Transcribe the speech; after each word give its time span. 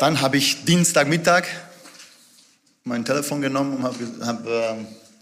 Dann 0.00 0.20
habe 0.22 0.38
ich 0.38 0.64
Dienstagmittag 0.64 1.44
mein 2.84 3.04
Telefon 3.04 3.42
genommen 3.42 3.76
und 3.76 3.82
habe 3.84 3.98
hab, 4.26 4.46
äh, 4.46 4.76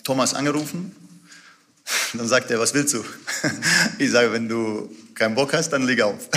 Thomas 0.04 0.35
angerufen. 0.35 0.95
Dann 2.15 2.29
sagt 2.29 2.53
er, 2.53 2.61
was 2.61 2.72
willst 2.74 2.95
du? 2.95 3.03
Ich 3.99 4.12
sage, 4.12 4.33
wenn 4.33 4.49
du 4.49 4.88
keinen 5.14 5.35
Bock 5.35 5.53
hast, 5.53 5.71
dann 5.71 5.83
leg 5.83 6.01
auf. 6.01 6.14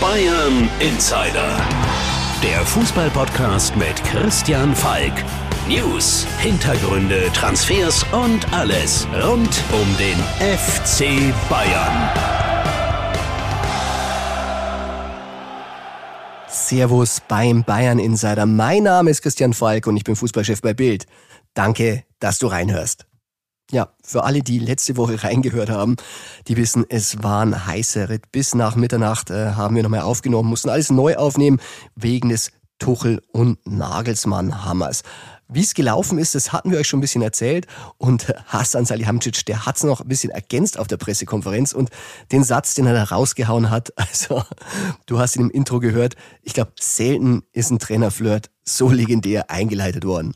Bayern 0.00 0.70
Insider. 0.78 1.60
Der 2.44 2.64
Fußballpodcast 2.64 3.74
mit 3.74 3.96
Christian 4.04 4.76
Falk. 4.76 5.12
News, 5.66 6.24
Hintergründe, 6.38 7.32
Transfers 7.32 8.06
und 8.12 8.52
alles 8.52 9.08
rund 9.24 9.60
um 9.72 9.96
den 9.98 10.18
FC 10.38 11.34
Bayern. 11.50 12.37
Servus 16.68 17.22
beim 17.26 17.64
Bayern 17.64 17.98
Insider. 17.98 18.44
Mein 18.44 18.82
Name 18.82 19.08
ist 19.08 19.22
Christian 19.22 19.54
Falk 19.54 19.86
und 19.86 19.96
ich 19.96 20.04
bin 20.04 20.16
Fußballchef 20.16 20.60
bei 20.60 20.74
Bild. 20.74 21.06
Danke, 21.54 22.04
dass 22.18 22.38
du 22.38 22.46
reinhörst. 22.46 23.06
Ja, 23.70 23.94
für 24.04 24.24
alle, 24.24 24.42
die 24.42 24.58
letzte 24.58 24.98
Woche 24.98 25.24
reingehört 25.24 25.70
haben, 25.70 25.96
die 26.46 26.58
wissen, 26.58 26.84
es 26.90 27.22
war 27.22 27.40
ein 27.40 27.66
heißer 27.66 28.10
Ritt. 28.10 28.30
Bis 28.32 28.54
nach 28.54 28.76
Mitternacht 28.76 29.30
äh, 29.30 29.52
haben 29.52 29.76
wir 29.76 29.82
nochmal 29.82 30.02
aufgenommen, 30.02 30.50
mussten 30.50 30.68
alles 30.68 30.90
neu 30.90 31.16
aufnehmen 31.16 31.58
wegen 31.96 32.28
des 32.28 32.52
Tuchel 32.78 33.22
und 33.32 33.66
Nagelsmann 33.66 34.62
Hammers. 34.66 35.04
Wie 35.50 35.62
es 35.62 35.72
gelaufen 35.72 36.18
ist, 36.18 36.34
das 36.34 36.52
hatten 36.52 36.70
wir 36.70 36.78
euch 36.78 36.88
schon 36.88 36.98
ein 36.98 37.00
bisschen 37.00 37.22
erzählt. 37.22 37.66
Und 37.96 38.34
Hassan 38.48 38.84
Salihamidzic, 38.84 39.46
der 39.46 39.64
hat 39.64 39.76
es 39.76 39.82
noch 39.82 40.02
ein 40.02 40.08
bisschen 40.08 40.30
ergänzt 40.30 40.78
auf 40.78 40.88
der 40.88 40.98
Pressekonferenz. 40.98 41.72
Und 41.72 41.88
den 42.32 42.44
Satz, 42.44 42.74
den 42.74 42.86
er 42.86 42.92
da 42.92 43.04
rausgehauen 43.04 43.70
hat, 43.70 43.92
also 43.96 44.44
du 45.06 45.18
hast 45.18 45.36
ihn 45.36 45.42
im 45.42 45.50
Intro 45.50 45.80
gehört, 45.80 46.16
ich 46.42 46.52
glaube, 46.52 46.72
selten 46.78 47.44
ist 47.52 47.70
ein 47.70 47.78
Trainerflirt 47.78 48.50
so 48.68 48.90
legendär 48.90 49.50
eingeleitet 49.50 50.04
worden. 50.04 50.34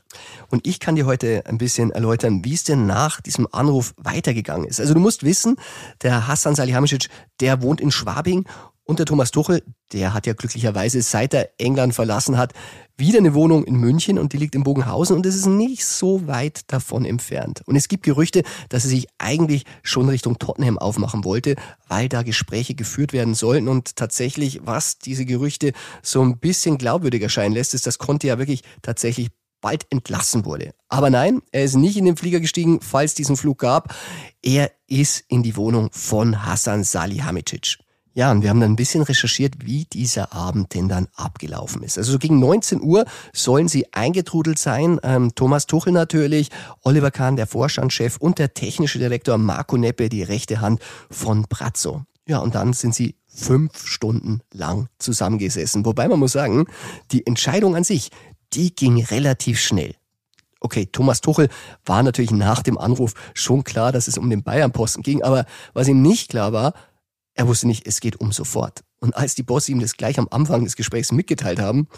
Und 0.48 0.66
ich 0.66 0.80
kann 0.80 0.96
dir 0.96 1.04
heute 1.04 1.44
ein 1.46 1.58
bisschen 1.58 1.90
erläutern, 1.90 2.42
wie 2.44 2.54
es 2.54 2.64
denn 2.64 2.86
nach 2.86 3.20
diesem 3.20 3.46
Anruf 3.52 3.92
weitergegangen 3.98 4.66
ist. 4.66 4.80
Also 4.80 4.94
du 4.94 5.00
musst 5.00 5.22
wissen, 5.22 5.56
der 6.02 6.26
Hassan 6.26 6.54
Salihamidzic, 6.54 7.08
der 7.40 7.60
wohnt 7.60 7.82
in 7.82 7.90
Schwabing 7.90 8.46
und 8.84 8.98
der 8.98 9.06
Thomas 9.06 9.30
Tuchel, 9.30 9.62
der 9.92 10.12
hat 10.12 10.26
ja 10.26 10.32
glücklicherweise, 10.32 11.02
seit 11.02 11.34
er 11.34 11.50
England 11.58 11.94
verlassen 11.94 12.36
hat, 12.36 12.52
wieder 12.96 13.18
eine 13.18 13.34
Wohnung 13.34 13.64
in 13.64 13.76
München 13.76 14.18
und 14.18 14.32
die 14.32 14.36
liegt 14.36 14.54
in 14.54 14.64
Bogenhausen 14.64 15.16
und 15.16 15.24
es 15.24 15.36
ist 15.36 15.46
nicht 15.46 15.84
so 15.84 16.26
weit 16.26 16.62
davon 16.72 17.04
entfernt. 17.04 17.62
Und 17.66 17.76
es 17.76 17.88
gibt 17.88 18.02
Gerüchte, 18.04 18.42
dass 18.68 18.84
er 18.84 18.90
sich 18.90 19.06
eigentlich 19.18 19.64
schon 19.82 20.08
Richtung 20.08 20.38
Tottenham 20.38 20.78
aufmachen 20.78 21.24
wollte, 21.24 21.56
weil 21.88 22.08
da 22.08 22.22
Gespräche 22.22 22.74
geführt 22.74 23.12
werden 23.12 23.34
sollten. 23.34 23.68
Und 23.68 23.96
tatsächlich, 23.96 24.60
was 24.64 24.98
diese 24.98 25.24
Gerüchte 25.24 25.72
so 26.02 26.22
ein 26.22 26.38
bisschen 26.38 26.76
glaubwürdig 26.76 27.22
erscheinen 27.22 27.54
lässt, 27.54 27.74
ist, 27.74 27.86
das 27.86 27.98
konnte 27.98 28.26
ja 28.26 28.38
wirklich 28.38 28.62
tatsächlich 28.82 29.30
bald 29.60 29.86
entlassen 29.90 30.44
wurde. 30.44 30.74
Aber 30.88 31.08
nein, 31.08 31.40
er 31.52 31.64
ist 31.64 31.76
nicht 31.76 31.96
in 31.96 32.04
den 32.04 32.16
Flieger 32.16 32.40
gestiegen, 32.40 32.80
falls 32.80 33.14
diesen 33.14 33.36
Flug 33.36 33.58
gab. 33.58 33.94
Er 34.42 34.70
ist 34.88 35.24
in 35.28 35.42
die 35.42 35.56
Wohnung 35.56 35.88
von 35.92 36.44
Hassan 36.44 36.84
Salihamidzic. 36.84 37.78
Ja, 38.14 38.30
und 38.30 38.42
wir 38.42 38.50
haben 38.50 38.60
dann 38.60 38.72
ein 38.72 38.76
bisschen 38.76 39.02
recherchiert, 39.02 39.54
wie 39.64 39.86
dieser 39.86 40.34
Abend 40.34 40.74
denn 40.74 40.88
dann 40.88 41.08
abgelaufen 41.14 41.82
ist. 41.82 41.96
Also 41.96 42.12
so 42.12 42.18
gegen 42.18 42.38
19 42.40 42.82
Uhr 42.82 43.06
sollen 43.32 43.68
sie 43.68 43.90
eingetrudelt 43.92 44.58
sein. 44.58 45.00
Ähm, 45.02 45.34
Thomas 45.34 45.66
Tuchel 45.66 45.94
natürlich, 45.94 46.50
Oliver 46.82 47.10
Kahn, 47.10 47.36
der 47.36 47.46
Vorstandschef 47.46 48.18
und 48.18 48.38
der 48.38 48.52
technische 48.52 48.98
Direktor 48.98 49.38
Marco 49.38 49.78
Neppe, 49.78 50.10
die 50.10 50.22
rechte 50.22 50.60
Hand 50.60 50.80
von 51.10 51.46
Brazzo. 51.48 52.04
Ja, 52.28 52.38
und 52.38 52.54
dann 52.54 52.74
sind 52.74 52.94
sie 52.94 53.16
fünf 53.26 53.86
Stunden 53.86 54.40
lang 54.52 54.88
zusammengesessen. 54.98 55.86
Wobei 55.86 56.06
man 56.06 56.18
muss 56.18 56.32
sagen, 56.32 56.66
die 57.12 57.26
Entscheidung 57.26 57.76
an 57.76 57.84
sich, 57.84 58.10
die 58.52 58.74
ging 58.74 59.02
relativ 59.02 59.58
schnell. 59.58 59.94
Okay, 60.60 60.86
Thomas 60.86 61.22
Tuchel 61.22 61.48
war 61.84 62.02
natürlich 62.02 62.30
nach 62.30 62.62
dem 62.62 62.78
Anruf 62.78 63.14
schon 63.34 63.64
klar, 63.64 63.90
dass 63.90 64.06
es 64.06 64.18
um 64.18 64.30
den 64.30 64.42
Bayern-Posten 64.42 65.02
ging, 65.02 65.22
aber 65.22 65.46
was 65.72 65.88
ihm 65.88 66.02
nicht 66.02 66.30
klar 66.30 66.52
war, 66.52 66.74
er 67.34 67.48
wusste 67.48 67.66
nicht, 67.66 67.86
es 67.86 68.00
geht 68.00 68.20
um 68.20 68.32
sofort. 68.32 68.84
Und 69.00 69.16
als 69.16 69.34
die 69.34 69.42
Bosse 69.42 69.72
ihm 69.72 69.80
das 69.80 69.96
gleich 69.96 70.18
am 70.18 70.28
Anfang 70.30 70.64
des 70.64 70.76
Gesprächs 70.76 71.12
mitgeteilt 71.12 71.60
haben, 71.60 71.88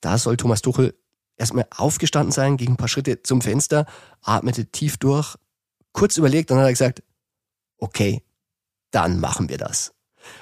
da 0.00 0.18
soll 0.18 0.36
Thomas 0.36 0.62
Tuchel 0.62 0.94
erstmal 1.36 1.66
aufgestanden 1.70 2.32
sein, 2.32 2.56
ging 2.56 2.70
ein 2.70 2.76
paar 2.76 2.88
Schritte 2.88 3.22
zum 3.22 3.40
Fenster, 3.42 3.86
atmete 4.22 4.66
tief 4.66 4.96
durch, 4.96 5.36
kurz 5.92 6.16
überlegt 6.16 6.50
dann 6.50 6.58
hat 6.58 6.66
er 6.66 6.72
gesagt, 6.72 7.02
okay, 7.78 8.22
dann 8.90 9.20
machen 9.20 9.48
wir 9.48 9.58
das. 9.58 9.92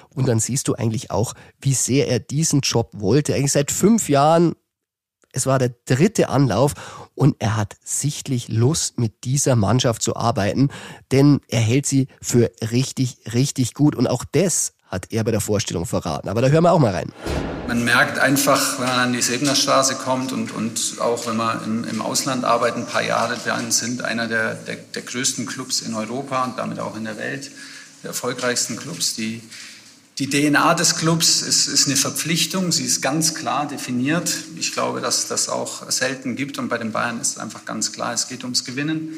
Und 0.09 0.27
dann 0.27 0.39
siehst 0.39 0.67
du 0.67 0.73
eigentlich 0.73 1.11
auch, 1.11 1.33
wie 1.59 1.73
sehr 1.73 2.07
er 2.07 2.19
diesen 2.19 2.61
Job 2.61 2.91
wollte. 2.95 3.35
Eigentlich 3.35 3.51
seit 3.51 3.71
fünf 3.71 4.09
Jahren, 4.09 4.55
es 5.31 5.45
war 5.45 5.59
der 5.59 5.75
dritte 5.85 6.29
Anlauf 6.29 6.73
und 7.17 7.35
er 7.39 7.57
hat 7.57 7.77
sichtlich 7.83 8.47
Lust, 8.47 8.99
mit 8.99 9.23
dieser 9.23 9.55
Mannschaft 9.55 10.03
zu 10.03 10.15
arbeiten, 10.15 10.69
denn 11.11 11.41
er 11.47 11.61
hält 11.61 11.87
sie 11.87 12.07
für 12.21 12.51
richtig, 12.71 13.17
richtig 13.33 13.73
gut. 13.73 13.95
Und 13.95 14.07
auch 14.07 14.23
das 14.23 14.73
hat 14.85 15.07
er 15.11 15.23
bei 15.23 15.31
der 15.31 15.41
Vorstellung 15.41 15.85
verraten. 15.85 16.29
Aber 16.29 16.41
da 16.41 16.49
hören 16.49 16.63
wir 16.63 16.71
auch 16.71 16.79
mal 16.79 16.93
rein. 16.93 17.11
Man 17.67 17.83
merkt 17.83 18.19
einfach, 18.19 18.79
wenn 18.79 18.87
man 18.87 18.99
an 18.99 19.13
die 19.13 19.21
Sebnerstraße 19.21 19.95
kommt 19.95 20.31
und, 20.31 20.53
und 20.53 20.97
auch 21.01 21.25
wenn 21.27 21.35
man 21.35 21.63
im, 21.65 21.83
im 21.85 22.01
Ausland 22.01 22.45
arbeitet, 22.45 22.77
ein 22.77 22.85
paar 22.85 23.03
Jahre 23.03 23.35
dann 23.43 23.71
sind, 23.71 24.03
einer 24.03 24.27
der, 24.27 24.53
der, 24.53 24.75
der 24.75 25.01
größten 25.01 25.47
Clubs 25.47 25.81
in 25.81 25.95
Europa 25.95 26.45
und 26.45 26.59
damit 26.59 26.79
auch 26.79 26.95
in 26.95 27.03
der 27.03 27.17
Welt, 27.17 27.51
der 28.03 28.09
erfolgreichsten 28.09 28.77
Clubs, 28.77 29.15
die 29.15 29.41
die 30.19 30.29
DNA 30.29 30.73
des 30.73 30.95
Clubs 30.95 31.43
ist, 31.43 31.67
ist, 31.67 31.85
eine 31.85 31.95
Verpflichtung, 31.95 32.71
sie 32.71 32.85
ist 32.85 33.01
ganz 33.01 33.35
klar 33.35 33.67
definiert. 33.67 34.33
Ich 34.55 34.71
glaube, 34.71 34.99
dass 34.99 35.27
das 35.27 35.47
auch 35.47 35.89
selten 35.91 36.35
gibt 36.35 36.57
und 36.57 36.69
bei 36.69 36.79
den 36.79 36.91
Bayern 36.91 37.21
ist 37.21 37.39
einfach 37.39 37.65
ganz 37.65 37.91
klar, 37.91 38.13
es 38.13 38.27
geht 38.27 38.43
ums 38.43 38.65
Gewinnen. 38.65 39.13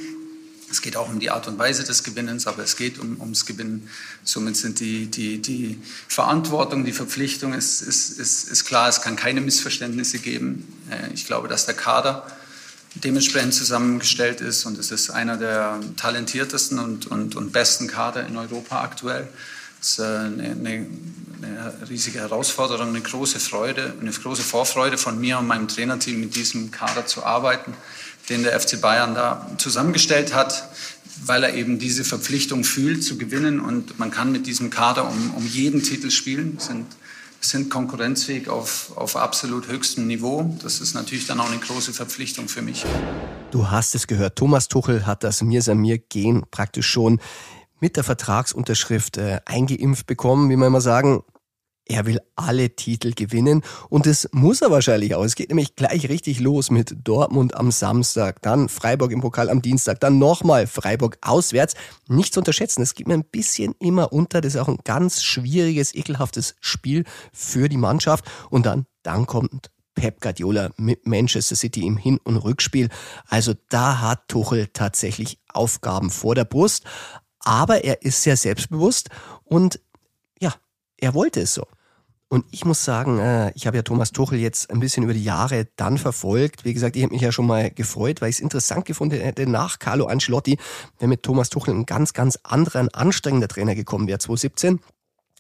Es 0.72 0.82
geht 0.82 0.98
auch 0.98 1.10
um 1.10 1.20
die 1.20 1.32
Art 1.32 1.48
und 1.48 1.58
Weise 1.58 1.84
des 1.84 2.04
Gewinnens, 2.04 2.46
aber 2.46 2.64
es 2.64 2.76
geht 2.76 3.00
um, 3.00 3.20
ums 3.22 3.46
Gewinnen. 3.46 3.90
Somit 4.24 4.56
sind 4.56 4.80
die, 4.80 5.08
die, 5.08 5.42
die 5.42 5.80
Verantwortung, 6.08 6.86
die 6.86 6.92
Verpflichtung 6.92 7.54
ist, 7.54 7.81
ist, 7.81 8.20
ist, 8.20 8.50
ist 8.50 8.66
klar, 8.66 8.88
es 8.88 9.02
kann 9.02 9.16
keine 9.16 9.42
Missverständnisse 9.42 10.20
geben. 10.20 10.68
Äh, 10.92 11.14
ich 11.14 11.26
glaube, 11.26 11.48
dass 11.48 11.66
der 11.66 11.76
Kader 11.76 12.28
dementsprechend 12.96 13.54
zusammengestellt 13.54 14.42
ist 14.42 14.66
und 14.66 14.78
es 14.78 14.92
ist 14.92 15.10
einer 15.10 15.38
der 15.38 15.80
talentiertesten 15.96 16.78
und, 16.78 17.08
und, 17.08 17.36
und 17.36 17.52
besten 17.52 17.88
Kader 17.88 18.28
in 18.28 18.36
Europa 18.36 18.81
aktuell. 18.81 19.28
Es 19.82 19.92
ist 19.92 20.00
äh, 20.00 20.04
eine, 20.04 20.44
eine, 20.44 20.88
eine, 21.42 21.90
riesige 21.90 22.20
Herausforderung, 22.20 22.90
eine 22.90 23.02
große 23.02 23.40
Freude, 23.40 23.94
eine 24.00 24.12
große 24.12 24.42
Vorfreude 24.42 24.98
von 24.98 25.20
mir 25.20 25.40
und 25.40 25.48
meinem 25.48 25.68
Trainerteam 25.68 26.20
mit 26.20 26.36
diesem 26.36 26.72
Kader 26.72 27.06
zu 27.06 27.24
arbeiten, 27.24 27.74
den 28.30 28.44
der 28.44 28.60
FC 28.60 28.82
Bayern 28.82 29.16
da 29.16 29.50
zusammengestellt 29.58 30.34
hat, 30.34 30.70
weil 31.24 31.44
er 31.44 31.54
eben 31.54 31.80
diese 31.80 32.04
Verpflichtung 32.04 32.64
fühlt, 32.64 33.04
zu 33.04 33.18
gewinnen. 33.18 33.60
Und 33.60 34.00
man 34.00 34.12
kann 34.12 34.32
mit 34.32 34.48
diesem 34.48 34.70
Kader 34.70 35.08
um, 35.08 35.34
um 35.36 35.48
jeden 35.48 35.82
Titel 35.82 36.12
spielen. 36.12 36.60
Sind, 36.60 36.86
sind 37.40 37.70
konkurrenzfähig 37.70 38.50
auf, 38.50 38.92
auf 38.96 39.16
absolut 39.16 39.70
höchstem 39.70 40.08
Niveau. 40.08 40.58
Das 40.62 40.82
ist 40.82 40.94
natürlich 40.94 41.26
dann 41.26 41.40
auch 41.40 41.50
eine 41.50 41.60
große 41.60 41.94
Verpflichtung 41.94 42.50
für 42.50 42.62
mich. 42.62 42.86
Du 43.52 43.72
hast 43.72 43.96
es 43.96 44.08
gehört. 44.08 44.36
Thomas 44.36 44.68
Tuchel 44.68 45.06
hat 45.06 45.24
das 45.24 45.42
Mir 45.42 45.62
Samir 45.62 45.98
Gehen 45.98 46.44
praktisch 46.52 46.88
schon 46.88 47.20
mit 47.80 47.98
der 47.98 48.04
Vertragsunterschrift 48.04 49.18
äh, 49.18 49.40
eingeimpft 49.46 50.08
bekommen, 50.08 50.50
wie 50.50 50.56
wir 50.56 50.68
immer 50.68 50.82
sagen. 50.82 51.24
Er 51.92 52.06
will 52.06 52.20
alle 52.36 52.76
Titel 52.76 53.14
gewinnen 53.14 53.64
und 53.90 54.06
das 54.06 54.30
muss 54.32 54.62
er 54.62 54.70
wahrscheinlich 54.70 55.16
auch. 55.16 55.24
Es 55.24 55.34
geht 55.34 55.50
nämlich 55.50 55.76
gleich 55.76 56.08
richtig 56.08 56.40
los 56.40 56.70
mit 56.70 56.96
Dortmund 57.04 57.56
am 57.56 57.72
Samstag, 57.72 58.44
dann 58.44 58.70
Freiburg 58.70 59.12
im 59.12 59.22
Pokal 59.22 59.50
am 59.50 59.64
Dienstag, 59.64 60.00
dann 60.00 60.20
nochmal 60.20 60.68
Freiburg 60.68 61.18
auswärts. 61.22 61.74
Nicht 62.08 62.36
zu 62.36 62.42
unterschätzen, 62.42 62.84
es 62.84 62.94
geht 62.94 63.08
mir 63.08 63.16
ein 63.16 63.24
bisschen 63.24 63.74
immer 63.80 64.14
unter. 64.14 64.40
Das 64.40 64.54
ist 64.54 64.62
auch 64.62 64.68
ein 64.68 64.78
ganz 64.84 65.24
schwieriges, 65.24 65.96
ekelhaftes 65.96 66.56
Spiel 66.60 67.06
für 67.34 67.70
die 67.70 67.78
Mannschaft. 67.78 68.24
Und 68.52 68.68
dann, 68.68 68.86
dann 69.02 69.26
kommt 69.26 69.72
Pep 70.00 70.22
Guardiola 70.22 70.70
mit 70.78 71.08
Manchester 71.08 71.56
City 71.56 71.86
im 71.86 71.98
Hin- 71.98 72.22
und 72.24 72.38
Rückspiel. 72.38 72.90
Also 73.28 73.54
da 73.70 74.00
hat 74.00 74.28
Tuchel 74.28 74.68
tatsächlich 74.68 75.40
Aufgaben 75.52 76.10
vor 76.10 76.36
der 76.36 76.46
Brust 76.46 76.86
aber 77.39 77.83
er 77.83 78.01
ist 78.01 78.24
sehr 78.24 78.38
selbstbewusst 78.38 79.09
und 79.44 79.80
ja, 80.39 80.53
er 80.97 81.13
wollte 81.13 81.41
es 81.41 81.53
so. 81.53 81.65
Und 82.31 82.45
ich 82.51 82.63
muss 82.63 82.86
sagen, 82.86 83.18
äh, 83.18 83.51
ich 83.56 83.65
habe 83.65 83.77
ja 83.77 83.81
Thomas 83.81 84.12
Tuchel 84.12 84.38
jetzt 84.38 84.69
ein 84.69 84.80
bisschen 84.80 85.03
über 85.03 85.15
die 85.15 85.24
Jahre 85.24 85.68
dann 85.77 85.97
verfolgt. 85.97 86.63
Wie 86.63 86.75
gesagt, 86.75 86.95
ich 86.95 87.01
habe 87.01 87.12
mich 87.12 87.24
ja 87.24 87.31
schon 87.31 87.47
mal 87.47 87.71
gefreut, 87.71 88.21
weil 88.21 88.30
ich 88.30 88.36
es 88.36 88.39
interessant 88.39 88.86
gefunden 88.86 89.19
hätte, 89.19 89.47
nach 89.47 89.80
Carlo 89.80 90.06
Ancelotti, 90.06 90.59
wenn 91.00 91.09
mit 91.09 91.24
Thomas 91.24 91.50
Tuchel 91.50 91.74
ein 91.74 91.88
ganz, 91.88 92.13
ganz 92.13 92.38
anderer, 92.44 92.88
anstrengender 92.94 93.47
Trainer 93.47 93.74
gekommen 93.74 94.07
wäre, 94.07 94.19
2017. 94.19 94.80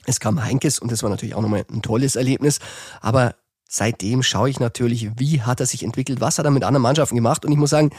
Es 0.07 0.19
kam 0.19 0.43
Heinkes 0.43 0.79
und 0.79 0.91
das 0.91 1.03
war 1.03 1.11
natürlich 1.11 1.35
auch 1.35 1.43
nochmal 1.43 1.63
ein 1.71 1.83
tolles 1.83 2.15
Erlebnis. 2.15 2.59
Aber 3.01 3.35
seitdem 3.69 4.23
schaue 4.23 4.49
ich 4.49 4.59
natürlich, 4.59 5.11
wie 5.19 5.43
hat 5.43 5.59
er 5.59 5.67
sich 5.67 5.83
entwickelt, 5.83 6.21
was 6.21 6.39
hat 6.39 6.45
er 6.45 6.51
mit 6.51 6.63
anderen 6.63 6.81
Mannschaften 6.81 7.15
gemacht. 7.15 7.45
Und 7.45 7.51
ich 7.51 7.57
muss 7.59 7.69
sagen, 7.69 7.91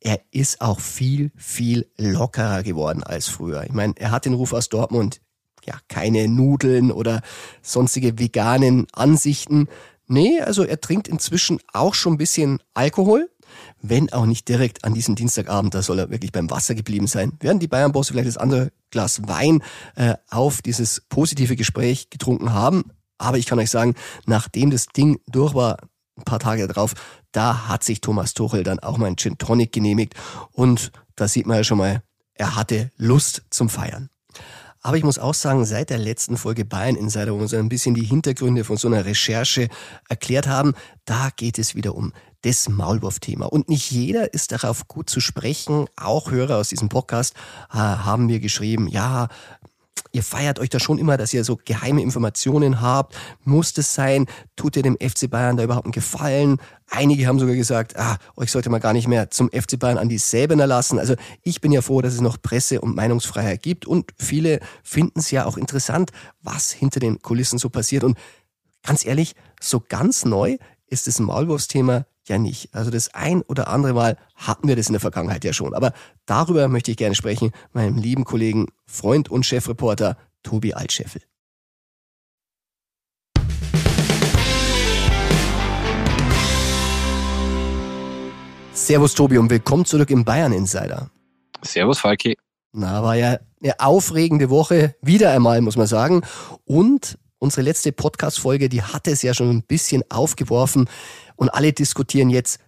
er 0.00 0.20
ist 0.30 0.60
auch 0.60 0.80
viel, 0.80 1.32
viel 1.36 1.90
lockerer 1.96 2.62
geworden 2.62 3.02
als 3.02 3.28
früher. 3.28 3.64
Ich 3.64 3.72
meine, 3.72 3.94
er 3.96 4.10
hat 4.10 4.24
den 4.24 4.34
Ruf 4.34 4.52
aus 4.52 4.68
Dortmund, 4.68 5.20
ja, 5.66 5.74
keine 5.88 6.28
Nudeln 6.28 6.90
oder 6.90 7.20
sonstige 7.62 8.18
veganen 8.18 8.86
Ansichten. 8.92 9.68
Nee, 10.06 10.40
also 10.40 10.64
er 10.64 10.80
trinkt 10.80 11.08
inzwischen 11.08 11.60
auch 11.72 11.94
schon 11.94 12.14
ein 12.14 12.18
bisschen 12.18 12.62
Alkohol. 12.74 13.30
Wenn 13.80 14.12
auch 14.12 14.26
nicht 14.26 14.48
direkt 14.48 14.84
an 14.84 14.94
diesem 14.94 15.14
Dienstagabend, 15.14 15.74
da 15.74 15.82
soll 15.82 15.98
er 15.98 16.10
wirklich 16.10 16.32
beim 16.32 16.50
Wasser 16.50 16.74
geblieben 16.74 17.06
sein. 17.06 17.32
Werden 17.40 17.58
die 17.58 17.68
Bayern-Bosse 17.68 18.12
vielleicht 18.12 18.28
das 18.28 18.36
andere 18.36 18.72
Glas 18.90 19.22
Wein 19.26 19.62
äh, 19.96 20.14
auf 20.30 20.62
dieses 20.62 21.02
positive 21.08 21.56
Gespräch 21.56 22.10
getrunken 22.10 22.52
haben. 22.52 22.84
Aber 23.18 23.38
ich 23.38 23.46
kann 23.46 23.58
euch 23.58 23.70
sagen, 23.70 23.94
nachdem 24.26 24.70
das 24.70 24.86
Ding 24.86 25.18
durch 25.26 25.54
war, 25.54 25.78
ein 26.18 26.24
paar 26.24 26.38
Tage 26.38 26.66
darauf, 26.66 26.94
da 27.32 27.68
hat 27.68 27.84
sich 27.84 28.00
Thomas 28.00 28.34
Tuchel 28.34 28.62
dann 28.62 28.78
auch 28.78 28.98
mal 28.98 29.06
ein 29.06 29.16
Gin 29.16 29.38
Tonic 29.38 29.72
genehmigt. 29.72 30.14
Und 30.52 30.92
da 31.16 31.28
sieht 31.28 31.46
man 31.46 31.58
ja 31.58 31.64
schon 31.64 31.78
mal, 31.78 32.02
er 32.34 32.56
hatte 32.56 32.90
Lust 32.96 33.42
zum 33.50 33.68
Feiern. 33.68 34.10
Aber 34.80 34.96
ich 34.96 35.04
muss 35.04 35.18
auch 35.18 35.34
sagen, 35.34 35.64
seit 35.64 35.90
der 35.90 35.98
letzten 35.98 36.36
Folge 36.36 36.64
Bayern 36.64 36.94
Insider, 36.94 37.32
wo 37.32 37.38
wir 37.38 37.42
uns 37.42 37.54
ein 37.54 37.68
bisschen 37.68 37.94
die 37.94 38.04
Hintergründe 38.04 38.62
von 38.64 38.76
so 38.76 38.88
einer 38.88 39.04
Recherche 39.04 39.68
erklärt 40.08 40.46
haben, 40.46 40.74
da 41.04 41.30
geht 41.34 41.58
es 41.58 41.74
wieder 41.74 41.94
um 41.94 42.12
das 42.42 42.68
Maulwurf-Thema. 42.68 43.46
Und 43.46 43.68
nicht 43.68 43.90
jeder 43.90 44.32
ist 44.32 44.52
darauf 44.52 44.86
gut 44.86 45.10
zu 45.10 45.20
sprechen. 45.20 45.86
Auch 45.96 46.30
Hörer 46.30 46.56
aus 46.56 46.68
diesem 46.68 46.88
Podcast 46.88 47.34
äh, 47.72 47.76
haben 47.76 48.26
mir 48.26 48.38
geschrieben, 48.38 48.86
ja, 48.86 49.28
ihr 50.12 50.22
feiert 50.22 50.58
euch 50.58 50.68
da 50.68 50.78
schon 50.80 50.98
immer, 50.98 51.16
dass 51.16 51.32
ihr 51.32 51.44
so 51.44 51.58
geheime 51.64 52.02
Informationen 52.02 52.80
habt. 52.80 53.16
Muss 53.44 53.72
das 53.72 53.94
sein? 53.94 54.26
Tut 54.56 54.76
ihr 54.76 54.82
dem 54.82 54.96
FC 54.96 55.30
Bayern 55.30 55.56
da 55.56 55.64
überhaupt 55.64 55.86
einen 55.86 55.92
Gefallen? 55.92 56.58
Einige 56.90 57.26
haben 57.26 57.38
sogar 57.38 57.54
gesagt, 57.54 57.98
ah, 57.98 58.16
euch 58.36 58.50
sollte 58.50 58.70
man 58.70 58.80
gar 58.80 58.92
nicht 58.92 59.08
mehr 59.08 59.30
zum 59.30 59.50
FC 59.50 59.78
Bayern 59.78 59.98
an 59.98 60.08
die 60.08 60.18
Säbener 60.18 60.66
lassen. 60.66 60.98
Also 60.98 61.14
ich 61.42 61.60
bin 61.60 61.72
ja 61.72 61.82
froh, 61.82 62.00
dass 62.00 62.14
es 62.14 62.20
noch 62.20 62.40
Presse- 62.40 62.80
und 62.80 62.96
Meinungsfreiheit 62.96 63.62
gibt 63.62 63.86
und 63.86 64.12
viele 64.18 64.60
finden 64.82 65.20
es 65.20 65.30
ja 65.30 65.44
auch 65.44 65.56
interessant, 65.56 66.10
was 66.40 66.72
hinter 66.72 67.00
den 67.00 67.20
Kulissen 67.20 67.58
so 67.58 67.68
passiert. 67.68 68.04
Und 68.04 68.16
ganz 68.82 69.04
ehrlich, 69.04 69.34
so 69.60 69.82
ganz 69.86 70.24
neu 70.24 70.56
ist 70.90 71.06
das 71.06 71.18
Maulwurfsthema 71.18 72.06
ja 72.26 72.38
nicht. 72.38 72.74
Also 72.74 72.90
das 72.90 73.14
ein 73.14 73.42
oder 73.42 73.68
andere 73.68 73.92
Mal 73.92 74.16
hatten 74.34 74.68
wir 74.68 74.76
das 74.76 74.88
in 74.88 74.94
der 74.94 75.00
Vergangenheit 75.00 75.44
ja 75.44 75.52
schon. 75.52 75.74
Aber 75.74 75.92
darüber 76.26 76.68
möchte 76.68 76.90
ich 76.90 76.96
gerne 76.96 77.14
sprechen, 77.14 77.52
meinem 77.72 77.96
lieben 77.96 78.24
Kollegen, 78.24 78.66
Freund 78.86 79.30
und 79.30 79.46
Chefreporter 79.46 80.16
Tobi 80.42 80.74
Altscheffel. 80.74 81.22
Servus 88.72 89.14
Tobi 89.14 89.38
und 89.38 89.50
willkommen 89.50 89.84
zurück 89.84 90.10
im 90.10 90.24
Bayern 90.24 90.52
Insider. 90.52 91.10
Servus 91.62 91.98
Falki. 91.98 92.38
Na, 92.72 93.02
war 93.02 93.16
ja 93.16 93.38
eine 93.60 93.80
aufregende 93.80 94.50
Woche, 94.50 94.94
wieder 95.02 95.32
einmal, 95.32 95.60
muss 95.62 95.76
man 95.76 95.88
sagen. 95.88 96.22
Und 96.64 97.18
unsere 97.38 97.62
letzte 97.62 97.92
Podcast-Folge, 97.92 98.68
die 98.68 98.82
hatte 98.82 99.10
es 99.10 99.22
ja 99.22 99.34
schon 99.34 99.50
ein 99.50 99.62
bisschen 99.62 100.02
aufgeworfen. 100.10 100.88
Und 101.36 101.50
alle 101.50 101.72
diskutieren 101.72 102.30
jetzt, 102.30 102.58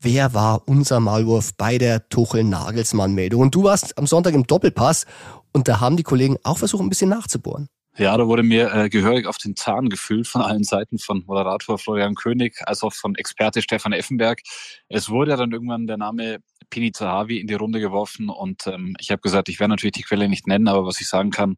wer 0.00 0.34
war 0.34 0.62
unser 0.66 1.00
Maulwurf 1.00 1.54
bei 1.54 1.78
der 1.78 2.08
Tuchel-Nagelsmann-Meldung. 2.08 3.40
Und 3.40 3.54
du 3.54 3.64
warst 3.64 3.96
am 3.98 4.06
Sonntag 4.06 4.34
im 4.34 4.46
Doppelpass 4.46 5.06
und 5.52 5.68
da 5.68 5.80
haben 5.80 5.96
die 5.96 6.02
Kollegen 6.02 6.36
auch 6.42 6.58
versucht, 6.58 6.82
ein 6.82 6.88
bisschen 6.88 7.10
nachzubohren. 7.10 7.68
Ja, 7.98 8.16
da 8.16 8.28
wurde 8.28 8.44
mir 8.44 8.72
äh, 8.72 8.88
gehörig 8.88 9.26
auf 9.26 9.38
den 9.38 9.56
Zahn 9.56 9.88
gefühlt 9.88 10.28
von 10.28 10.40
allen 10.40 10.62
Seiten, 10.62 10.98
von 10.98 11.24
Moderator 11.26 11.78
Florian 11.78 12.14
König, 12.14 12.56
als 12.64 12.84
auch 12.84 12.92
von 12.92 13.16
Experte 13.16 13.60
Stefan 13.60 13.92
Effenberg. 13.92 14.40
Es 14.88 15.10
wurde 15.10 15.32
ja 15.32 15.36
dann 15.36 15.50
irgendwann 15.50 15.88
der 15.88 15.96
Name 15.96 16.38
Pini 16.70 16.92
Zahavi 16.92 17.38
in 17.38 17.48
die 17.48 17.54
Runde 17.54 17.80
geworfen 17.80 18.28
und 18.28 18.66
ähm, 18.68 18.94
ich 19.00 19.10
habe 19.10 19.20
gesagt, 19.20 19.48
ich 19.48 19.58
werde 19.58 19.70
natürlich 19.70 19.94
die 19.94 20.02
Quelle 20.02 20.28
nicht 20.28 20.46
nennen, 20.46 20.68
aber 20.68 20.86
was 20.86 21.00
ich 21.00 21.08
sagen 21.08 21.30
kann, 21.30 21.56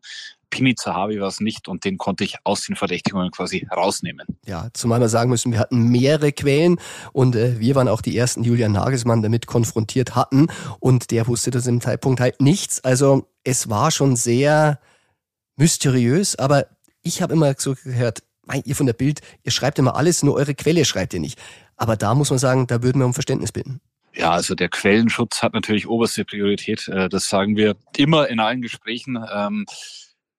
Pini 0.48 0.74
Zahavi 0.74 1.20
war 1.20 1.28
es 1.28 1.40
nicht 1.40 1.68
und 1.68 1.84
den 1.84 1.98
konnte 1.98 2.24
ich 2.24 2.36
aus 2.44 2.64
den 2.64 2.74
Verdächtigungen 2.74 3.30
quasi 3.30 3.66
rausnehmen. 3.70 4.26
Ja, 4.46 4.68
zumal 4.72 5.00
wir 5.00 5.08
sagen 5.08 5.30
müssen, 5.30 5.52
wir 5.52 5.58
hatten 5.58 5.88
mehrere 5.88 6.32
Quellen 6.32 6.80
und 7.12 7.36
äh, 7.36 7.60
wir 7.60 7.74
waren 7.74 7.88
auch 7.88 8.00
die 8.00 8.16
ersten, 8.16 8.44
Julian 8.44 8.72
Nagelsmann 8.72 9.22
damit 9.22 9.46
konfrontiert 9.46 10.16
hatten 10.16 10.48
und 10.78 11.10
der 11.10 11.26
wusste 11.26 11.50
das 11.50 11.66
im 11.66 11.80
Zeitpunkt 11.80 12.20
halt 12.20 12.40
nichts. 12.40 12.82
Also 12.82 13.28
es 13.44 13.68
war 13.68 13.90
schon 13.90 14.16
sehr 14.16 14.80
mysteriös, 15.60 16.36
aber 16.36 16.66
ich 17.02 17.22
habe 17.22 17.34
immer 17.34 17.54
so 17.56 17.74
gehört, 17.74 18.22
mein, 18.44 18.62
ihr 18.64 18.74
von 18.74 18.86
der 18.86 18.94
Bild, 18.94 19.20
ihr 19.44 19.52
schreibt 19.52 19.78
immer 19.78 19.94
alles, 19.94 20.22
nur 20.22 20.34
eure 20.34 20.54
Quelle 20.54 20.84
schreibt 20.84 21.14
ihr 21.14 21.20
nicht. 21.20 21.38
Aber 21.76 21.96
da 21.96 22.14
muss 22.14 22.30
man 22.30 22.38
sagen, 22.38 22.66
da 22.66 22.82
würden 22.82 22.98
wir 22.98 23.06
um 23.06 23.14
Verständnis 23.14 23.52
bitten. 23.52 23.80
Ja, 24.12 24.32
also 24.32 24.54
der 24.54 24.68
Quellenschutz 24.68 25.42
hat 25.42 25.54
natürlich 25.54 25.86
oberste 25.86 26.24
Priorität. 26.24 26.88
Äh, 26.88 27.08
das 27.08 27.28
sagen 27.28 27.56
wir 27.56 27.76
immer 27.96 28.28
in 28.28 28.40
allen 28.40 28.60
Gesprächen. 28.60 29.24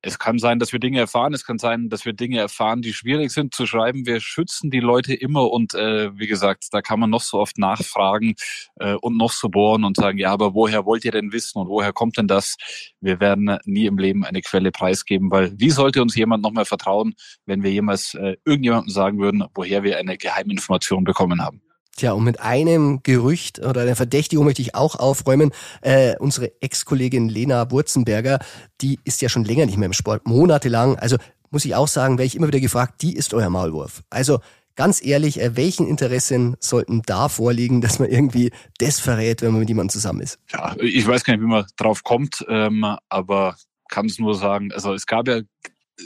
Es 0.04 0.18
kann 0.18 0.40
sein, 0.40 0.58
dass 0.58 0.74
wir 0.74 0.80
Dinge 0.80 1.00
erfahren. 1.00 1.34
Es 1.34 1.46
kann 1.46 1.60
sein, 1.60 1.90
dass 1.90 2.06
wir 2.06 2.14
Dinge 2.14 2.40
erfahren, 2.40 2.82
die 2.82 2.94
schwierig 2.94 3.32
sind 3.32 3.54
zu 3.54 3.68
schreiben. 3.68 4.06
Wir 4.06 4.20
schützen 4.20 4.72
die 4.72 4.80
Leute 4.80 5.14
immer 5.14 5.52
und 5.52 5.76
äh, 5.76 6.18
wie 6.18 6.28
gesagt, 6.28 6.70
da 6.72 6.82
kann 6.82 7.00
man 7.00 7.12
noch 7.12 7.22
so 7.22 7.38
oft 7.38 7.58
nachfragen 7.60 8.34
äh, 8.80 8.94
und 8.96 9.18
noch 9.18 9.32
so 9.32 9.50
bohren 9.50 9.84
und 9.84 9.98
sagen, 9.98 10.18
ja, 10.18 10.32
aber 10.32 10.56
woher 10.56 10.86
wollt 10.86 11.06
ihr 11.06 11.12
denn 11.12 11.32
wissen 11.32 11.60
und 11.60 11.68
woher 11.68 11.94
kommt 11.94 12.18
denn 12.18 12.28
das? 12.28 12.58
Wir 13.00 13.20
werden 13.20 13.58
nie 13.66 13.86
im 13.86 14.00
Leben 14.00 14.26
eine 14.26 14.42
Quelle 14.42 14.72
preisgeben, 14.72 15.30
weil 15.30 15.54
wie 15.60 15.70
sollte 15.70 16.02
uns 16.02 16.16
jemand 16.16 16.44
noch 16.44 16.52
mehr 16.52 16.66
vertrauen, 16.66 17.14
wenn 17.46 17.62
wir 17.62 17.72
jemals 17.72 18.16
äh, 18.16 18.38
irgendjemandem 18.44 18.90
sagen 18.90 19.20
würden, 19.20 19.46
woher 19.54 19.84
wir 19.84 19.98
eine 19.98 20.18
Geheiminformation 20.18 21.04
bekommen 21.04 21.44
haben? 21.44 21.62
Tja, 21.98 22.14
und 22.14 22.24
mit 22.24 22.40
einem 22.40 23.04
Gerücht 23.04 23.60
oder 23.60 23.82
einer 23.82 23.96
Verdächtigung 23.96 24.46
möchte 24.46 24.62
ich 24.62 24.76
auch 24.76 24.96
aufräumen. 24.96 25.52
Äh, 25.82 26.16
unsere 26.18 26.52
Ex-Kollegin 26.62 27.30
Lena 27.30 27.70
Wurzenberger, 27.70 28.40
die 28.80 29.00
ist 29.04 29.22
ja 29.22 29.30
schon 29.30 29.44
länger 29.44 29.66
nicht 29.66 29.78
mehr 29.78 29.88
im 29.88 29.94
Sport, 29.94 30.26
monatelang. 30.26 30.98
Also 30.98 31.18
muss 31.50 31.66
ich 31.66 31.76
auch 31.76 31.88
sagen, 31.88 32.18
werde 32.18 32.28
ich 32.28 32.36
immer 32.36 32.48
wieder 32.48 32.62
gefragt, 32.62 33.02
die 33.02 33.16
ist 33.16 33.34
euer 33.34 33.50
Maulwurf. 33.50 34.04
Also 34.10 34.40
ganz 34.76 35.04
ehrlich, 35.04 35.40
äh, 35.42 35.56
welchen 35.56 35.86
Interessen 35.86 36.56
sollten 36.60 37.02
da 37.04 37.30
vorliegen, 37.30 37.82
dass 37.82 38.00
man 38.00 38.10
irgendwie 38.10 38.52
das 38.80 39.00
verrät, 39.00 39.42
wenn 39.42 39.52
man 39.52 39.60
mit 39.60 39.70
jemandem 39.70 39.90
zusammen 39.90 40.22
ist? 40.22 40.40
Ja, 40.52 40.76
ich 40.80 41.06
weiß 41.06 41.24
gar 41.24 41.34
nicht, 41.34 41.44
wie 41.44 41.48
man 41.48 41.66
drauf 41.78 42.04
kommt, 42.04 42.46
ähm, 42.48 42.86
aber 43.10 43.58
kann 43.90 44.06
es 44.06 44.18
nur 44.18 44.36
sagen, 44.36 44.72
also 44.72 44.94
es 44.94 45.06
gab 45.06 45.28
ja 45.28 45.42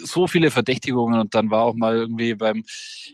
so 0.03 0.27
viele 0.27 0.51
Verdächtigungen 0.51 1.19
und 1.19 1.35
dann 1.35 1.51
war 1.51 1.63
auch 1.63 1.75
mal 1.75 1.95
irgendwie 1.95 2.35
beim 2.35 2.63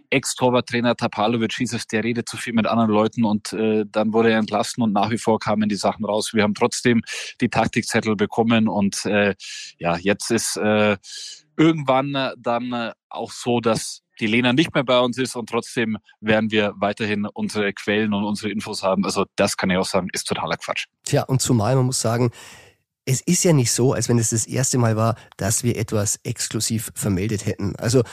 Ex-Torwarttrainer 0.09 0.95
Tapalovic 0.95 1.53
hieß 1.53 1.73
es, 1.73 1.87
der 1.87 2.03
redet 2.03 2.27
zu 2.27 2.37
viel 2.37 2.53
mit 2.53 2.67
anderen 2.67 2.91
Leuten 2.91 3.23
und 3.23 3.53
äh, 3.53 3.85
dann 3.89 4.13
wurde 4.13 4.31
er 4.31 4.39
entlassen 4.39 4.83
und 4.83 4.93
nach 4.93 5.09
wie 5.11 5.17
vor 5.17 5.39
kamen 5.39 5.69
die 5.69 5.75
Sachen 5.75 6.05
raus. 6.05 6.33
Wir 6.33 6.43
haben 6.43 6.53
trotzdem 6.53 7.01
die 7.39 7.49
Taktikzettel 7.49 8.15
bekommen 8.15 8.67
und 8.67 9.05
äh, 9.05 9.35
ja, 9.77 9.97
jetzt 9.97 10.31
ist 10.31 10.57
äh, 10.57 10.97
irgendwann 11.57 12.33
dann 12.37 12.91
auch 13.09 13.31
so, 13.31 13.59
dass 13.59 14.01
die 14.19 14.27
Lena 14.27 14.53
nicht 14.53 14.73
mehr 14.73 14.83
bei 14.83 14.99
uns 14.99 15.17
ist 15.17 15.35
und 15.35 15.49
trotzdem 15.49 15.97
werden 16.19 16.51
wir 16.51 16.73
weiterhin 16.77 17.25
unsere 17.25 17.73
Quellen 17.73 18.13
und 18.13 18.23
unsere 18.23 18.51
Infos 18.51 18.83
haben. 18.83 19.03
Also 19.03 19.25
das 19.35 19.57
kann 19.57 19.69
ich 19.69 19.77
auch 19.77 19.85
sagen, 19.85 20.07
ist 20.13 20.27
totaler 20.27 20.57
Quatsch. 20.57 20.85
Tja, 21.03 21.23
und 21.23 21.41
zumal 21.41 21.75
man 21.75 21.87
muss 21.87 22.01
sagen, 22.01 22.31
es 23.05 23.21
ist 23.21 23.43
ja 23.43 23.53
nicht 23.53 23.71
so, 23.71 23.93
als 23.93 24.09
wenn 24.09 24.19
es 24.19 24.29
das 24.29 24.45
erste 24.45 24.77
Mal 24.77 24.95
war, 24.95 25.15
dass 25.37 25.63
wir 25.63 25.77
etwas 25.77 26.19
exklusiv 26.23 26.91
vermeldet 26.95 27.45
hätten. 27.45 27.75
Also 27.77 28.03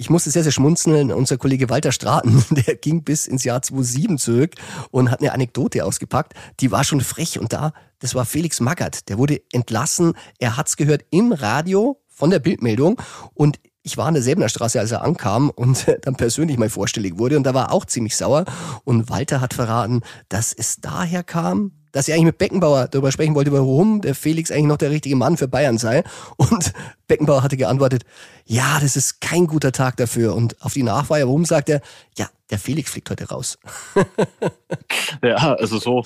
ich 0.00 0.10
musste 0.10 0.30
sehr, 0.30 0.44
sehr 0.44 0.52
schmunzeln. 0.52 1.12
Unser 1.12 1.38
Kollege 1.38 1.68
Walter 1.68 1.90
Straten, 1.90 2.44
der 2.50 2.76
ging 2.76 3.02
bis 3.02 3.26
ins 3.26 3.44
Jahr 3.44 3.60
2007 3.60 4.18
zurück 4.18 4.54
und 4.90 5.10
hat 5.10 5.20
eine 5.20 5.32
Anekdote 5.32 5.84
ausgepackt. 5.84 6.34
Die 6.60 6.70
war 6.70 6.84
schon 6.84 7.00
frech 7.00 7.38
und 7.38 7.52
da, 7.52 7.72
das 7.98 8.14
war 8.14 8.24
Felix 8.24 8.60
Magath. 8.60 9.08
Der 9.08 9.18
wurde 9.18 9.42
entlassen. 9.52 10.12
Er 10.38 10.56
hat's 10.56 10.76
gehört 10.76 11.04
im 11.10 11.32
Radio 11.32 12.00
von 12.06 12.30
der 12.30 12.38
Bildmeldung 12.38 13.00
und 13.34 13.58
ich 13.82 13.96
war 13.96 14.06
an 14.06 14.14
der 14.14 14.22
Säbener 14.22 14.48
Straße, 14.48 14.78
als 14.78 14.92
er 14.92 15.02
ankam 15.02 15.50
und 15.50 15.86
dann 16.02 16.14
persönlich 16.14 16.58
mal 16.58 16.70
vorstellig 16.70 17.18
wurde 17.18 17.36
und 17.36 17.42
da 17.42 17.54
war 17.54 17.72
auch 17.72 17.84
ziemlich 17.84 18.16
sauer. 18.16 18.44
Und 18.84 19.08
Walter 19.08 19.40
hat 19.40 19.54
verraten, 19.54 20.02
dass 20.28 20.52
es 20.52 20.80
daher 20.80 21.24
kam, 21.24 21.72
dass 21.92 22.08
er 22.08 22.14
eigentlich 22.14 22.26
mit 22.26 22.38
Beckenbauer 22.38 22.88
darüber 22.88 23.12
sprechen 23.12 23.34
wollte, 23.34 23.52
warum 23.52 24.00
der 24.00 24.14
Felix 24.14 24.50
eigentlich 24.50 24.66
noch 24.66 24.76
der 24.76 24.90
richtige 24.90 25.16
Mann 25.16 25.36
für 25.36 25.48
Bayern 25.48 25.78
sei. 25.78 26.04
Und 26.36 26.72
Beckenbauer 27.08 27.42
hatte 27.42 27.56
geantwortet, 27.56 28.04
ja, 28.44 28.78
das 28.80 28.96
ist 28.96 29.20
kein 29.20 29.46
guter 29.46 29.72
Tag 29.72 29.96
dafür. 29.96 30.34
Und 30.34 30.60
auf 30.62 30.74
die 30.74 30.82
Nachfrage, 30.82 31.26
warum 31.26 31.44
sagt 31.44 31.68
er, 31.68 31.80
ja, 32.16 32.28
der 32.50 32.58
Felix 32.58 32.92
fliegt 32.92 33.10
heute 33.10 33.28
raus. 33.28 33.58
ja, 35.22 35.54
also 35.54 35.78
so 35.78 36.04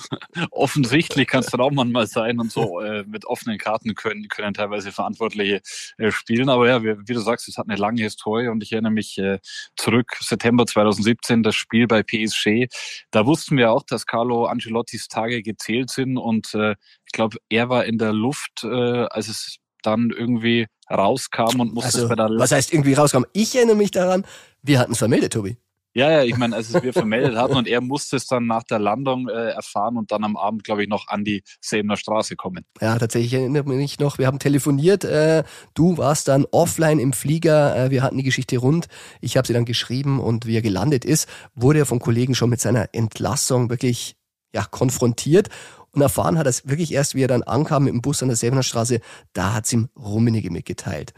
offensichtlich 0.51 1.27
kann 1.27 1.41
es 1.41 1.47
dann 1.47 1.61
auch 1.61 1.71
manchmal 1.71 2.07
sein 2.07 2.39
und 2.39 2.51
so 2.51 2.81
äh, 2.81 3.03
mit 3.07 3.25
offenen 3.25 3.57
Karten 3.57 3.95
können, 3.95 4.27
können 4.27 4.53
teilweise 4.53 4.91
Verantwortliche 4.91 5.61
äh, 5.97 6.11
spielen. 6.11 6.49
Aber 6.49 6.67
ja, 6.67 6.83
wie, 6.83 6.95
wie, 7.07 7.13
du 7.13 7.21
sagst, 7.21 7.47
es 7.47 7.57
hat 7.57 7.69
eine 7.69 7.77
lange 7.77 8.01
Historie 8.01 8.49
und 8.49 8.61
ich 8.61 8.71
erinnere 8.71 8.91
mich 8.91 9.17
äh, 9.17 9.39
zurück, 9.77 10.17
September 10.19 10.65
2017, 10.65 11.43
das 11.43 11.55
Spiel 11.55 11.87
bei 11.87 12.03
PSG. 12.03 12.67
Da 13.11 13.25
wussten 13.25 13.57
wir 13.57 13.71
auch, 13.71 13.83
dass 13.83 14.05
Carlo 14.05 14.45
Ancelottis 14.45 15.07
Tage 15.07 15.41
gezählt 15.43 15.89
sind 15.89 16.17
und 16.17 16.53
äh, 16.53 16.75
ich 17.05 17.11
glaube, 17.13 17.37
er 17.49 17.69
war 17.69 17.85
in 17.85 17.97
der 17.97 18.11
Luft, 18.11 18.63
äh, 18.63 19.05
als 19.05 19.27
es 19.27 19.57
dann 19.81 20.09
irgendwie 20.09 20.67
rauskam 20.89 21.59
und 21.59 21.73
musste 21.73 21.99
also, 21.99 22.03
es 22.03 22.09
bei 22.09 22.15
der 22.15 22.29
Was 22.37 22.51
heißt 22.51 22.73
irgendwie 22.73 22.93
rauskam? 22.93 23.23
Ich 23.33 23.55
erinnere 23.55 23.75
mich 23.75 23.91
daran, 23.91 24.25
wir 24.61 24.79
hatten 24.79 24.93
es 24.93 24.99
vermeldet, 24.99 25.33
Tobi. 25.33 25.57
Ja, 25.95 26.09
ja, 26.09 26.23
ich 26.23 26.37
meine, 26.37 26.55
als 26.55 26.73
es 26.73 26.81
wir 26.81 26.91
vermeldet 26.91 27.35
hatten 27.35 27.55
und 27.55 27.67
er 27.67 27.79
musste 27.81 28.15
es 28.15 28.25
dann 28.25 28.47
nach 28.47 28.63
der 28.63 28.79
Landung 28.79 29.29
äh, 29.29 29.49
erfahren 29.51 29.95
und 29.95 30.11
dann 30.11 30.23
am 30.23 30.35
Abend, 30.35 30.63
glaube 30.63 30.81
ich, 30.81 30.89
noch 30.89 31.07
an 31.07 31.23
die 31.23 31.43
Säbener 31.61 31.97
Straße 31.97 32.35
kommen. 32.35 32.65
Ja, 32.81 32.97
tatsächlich 32.97 33.33
erinnert 33.33 33.67
mich 33.67 33.99
noch, 33.99 34.17
wir 34.17 34.25
haben 34.25 34.39
telefoniert, 34.39 35.03
äh, 35.03 35.43
du 35.75 35.97
warst 35.97 36.27
dann 36.27 36.45
offline 36.51 36.97
im 36.97 37.13
Flieger, 37.13 37.75
äh, 37.75 37.91
wir 37.91 38.01
hatten 38.01 38.17
die 38.17 38.23
Geschichte 38.23 38.57
rund, 38.57 38.87
ich 39.21 39.37
habe 39.37 39.45
sie 39.45 39.53
dann 39.53 39.65
geschrieben 39.65 40.19
und 40.19 40.47
wie 40.47 40.57
er 40.57 40.63
gelandet 40.63 41.05
ist, 41.05 41.29
wurde 41.53 41.79
er 41.79 41.85
vom 41.85 41.99
Kollegen 41.99 42.33
schon 42.33 42.49
mit 42.49 42.59
seiner 42.59 42.89
Entlassung 42.93 43.69
wirklich 43.69 44.15
ja, 44.51 44.63
konfrontiert 44.63 45.49
und 45.91 46.01
erfahren 46.01 46.39
hat 46.39 46.47
er 46.47 46.49
es 46.49 46.67
wirklich 46.67 46.91
erst, 46.91 47.13
wie 47.13 47.23
er 47.23 47.27
dann 47.27 47.43
ankam 47.43 47.83
mit 47.83 47.93
dem 47.93 48.01
Bus 48.01 48.23
an 48.23 48.29
der 48.29 48.35
Säbener 48.35 48.63
Straße, 48.63 48.99
da 49.33 49.53
hat's 49.53 49.71
ihm 49.71 49.89
Rummenigge 49.95 50.49
mitgeteilt. 50.49 51.13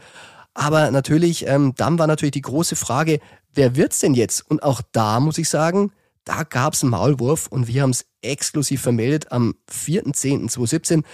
Aber 0.56 0.90
natürlich, 0.90 1.46
ähm, 1.46 1.74
dann 1.76 1.98
war 1.98 2.06
natürlich 2.06 2.32
die 2.32 2.40
große 2.40 2.76
Frage, 2.76 3.20
wer 3.52 3.76
wird's 3.76 3.98
denn 3.98 4.14
jetzt? 4.14 4.40
Und 4.50 4.62
auch 4.62 4.80
da 4.90 5.20
muss 5.20 5.36
ich 5.36 5.50
sagen, 5.50 5.92
da 6.24 6.44
gab's 6.44 6.82
einen 6.82 6.92
Maulwurf 6.92 7.46
und 7.46 7.68
wir 7.68 7.82
haben 7.82 7.90
es 7.90 8.06
exklusiv 8.22 8.80
vermeldet 8.80 9.30
am 9.30 9.54
4.10.2017, 9.70 11.04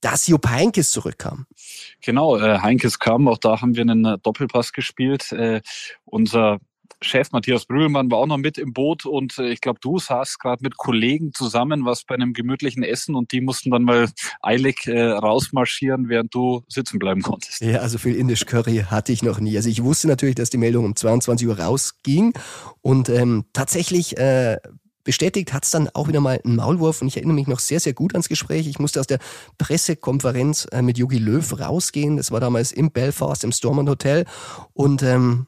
dass 0.00 0.26
Jupp 0.26 0.48
Heinkes 0.48 0.92
zurückkam. 0.92 1.46
Genau, 2.00 2.38
äh, 2.38 2.58
Heinkes 2.60 2.98
kam, 2.98 3.28
auch 3.28 3.36
da 3.36 3.60
haben 3.60 3.76
wir 3.76 3.82
einen 3.82 4.06
äh, 4.06 4.18
Doppelpass 4.22 4.72
gespielt. 4.72 5.30
Äh, 5.30 5.60
unser 6.06 6.58
Chef 7.00 7.32
Matthias 7.32 7.66
Brühlmann 7.66 8.10
war 8.10 8.18
auch 8.18 8.26
noch 8.26 8.36
mit 8.36 8.58
im 8.58 8.72
Boot 8.72 9.06
und 9.06 9.38
äh, 9.38 9.48
ich 9.48 9.60
glaube, 9.60 9.78
du 9.80 9.98
saßt 9.98 10.38
gerade 10.38 10.62
mit 10.62 10.76
Kollegen 10.76 11.32
zusammen, 11.32 11.84
was 11.84 12.04
bei 12.04 12.14
einem 12.14 12.32
gemütlichen 12.32 12.82
Essen 12.82 13.14
und 13.14 13.32
die 13.32 13.40
mussten 13.40 13.70
dann 13.70 13.84
mal 13.84 14.08
eilig 14.42 14.86
äh, 14.86 15.02
rausmarschieren, 15.02 16.08
während 16.08 16.34
du 16.34 16.62
sitzen 16.68 16.98
bleiben 16.98 17.22
konntest. 17.22 17.60
Ja, 17.60 17.78
also 17.78 17.98
viel 17.98 18.14
Indisch 18.14 18.46
Curry 18.46 18.84
hatte 18.90 19.12
ich 19.12 19.22
noch 19.22 19.40
nie. 19.40 19.56
Also 19.56 19.68
ich 19.68 19.82
wusste 19.82 20.08
natürlich, 20.08 20.34
dass 20.34 20.50
die 20.50 20.58
Meldung 20.58 20.84
um 20.84 20.96
22 20.96 21.46
Uhr 21.48 21.58
rausging 21.58 22.32
und 22.82 23.08
ähm, 23.08 23.44
tatsächlich 23.52 24.16
äh, 24.16 24.58
bestätigt 25.06 25.54
hat 25.54 25.64
es 25.64 25.70
dann 25.70 25.88
auch 25.94 26.08
wieder 26.08 26.20
mal 26.20 26.40
einen 26.44 26.56
Maulwurf 26.56 27.00
und 27.00 27.08
ich 27.08 27.16
erinnere 27.16 27.36
mich 27.36 27.46
noch 27.46 27.60
sehr, 27.60 27.80
sehr 27.80 27.94
gut 27.94 28.12
ans 28.12 28.28
Gespräch. 28.28 28.66
Ich 28.66 28.78
musste 28.78 29.00
aus 29.00 29.06
der 29.06 29.20
Pressekonferenz 29.56 30.66
äh, 30.72 30.82
mit 30.82 30.98
Jogi 30.98 31.18
Löw 31.18 31.58
rausgehen. 31.58 32.18
Das 32.18 32.32
war 32.32 32.40
damals 32.40 32.72
im 32.72 32.90
Belfast, 32.90 33.44
im 33.44 33.52
Stormont 33.52 33.88
Hotel 33.88 34.26
und 34.74 35.02
ähm, 35.02 35.46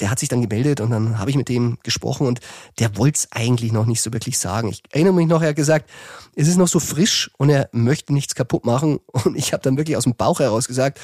der 0.00 0.10
hat 0.10 0.18
sich 0.18 0.28
dann 0.28 0.40
gemeldet 0.40 0.80
und 0.80 0.90
dann 0.90 1.18
habe 1.18 1.30
ich 1.30 1.36
mit 1.36 1.48
dem 1.48 1.78
gesprochen 1.82 2.26
und 2.26 2.40
der 2.78 2.96
wollte 2.96 3.18
es 3.18 3.28
eigentlich 3.32 3.72
noch 3.72 3.86
nicht 3.86 4.02
so 4.02 4.12
wirklich 4.12 4.38
sagen. 4.38 4.68
Ich 4.68 4.82
erinnere 4.90 5.14
mich 5.14 5.28
noch, 5.28 5.42
er 5.42 5.50
hat 5.50 5.56
gesagt, 5.56 5.88
es 6.34 6.48
ist 6.48 6.56
noch 6.56 6.68
so 6.68 6.80
frisch 6.80 7.30
und 7.38 7.50
er 7.50 7.68
möchte 7.72 8.12
nichts 8.12 8.34
kaputt 8.34 8.64
machen. 8.64 8.98
Und 9.24 9.36
ich 9.36 9.52
habe 9.52 9.62
dann 9.62 9.76
wirklich 9.76 9.96
aus 9.96 10.04
dem 10.04 10.16
Bauch 10.16 10.40
heraus 10.40 10.66
gesagt, 10.66 11.00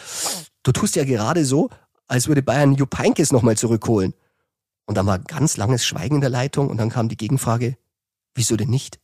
du 0.62 0.72
tust 0.72 0.96
ja 0.96 1.04
gerade 1.04 1.44
so, 1.44 1.70
als 2.08 2.26
würde 2.26 2.42
Bayern 2.42 2.74
Jupp 2.74 2.98
Heynckes 2.98 3.32
nochmal 3.32 3.56
zurückholen. 3.56 4.14
Und 4.86 4.96
dann 4.96 5.06
war 5.06 5.20
ganz 5.20 5.56
langes 5.56 5.86
Schweigen 5.86 6.16
in 6.16 6.20
der 6.20 6.30
Leitung 6.30 6.68
und 6.68 6.76
dann 6.78 6.90
kam 6.90 7.08
die 7.08 7.16
Gegenfrage, 7.16 7.76
wieso 8.34 8.56
denn 8.56 8.70
nicht? 8.70 8.98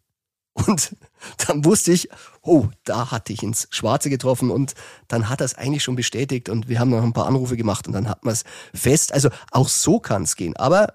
Und 0.67 0.97
dann 1.47 1.65
wusste 1.65 1.93
ich, 1.93 2.09
oh, 2.43 2.69
da 2.85 3.11
hatte 3.11 3.33
ich 3.33 3.43
ins 3.43 3.69
Schwarze 3.71 4.11
getroffen 4.11 4.51
und 4.51 4.75
dann 5.09 5.29
hat 5.29 5.41
er 5.41 5.45
es 5.45 5.55
eigentlich 5.55 5.83
schon 5.83 5.97
bestätigt 5.97 6.49
und 6.49 6.69
wir 6.69 6.81
haben 6.81 6.91
noch 6.91 7.03
ein 7.03 7.13
paar 7.13 7.27
Anrufe 7.27 7.57
gemacht 7.57 7.87
und 7.87 7.93
dann 7.93 8.09
hat 8.09 8.25
man 8.25 8.33
es 8.33 8.45
fest. 8.75 9.13
Also 9.13 9.31
auch 9.51 9.69
so 9.69 10.01
kann 10.01 10.23
es 10.23 10.37
gehen. 10.37 10.57
Aber 10.57 10.95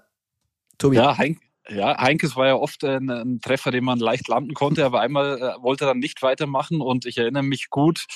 Tobi. 0.78 0.96
Ja, 0.96 1.16
Heink, 1.16 1.38
ja, 1.68 1.96
Heinkes 1.96 2.34
war 2.34 2.48
ja 2.48 2.54
oft 2.56 2.82
ein, 2.84 3.08
ein, 3.08 3.40
Treffer, 3.40 3.70
den 3.70 3.84
man 3.84 3.98
leicht 3.98 4.26
landen 4.26 4.52
konnte, 4.54 4.84
aber 4.84 5.00
einmal 5.00 5.38
äh, 5.38 5.62
wollte 5.62 5.84
er 5.84 5.88
dann 5.88 6.00
nicht 6.00 6.22
weitermachen 6.22 6.80
und 6.80 7.06
ich 7.06 7.18
erinnere 7.18 7.44
mich 7.44 7.70
gut 7.70 8.06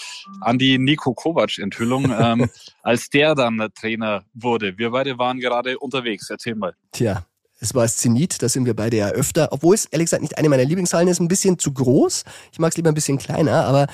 an 0.41 0.59
die 0.59 0.79
Nico 0.79 1.15
Kovac-Enthüllung, 1.15 2.13
ähm, 2.19 2.51
als 2.83 3.09
der 3.09 3.35
dann 3.35 3.69
Trainer 3.79 4.25
wurde. 4.35 4.79
Wir 4.79 4.91
beide 4.91 5.19
waren 5.19 5.39
gerade 5.39 5.79
unterwegs. 5.79 6.29
Erzähl 6.29 6.57
mal. 6.57 6.75
Tja, 6.91 7.25
es 7.67 7.75
war 7.75 7.83
das 7.83 7.97
Zenit, 7.97 8.43
da 8.43 8.49
sind 8.49 8.65
wir 8.65 8.75
beide 8.75 8.97
ja 8.97 9.09
öfter, 9.09 9.49
obwohl 9.51 9.75
es 9.75 9.87
ehrlich 9.87 10.07
gesagt 10.07 10.23
nicht 10.23 10.39
eine 10.39 10.49
meiner 10.49 10.65
Lieblingshallen 10.65 11.09
ist, 11.09 11.21
ein 11.21 11.29
bisschen 11.29 11.59
zu 11.59 11.73
groß. 11.73 12.25
Ich 12.53 12.59
mag 12.59 12.71
es 12.71 12.77
lieber 12.77 12.91
ein 12.91 12.95
bisschen 12.95 13.19
kleiner, 13.19 13.65
aber 13.67 13.89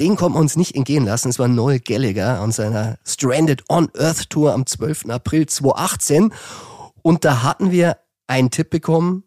den 0.00 0.16
konnten 0.16 0.36
wir 0.36 0.40
uns 0.40 0.56
nicht 0.56 0.74
entgehen 0.74 1.04
lassen. 1.04 1.28
Es 1.28 1.38
war 1.38 1.48
Noel 1.48 1.78
Gallagher 1.78 2.40
an 2.40 2.50
seiner 2.50 2.98
Stranded 3.06 3.62
on 3.68 3.90
Earth 3.96 4.28
Tour 4.30 4.52
am 4.52 4.66
12. 4.66 5.08
April 5.10 5.46
2018. 5.46 6.32
Und 7.02 7.24
da 7.24 7.42
hatten 7.42 7.70
wir 7.70 7.98
einen 8.26 8.50
Tipp 8.50 8.70
bekommen, 8.70 9.24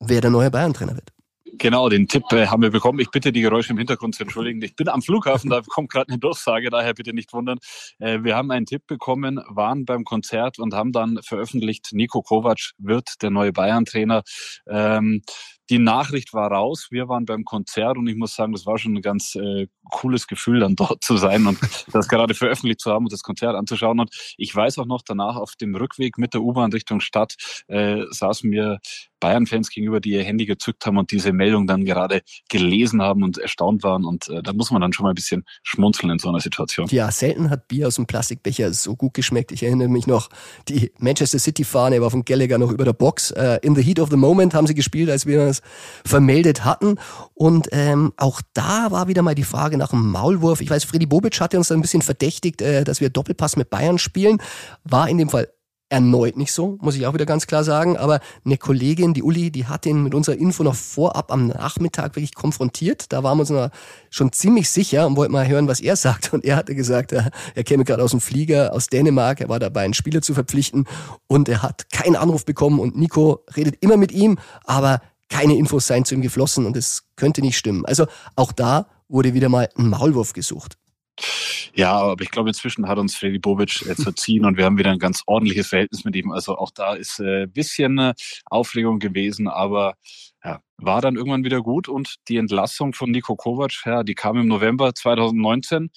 wer 0.00 0.20
der 0.20 0.30
neue 0.30 0.50
Bayern-Trainer 0.50 0.94
wird. 0.94 1.11
Genau, 1.58 1.90
den 1.90 2.08
Tipp 2.08 2.24
äh, 2.32 2.46
haben 2.46 2.62
wir 2.62 2.70
bekommen. 2.70 2.98
Ich 2.98 3.10
bitte 3.10 3.30
die 3.30 3.42
Geräusche 3.42 3.72
im 3.72 3.78
Hintergrund 3.78 4.14
zu 4.14 4.22
entschuldigen. 4.22 4.62
Ich 4.62 4.74
bin 4.74 4.88
am 4.88 5.02
Flughafen, 5.02 5.50
da 5.50 5.60
kommt 5.60 5.90
gerade 5.90 6.08
eine 6.08 6.18
Durchsage, 6.18 6.70
daher 6.70 6.94
bitte 6.94 7.12
nicht 7.12 7.32
wundern. 7.34 7.58
Äh, 7.98 8.20
wir 8.22 8.36
haben 8.36 8.50
einen 8.50 8.64
Tipp 8.64 8.86
bekommen, 8.86 9.38
waren 9.48 9.84
beim 9.84 10.04
Konzert 10.04 10.58
und 10.58 10.72
haben 10.72 10.92
dann 10.92 11.18
veröffentlicht, 11.22 11.90
Nico 11.92 12.22
Kovac 12.22 12.72
wird 12.78 13.20
der 13.20 13.30
neue 13.30 13.52
Bayern-Trainer. 13.52 14.22
Ähm, 14.66 15.22
die 15.70 15.78
Nachricht 15.78 16.34
war 16.34 16.50
raus, 16.50 16.88
wir 16.90 17.08
waren 17.08 17.24
beim 17.24 17.44
Konzert 17.44 17.96
und 17.96 18.06
ich 18.06 18.16
muss 18.16 18.34
sagen, 18.34 18.52
das 18.52 18.66
war 18.66 18.78
schon 18.78 18.96
ein 18.96 19.02
ganz 19.02 19.34
äh, 19.34 19.68
cooles 19.90 20.26
Gefühl, 20.26 20.60
dann 20.60 20.76
dort 20.76 21.02
zu 21.02 21.16
sein 21.16 21.46
und 21.46 21.58
das 21.92 22.08
gerade 22.08 22.34
veröffentlicht 22.34 22.80
zu 22.80 22.90
haben 22.90 23.06
und 23.06 23.12
das 23.12 23.22
Konzert 23.22 23.54
anzuschauen. 23.54 24.00
Und 24.00 24.10
ich 24.36 24.54
weiß 24.54 24.78
auch 24.78 24.86
noch 24.86 25.02
danach 25.02 25.36
auf 25.36 25.54
dem 25.56 25.74
Rückweg 25.74 26.18
mit 26.18 26.34
der 26.34 26.42
U-Bahn 26.42 26.72
Richtung 26.72 27.00
Stadt 27.00 27.34
äh, 27.68 28.02
saßen 28.10 28.48
mir 28.48 28.80
Bayern-Fans 29.22 29.70
gegenüber, 29.70 30.00
die 30.00 30.10
ihr 30.10 30.24
Handy 30.24 30.46
gezückt 30.46 30.84
haben 30.84 30.98
und 30.98 31.12
diese 31.12 31.32
Meldung 31.32 31.68
dann 31.68 31.84
gerade 31.84 32.22
gelesen 32.48 33.00
haben 33.00 33.22
und 33.22 33.38
erstaunt 33.38 33.84
waren. 33.84 34.04
Und 34.04 34.28
äh, 34.28 34.42
da 34.42 34.52
muss 34.52 34.72
man 34.72 34.82
dann 34.82 34.92
schon 34.92 35.04
mal 35.04 35.10
ein 35.10 35.14
bisschen 35.14 35.44
schmunzeln 35.62 36.10
in 36.10 36.18
so 36.18 36.28
einer 36.28 36.40
Situation. 36.40 36.88
Ja, 36.90 37.10
selten 37.12 37.48
hat 37.48 37.68
Bier 37.68 37.86
aus 37.86 37.94
dem 37.94 38.06
Plastikbecher 38.06 38.72
so 38.72 38.96
gut 38.96 39.14
geschmeckt. 39.14 39.52
Ich 39.52 39.62
erinnere 39.62 39.88
mich 39.88 40.08
noch, 40.08 40.28
die 40.68 40.90
Manchester 40.98 41.38
City-Fahne 41.38 42.00
war 42.00 42.10
von 42.10 42.24
Gallagher 42.24 42.58
noch 42.58 42.72
über 42.72 42.84
der 42.84 42.94
Box. 42.94 43.30
Äh, 43.30 43.60
in 43.62 43.76
the 43.76 43.82
heat 43.82 44.00
of 44.00 44.10
the 44.10 44.16
moment 44.16 44.54
haben 44.54 44.66
sie 44.66 44.74
gespielt, 44.74 45.08
als 45.08 45.24
wir 45.24 45.51
das 45.52 45.62
vermeldet 46.04 46.64
hatten. 46.64 46.96
Und 47.34 47.68
ähm, 47.72 48.12
auch 48.16 48.40
da 48.54 48.90
war 48.90 49.08
wieder 49.08 49.22
mal 49.22 49.34
die 49.34 49.44
Frage 49.44 49.76
nach 49.76 49.90
dem 49.90 50.10
Maulwurf. 50.10 50.60
Ich 50.60 50.70
weiß, 50.70 50.84
Freddy 50.84 51.06
Bobic 51.06 51.40
hatte 51.40 51.58
uns 51.58 51.70
ein 51.72 51.82
bisschen 51.82 52.02
verdächtigt, 52.02 52.62
äh, 52.62 52.84
dass 52.84 53.00
wir 53.00 53.10
Doppelpass 53.10 53.56
mit 53.56 53.70
Bayern 53.70 53.98
spielen. 53.98 54.38
War 54.84 55.08
in 55.08 55.18
dem 55.18 55.28
Fall 55.28 55.48
erneut 55.92 56.38
nicht 56.38 56.52
so, 56.52 56.78
muss 56.80 56.96
ich 56.96 57.06
auch 57.06 57.12
wieder 57.12 57.26
ganz 57.26 57.46
klar 57.46 57.64
sagen. 57.64 57.98
Aber 57.98 58.20
eine 58.46 58.56
Kollegin, 58.56 59.12
die 59.12 59.22
Uli, 59.22 59.50
die 59.50 59.66
hat 59.66 59.84
ihn 59.84 60.02
mit 60.02 60.14
unserer 60.14 60.36
Info 60.36 60.62
noch 60.62 60.74
vorab 60.74 61.30
am 61.30 61.48
Nachmittag 61.48 62.16
wirklich 62.16 62.34
konfrontiert. 62.34 63.12
Da 63.12 63.22
waren 63.22 63.36
wir 63.36 63.42
uns 63.42 63.72
schon 64.08 64.32
ziemlich 64.32 64.70
sicher 64.70 65.06
und 65.06 65.16
wollten 65.16 65.32
mal 65.32 65.46
hören, 65.46 65.68
was 65.68 65.80
er 65.80 65.96
sagt. 66.02 66.32
Und 66.32 66.46
er 66.46 66.56
hatte 66.56 66.74
gesagt, 66.74 67.12
er, 67.12 67.30
er 67.54 67.64
käme 67.64 67.84
gerade 67.84 68.02
aus 68.02 68.12
dem 68.12 68.22
Flieger 68.22 68.72
aus 68.72 68.86
Dänemark, 68.86 69.42
er 69.42 69.50
war 69.50 69.60
dabei, 69.60 69.82
einen 69.82 69.94
Spieler 69.94 70.22
zu 70.22 70.32
verpflichten 70.32 70.86
und 71.26 71.48
er 71.50 71.62
hat 71.62 71.90
keinen 71.92 72.16
Anruf 72.16 72.46
bekommen 72.46 72.80
und 72.80 72.96
Nico 72.96 73.44
redet 73.54 73.76
immer 73.80 73.98
mit 73.98 74.12
ihm, 74.12 74.38
aber 74.64 75.02
keine 75.32 75.56
Infos 75.56 75.86
seien 75.86 76.04
zu 76.04 76.14
ihm 76.14 76.20
geflossen 76.20 76.66
und 76.66 76.76
es 76.76 77.08
könnte 77.16 77.40
nicht 77.40 77.56
stimmen. 77.56 77.86
Also 77.86 78.06
auch 78.36 78.52
da 78.52 78.86
wurde 79.08 79.32
wieder 79.32 79.48
mal 79.48 79.68
ein 79.76 79.88
Maulwurf 79.88 80.34
gesucht. 80.34 80.76
Ja, 81.74 81.92
aber 81.92 82.22
ich 82.22 82.30
glaube, 82.30 82.50
inzwischen 82.50 82.86
hat 82.86 82.98
uns 82.98 83.16
Freddy 83.16 83.38
Bobic 83.38 83.82
jetzt 83.86 84.02
verziehen 84.02 84.44
und 84.44 84.56
wir 84.58 84.64
haben 84.66 84.76
wieder 84.76 84.90
ein 84.90 84.98
ganz 84.98 85.22
ordentliches 85.26 85.68
Verhältnis 85.68 86.04
mit 86.04 86.14
ihm. 86.16 86.32
Also 86.32 86.56
auch 86.56 86.70
da 86.70 86.94
ist 86.94 87.18
äh, 87.18 87.46
bisschen 87.46 87.98
äh, 87.98 88.14
Aufregung 88.44 88.98
gewesen, 88.98 89.48
aber 89.48 89.94
ja, 90.44 90.60
war 90.76 91.00
dann 91.00 91.16
irgendwann 91.16 91.44
wieder 91.44 91.62
gut 91.62 91.88
und 91.88 92.16
die 92.28 92.36
Entlassung 92.36 92.92
von 92.92 93.10
Nico 93.10 93.34
Kovac, 93.34 93.72
ja, 93.86 94.02
die 94.02 94.14
kam 94.14 94.36
im 94.36 94.48
November 94.48 94.94
2019 94.94 95.90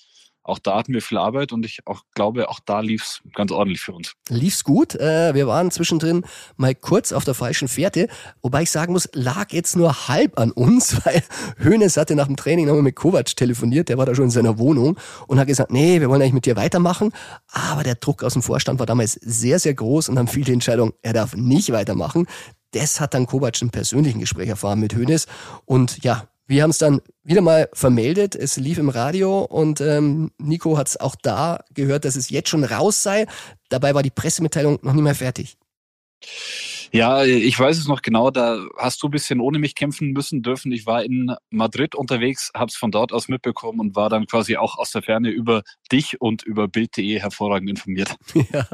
auch 0.45 0.59
da 0.59 0.77
hatten 0.77 0.93
wir 0.93 1.01
viel 1.01 1.17
Arbeit 1.17 1.51
und 1.51 1.65
ich 1.65 1.79
auch 1.85 2.03
glaube, 2.13 2.49
auch 2.49 2.59
da 2.63 2.79
lief's 2.79 3.21
ganz 3.33 3.51
ordentlich 3.51 3.81
für 3.81 3.93
uns. 3.93 4.13
Lief's 4.29 4.63
gut. 4.63 4.93
Äh, 4.93 5.33
wir 5.33 5.47
waren 5.47 5.71
zwischendrin 5.71 6.23
mal 6.55 6.75
kurz 6.75 7.11
auf 7.11 7.23
der 7.23 7.33
falschen 7.33 7.67
Fährte, 7.67 8.07
wobei 8.43 8.61
ich 8.61 8.71
sagen 8.71 8.93
muss, 8.93 9.09
lag 9.13 9.51
jetzt 9.51 9.75
nur 9.75 10.07
halb 10.07 10.37
an 10.39 10.51
uns, 10.51 11.03
weil 11.05 11.23
Hoeneß 11.63 11.97
hatte 11.97 12.15
nach 12.15 12.27
dem 12.27 12.35
Training 12.35 12.67
nochmal 12.67 12.83
mit 12.83 12.95
Kovac 12.95 13.35
telefoniert, 13.35 13.89
der 13.89 13.97
war 13.97 14.05
da 14.05 14.13
schon 14.13 14.25
in 14.25 14.31
seiner 14.31 14.59
Wohnung 14.59 14.99
und 15.27 15.39
hat 15.39 15.47
gesagt, 15.47 15.71
nee, 15.71 15.99
wir 15.99 16.09
wollen 16.09 16.21
eigentlich 16.21 16.33
mit 16.33 16.45
dir 16.45 16.55
weitermachen, 16.55 17.11
aber 17.47 17.81
der 17.81 17.95
Druck 17.95 18.23
aus 18.23 18.33
dem 18.33 18.43
Vorstand 18.43 18.79
war 18.79 18.85
damals 18.85 19.13
sehr, 19.13 19.57
sehr 19.57 19.73
groß 19.73 20.09
und 20.09 20.15
dann 20.15 20.27
fiel 20.27 20.43
die 20.43 20.53
Entscheidung, 20.53 20.93
er 21.01 21.13
darf 21.13 21.35
nicht 21.35 21.71
weitermachen. 21.71 22.27
Das 22.71 22.99
hat 22.99 23.15
dann 23.15 23.25
Kovac 23.25 23.61
im 23.61 23.71
persönlichen 23.71 24.19
Gespräch 24.19 24.49
erfahren 24.49 24.79
mit 24.79 24.95
Hoeneß 24.95 25.25
und 25.65 26.03
ja, 26.03 26.27
wir 26.47 26.63
haben 26.63 26.69
es 26.69 26.77
dann 26.77 27.01
wieder 27.23 27.41
mal 27.41 27.69
vermeldet, 27.73 28.35
es 28.35 28.57
lief 28.57 28.77
im 28.77 28.89
Radio 28.89 29.41
und 29.41 29.81
ähm, 29.81 30.31
Nico 30.37 30.77
hat 30.77 30.87
es 30.87 30.99
auch 30.99 31.15
da 31.15 31.63
gehört, 31.73 32.05
dass 32.05 32.15
es 32.15 32.29
jetzt 32.29 32.49
schon 32.49 32.63
raus 32.63 33.01
sei. 33.01 33.25
Dabei 33.69 33.95
war 33.95 34.03
die 34.03 34.11
Pressemitteilung 34.11 34.79
noch 34.83 34.93
nicht 34.93 35.03
mehr 35.03 35.15
fertig. 35.15 35.57
Ja, 36.95 37.25
ich 37.25 37.59
weiß 37.59 37.77
es 37.77 37.89
noch 37.89 38.01
genau. 38.01 38.31
Da 38.31 38.57
hast 38.77 39.03
du 39.03 39.07
ein 39.07 39.11
bisschen 39.11 39.41
ohne 39.41 39.59
mich 39.59 39.75
kämpfen 39.75 40.11
müssen 40.11 40.43
dürfen. 40.43 40.71
Ich 40.71 40.85
war 40.85 41.03
in 41.03 41.35
Madrid 41.49 41.93
unterwegs, 41.93 42.51
habe 42.55 42.69
es 42.69 42.77
von 42.77 42.89
dort 42.89 43.11
aus 43.11 43.27
mitbekommen 43.27 43.81
und 43.81 43.97
war 43.97 44.09
dann 44.09 44.27
quasi 44.27 44.55
auch 44.55 44.77
aus 44.77 44.91
der 44.91 45.01
Ferne 45.01 45.29
über 45.29 45.63
dich 45.91 46.21
und 46.21 46.43
über 46.43 46.69
Bild.de 46.69 47.19
hervorragend 47.19 47.69
informiert. 47.69 48.15
Ja. 48.51 48.67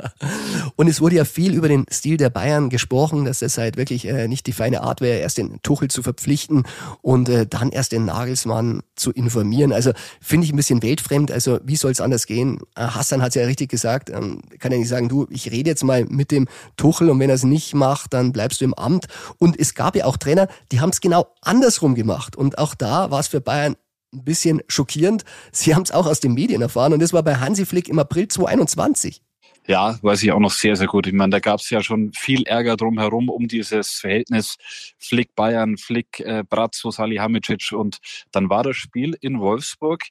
Und 0.75 0.87
es 0.87 0.99
wurde 1.01 1.15
ja 1.15 1.23
viel 1.23 1.53
über 1.53 1.69
den 1.69 1.85
Stil 1.89 2.17
der 2.17 2.29
Bayern 2.29 2.69
gesprochen, 2.69 3.25
dass 3.25 3.41
es 3.41 3.57
halt 3.57 3.77
wirklich 3.77 4.05
äh, 4.05 4.27
nicht 4.27 4.45
die 4.47 4.51
feine 4.51 4.81
Art 4.81 5.01
wäre, 5.01 5.19
erst 5.19 5.37
den 5.37 5.61
Tuchel 5.63 5.87
zu 5.87 6.03
verpflichten 6.03 6.63
und 7.01 7.29
äh, 7.29 7.47
dann 7.47 7.69
erst 7.69 7.93
den 7.93 8.05
Nagelsmann 8.05 8.81
zu 8.95 9.11
informieren. 9.11 9.71
Also 9.71 9.91
finde 10.19 10.45
ich 10.45 10.51
ein 10.51 10.57
bisschen 10.57 10.83
weltfremd. 10.83 11.31
Also 11.31 11.59
wie 11.63 11.77
soll 11.77 11.91
es 11.91 12.01
anders 12.01 12.25
gehen? 12.25 12.59
Äh, 12.75 12.81
Hassan 12.81 13.21
hat 13.21 13.29
es 13.29 13.35
ja 13.35 13.45
richtig 13.45 13.69
gesagt. 13.69 14.09
Ähm, 14.09 14.41
kann 14.59 14.71
ja 14.73 14.77
nicht 14.77 14.89
sagen, 14.89 15.07
du, 15.07 15.25
ich 15.29 15.51
rede 15.51 15.69
jetzt 15.69 15.83
mal 15.83 16.05
mit 16.05 16.31
dem 16.31 16.47
Tuchel 16.75 17.09
und 17.09 17.19
wenn 17.19 17.29
er 17.29 17.35
es 17.35 17.43
nicht 17.43 17.73
macht, 17.73 18.10
dann 18.13 18.31
bleibst 18.31 18.61
du 18.61 18.65
im 18.65 18.73
Amt. 18.73 19.07
Und 19.37 19.59
es 19.59 19.73
gab 19.73 19.95
ja 19.95 20.05
auch 20.05 20.17
Trainer, 20.17 20.47
die 20.71 20.79
haben 20.79 20.89
es 20.89 21.01
genau 21.01 21.33
andersrum 21.41 21.95
gemacht. 21.95 22.35
Und 22.35 22.57
auch 22.57 22.75
da 22.75 23.11
war 23.11 23.19
es 23.19 23.27
für 23.27 23.41
Bayern 23.41 23.75
ein 24.13 24.23
bisschen 24.23 24.61
schockierend. 24.67 25.23
Sie 25.51 25.73
haben 25.75 25.83
es 25.83 25.91
auch 25.91 26.05
aus 26.05 26.19
den 26.19 26.33
Medien 26.33 26.61
erfahren 26.61 26.93
und 26.93 27.01
das 27.01 27.13
war 27.13 27.23
bei 27.23 27.35
Hansi 27.35 27.65
Flick 27.65 27.87
im 27.87 27.99
April 27.99 28.27
2021. 28.27 29.21
Ja, 29.67 29.99
weiß 30.01 30.23
ich 30.23 30.31
auch 30.31 30.39
noch 30.39 30.51
sehr, 30.51 30.75
sehr 30.75 30.87
gut. 30.87 31.05
Ich 31.05 31.13
meine, 31.13 31.29
da 31.29 31.39
gab 31.39 31.59
es 31.59 31.69
ja 31.69 31.83
schon 31.83 32.11
viel 32.13 32.43
Ärger 32.43 32.77
drumherum 32.77 33.29
um 33.29 33.47
dieses 33.47 33.91
Verhältnis 33.91 34.57
Flick 34.97 35.35
Bayern, 35.35 35.77
Flick 35.77 36.19
äh, 36.19 36.43
Brazzo, 36.47 36.89
Salihamidzic 36.89 37.71
und 37.71 37.99
dann 38.31 38.49
war 38.49 38.63
das 38.63 38.75
Spiel 38.75 39.15
in 39.21 39.39
Wolfsburg. 39.39 40.03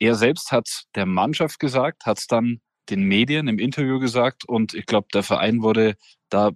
Er 0.00 0.14
selbst 0.14 0.52
hat 0.52 0.84
der 0.94 1.06
Mannschaft 1.06 1.60
gesagt, 1.60 2.06
hat 2.06 2.18
es 2.18 2.26
dann 2.26 2.60
den 2.90 3.02
Medien 3.02 3.48
im 3.48 3.58
Interview 3.58 4.00
gesagt 4.00 4.44
und 4.48 4.74
ich 4.74 4.86
glaube, 4.86 5.08
der 5.14 5.22
Verein 5.22 5.62
wurde 5.62 5.94
da, 6.28 6.50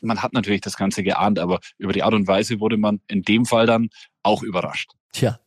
man 0.00 0.22
hat 0.22 0.32
natürlich 0.32 0.60
das 0.60 0.76
Ganze 0.76 1.02
geahnt, 1.02 1.38
aber 1.38 1.60
über 1.78 1.92
die 1.92 2.02
Art 2.02 2.14
und 2.14 2.26
Weise 2.26 2.60
wurde 2.60 2.76
man 2.76 3.00
in 3.08 3.22
dem 3.22 3.44
Fall 3.46 3.66
dann 3.66 3.90
auch 4.22 4.42
überrascht. 4.42 4.92
Tja, 5.12 5.38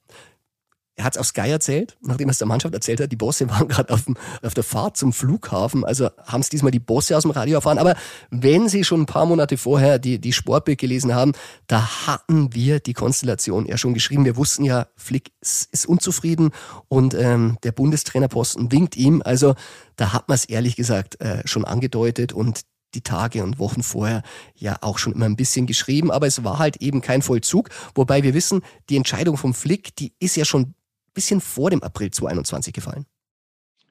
er 0.96 1.06
hat 1.06 1.16
es 1.16 1.20
auf 1.20 1.26
Sky 1.26 1.50
erzählt, 1.50 1.98
nachdem 2.02 2.30
er 2.30 2.32
es 2.32 2.38
der 2.38 2.48
Mannschaft 2.48 2.74
erzählt 2.74 3.02
hat. 3.02 3.12
Die 3.12 3.16
Bosse 3.16 3.50
waren 3.50 3.68
gerade 3.68 3.92
auf, 3.92 4.04
auf 4.42 4.54
der 4.54 4.64
Fahrt 4.64 4.96
zum 4.96 5.12
Flughafen, 5.12 5.84
also 5.84 6.10
haben 6.24 6.42
es 6.42 6.50
diesmal 6.50 6.72
die 6.72 6.80
Bosse 6.80 7.18
aus 7.18 7.24
dem 7.24 7.32
Radio 7.32 7.56
erfahren. 7.56 7.80
Aber 7.80 7.96
wenn 8.30 8.70
Sie 8.70 8.84
schon 8.84 9.02
ein 9.02 9.06
paar 9.06 9.26
Monate 9.26 9.58
vorher 9.58 9.98
die, 9.98 10.20
die 10.20 10.34
Sportbild 10.34 10.80
gelesen 10.80 11.16
haben, 11.16 11.34
da 11.68 12.08
hatten 12.08 12.54
wir 12.54 12.80
die 12.80 12.94
Konstellation 12.94 13.66
ja 13.66 13.78
schon 13.78 13.94
geschrieben. 13.94 14.26
Wir 14.26 14.38
wussten 14.38 14.64
ja, 14.64 14.88
Flick 14.96 15.32
ist 15.42 15.88
unzufrieden 15.88 16.52
und 16.88 17.16
ähm, 17.16 17.58
der 17.64 17.72
Bundestrainerposten 17.72 18.72
winkt 18.72 18.96
ihm. 18.96 19.22
Also 19.26 19.56
da 19.96 20.14
hat 20.14 20.28
man 20.28 20.36
es 20.36 20.46
ehrlich 20.46 20.76
gesagt 20.76 21.20
äh, 21.22 21.42
schon 21.46 21.66
angedeutet 21.66 22.34
und 22.34 22.62
die 22.96 23.02
Tage 23.02 23.44
und 23.44 23.60
Wochen 23.60 23.84
vorher 23.84 24.24
ja 24.56 24.78
auch 24.82 24.98
schon 24.98 25.14
immer 25.14 25.26
ein 25.26 25.36
bisschen 25.36 25.66
geschrieben, 25.66 26.12
aber 26.12 26.28
es 26.28 26.44
war 26.44 26.60
halt 26.60 26.78
eben 26.78 27.02
kein 27.02 27.22
Vollzug, 27.22 27.70
wobei 27.96 28.24
wir 28.24 28.34
wissen, 28.34 28.62
die 28.90 28.98
Entscheidung 28.98 29.38
vom 29.38 29.54
Flick, 29.54 29.96
die 29.96 30.14
ist 30.20 30.36
ja 30.36 30.46
schon 30.46 30.76
bisschen 31.14 31.42
vor 31.42 31.70
dem 31.70 31.84
April 31.84 32.12
2021 32.12 32.74
gefallen. 32.74 33.06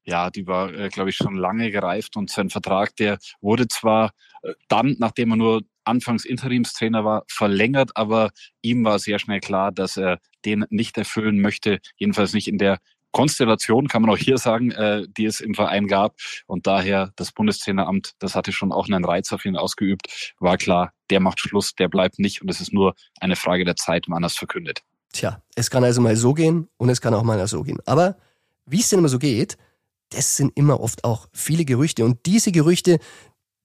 Ja, 0.04 0.30
die 0.30 0.47
war, 0.47 0.73
äh, 0.75 0.88
glaube 0.88 1.11
ich, 1.11 1.16
schon 1.16 1.37
lange 1.37 1.71
gereift 1.71 2.16
und 2.16 2.30
sein 2.30 2.50
Vertrag, 2.50 2.97
der 2.97 3.18
wurde 3.40 3.68
zwar 3.68 4.11
äh, 4.42 4.54
dann, 4.68 4.97
nachdem 4.99 5.30
er 5.30 5.37
nur 5.37 5.62
anfangs 5.85 6.25
Interimstrainer 6.25 7.04
war, 7.04 7.25
verlängert, 7.28 7.92
aber 7.97 8.30
ihm 8.62 8.85
war 8.85 8.99
sehr 8.99 9.18
schnell 9.18 9.40
klar, 9.40 9.71
dass 9.71 9.97
er 9.97 10.18
den 10.44 10.64
nicht 10.71 10.99
erfüllen 10.99 11.40
möchte, 11.40 11.78
jedenfalls 11.97 12.32
nicht 12.32 12.49
in 12.49 12.59
der 12.59 12.78
Konstellation, 13.12 13.88
kann 13.88 14.02
man 14.02 14.11
auch 14.11 14.19
hier 14.19 14.38
sagen, 14.38 14.71
äh, 14.73 15.07
die 15.09 15.26
es 15.26 15.40
im 15.40 15.54
Verein 15.54 15.87
gab. 15.87 16.16
Und 16.47 16.66
daher 16.66 17.12
das 17.16 17.33
Bundestraineramt, 17.33 18.12
das 18.19 18.35
hatte 18.35 18.52
schon 18.52 18.73
auch 18.73 18.88
einen 18.88 19.04
Reiz 19.04 19.33
auf 19.33 19.45
ihn 19.45 19.57
ausgeübt, 19.57 20.35
war 20.38 20.57
klar, 20.57 20.92
der 21.11 21.21
macht 21.21 21.40
Schluss, 21.40 21.75
der 21.75 21.88
bleibt 21.88 22.19
nicht 22.19 22.42
und 22.42 22.49
es 22.49 22.61
ist 22.61 22.73
nur 22.73 22.95
eine 23.21 23.37
Frage 23.37 23.64
der 23.64 23.76
Zeit, 23.76 24.07
wann 24.09 24.25
er 24.25 24.26
es 24.26 24.37
verkündet. 24.37 24.83
Tja, 25.12 25.42
es 25.54 25.71
kann 25.71 25.85
also 25.85 26.00
mal 26.00 26.16
so 26.16 26.33
gehen 26.33 26.69
und 26.78 26.88
es 26.88 27.00
kann 27.00 27.14
auch 27.14 27.23
mal 27.23 27.47
so 27.47 27.62
gehen. 27.62 27.78
Aber 27.85 28.16
wie 28.66 28.81
es 28.81 28.88
denn 28.88 28.99
immer 28.99 29.09
so 29.09 29.19
geht, 29.19 29.59
das 30.11 30.37
sind 30.37 30.57
immer 30.57 30.81
oft 30.81 31.04
auch 31.04 31.28
viele 31.33 31.64
Gerüchte. 31.64 32.04
Und 32.04 32.26
diese 32.26 32.52
Gerüchte, 32.52 32.99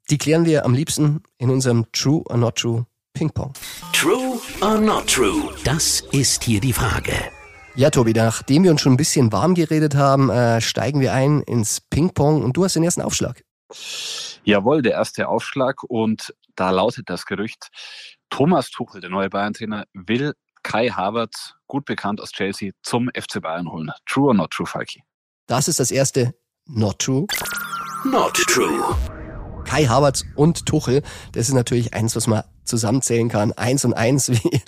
die 0.10 0.18
klären 0.18 0.46
wir 0.46 0.66
am 0.66 0.74
liebsten 0.74 1.22
in 1.38 1.50
unserem 1.50 1.86
True 1.92 2.24
or 2.26 2.38
Not 2.38 2.58
True 2.58 2.86
Ping 3.14 3.30
Pong. 3.32 3.54
True 3.94 4.40
or 4.62 4.78
Not 4.80 5.08
True? 5.08 5.54
Das 5.64 6.02
ist 6.12 6.44
hier 6.44 6.62
die 6.62 6.74
Frage. 6.74 7.14
Ja, 7.78 7.92
Tobi, 7.92 8.12
nachdem 8.14 8.64
wir 8.64 8.72
uns 8.72 8.82
schon 8.82 8.94
ein 8.94 8.98
bisschen 8.98 9.32
warm 9.32 9.54
geredet 9.54 9.94
haben, 9.94 10.32
äh, 10.32 10.62
steigen 10.62 11.00
wir 11.00 11.14
ein 11.14 11.42
ins 11.44 11.80
Ping 11.80 12.12
Pong 12.12 12.44
und 12.44 12.58
du 12.58 12.64
hast 12.64 12.76
den 12.76 12.84
ersten 12.84 13.04
Aufschlag. 13.04 13.44
Jawohl, 14.44 14.82
der 14.82 14.94
erste 14.94 15.28
Aufschlag 15.28 15.84
und 15.84 16.34
da 16.56 16.72
lautet 16.72 17.08
das 17.08 17.28
Gerücht, 17.28 17.68
Thomas 18.32 18.72
Tuchel, 18.72 19.00
der 19.00 19.12
neue 19.12 19.30
Bayern-Trainer, 19.30 19.86
will 19.94 20.34
Kai 20.64 20.90
Havertz, 20.90 21.54
gut 21.68 21.86
bekannt 21.86 22.20
aus 22.20 22.32
Chelsea, 22.32 22.72
zum 22.82 23.12
FC 23.14 23.40
Bayern 23.42 23.72
holen. 23.72 23.92
True 24.08 24.30
or 24.30 24.34
not 24.34 24.50
true, 24.50 24.66
Falki? 24.66 25.04
Das 25.46 25.68
ist 25.68 25.80
das 25.80 25.92
erste 25.92 26.34
Not 26.66 26.98
true. 26.98 27.28
Not 28.04 28.34
true. 28.34 28.96
Kai 29.66 29.86
Havertz 29.86 30.26
und 30.36 30.66
Tuchel, 30.66 31.04
das 31.34 31.48
ist 31.48 31.54
natürlich 31.54 31.94
eins, 31.94 32.16
was 32.16 32.26
man 32.26 32.44
zusammenzählen 32.66 33.30
kann. 33.30 33.54
Eins 33.54 33.86
und 33.86 33.94
eins, 33.94 34.30
wie 34.32 34.62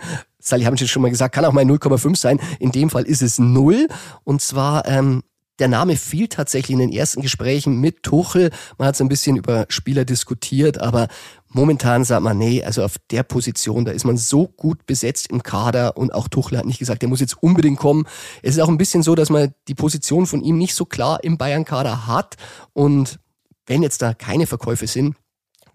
Sally 0.49 0.65
haben 0.65 0.77
schon 0.77 1.01
mal 1.01 1.09
gesagt, 1.09 1.35
kann 1.35 1.45
auch 1.45 1.53
mal 1.53 1.63
0,5 1.63 2.17
sein. 2.17 2.39
In 2.59 2.71
dem 2.71 2.89
Fall 2.89 3.03
ist 3.03 3.21
es 3.21 3.39
null. 3.39 3.87
Und 4.23 4.41
zwar 4.41 4.87
ähm, 4.87 5.23
der 5.59 5.67
Name 5.67 5.97
fiel 5.97 6.27
tatsächlich 6.27 6.73
in 6.73 6.79
den 6.79 6.91
ersten 6.91 7.21
Gesprächen 7.21 7.79
mit 7.79 8.03
Tuchel. 8.03 8.49
Man 8.77 8.87
hat 8.87 8.95
so 8.95 9.03
ein 9.03 9.09
bisschen 9.09 9.35
über 9.35 9.65
Spieler 9.69 10.05
diskutiert, 10.05 10.79
aber 10.79 11.07
momentan 11.49 12.03
sagt 12.03 12.23
man, 12.23 12.37
nee, 12.37 12.63
also 12.63 12.83
auf 12.83 12.95
der 13.11 13.23
Position, 13.23 13.85
da 13.85 13.91
ist 13.91 14.05
man 14.05 14.17
so 14.17 14.47
gut 14.47 14.85
besetzt 14.85 15.27
im 15.29 15.43
Kader 15.43 15.97
und 15.97 16.13
auch 16.13 16.27
Tuchel 16.27 16.57
hat 16.57 16.65
nicht 16.65 16.79
gesagt, 16.79 17.01
der 17.01 17.09
muss 17.09 17.19
jetzt 17.19 17.41
unbedingt 17.43 17.77
kommen. 17.77 18.05
Es 18.41 18.55
ist 18.55 18.61
auch 18.61 18.69
ein 18.69 18.77
bisschen 18.77 19.03
so, 19.03 19.15
dass 19.15 19.29
man 19.29 19.53
die 19.67 19.75
Position 19.75 20.25
von 20.25 20.41
ihm 20.41 20.57
nicht 20.57 20.75
so 20.75 20.85
klar 20.85 21.23
im 21.23 21.37
Bayern-Kader 21.37 22.07
hat 22.07 22.35
und 22.73 23.19
wenn 23.65 23.83
jetzt 23.83 24.01
da 24.01 24.13
keine 24.13 24.47
Verkäufe 24.47 24.87
sind, 24.87 25.15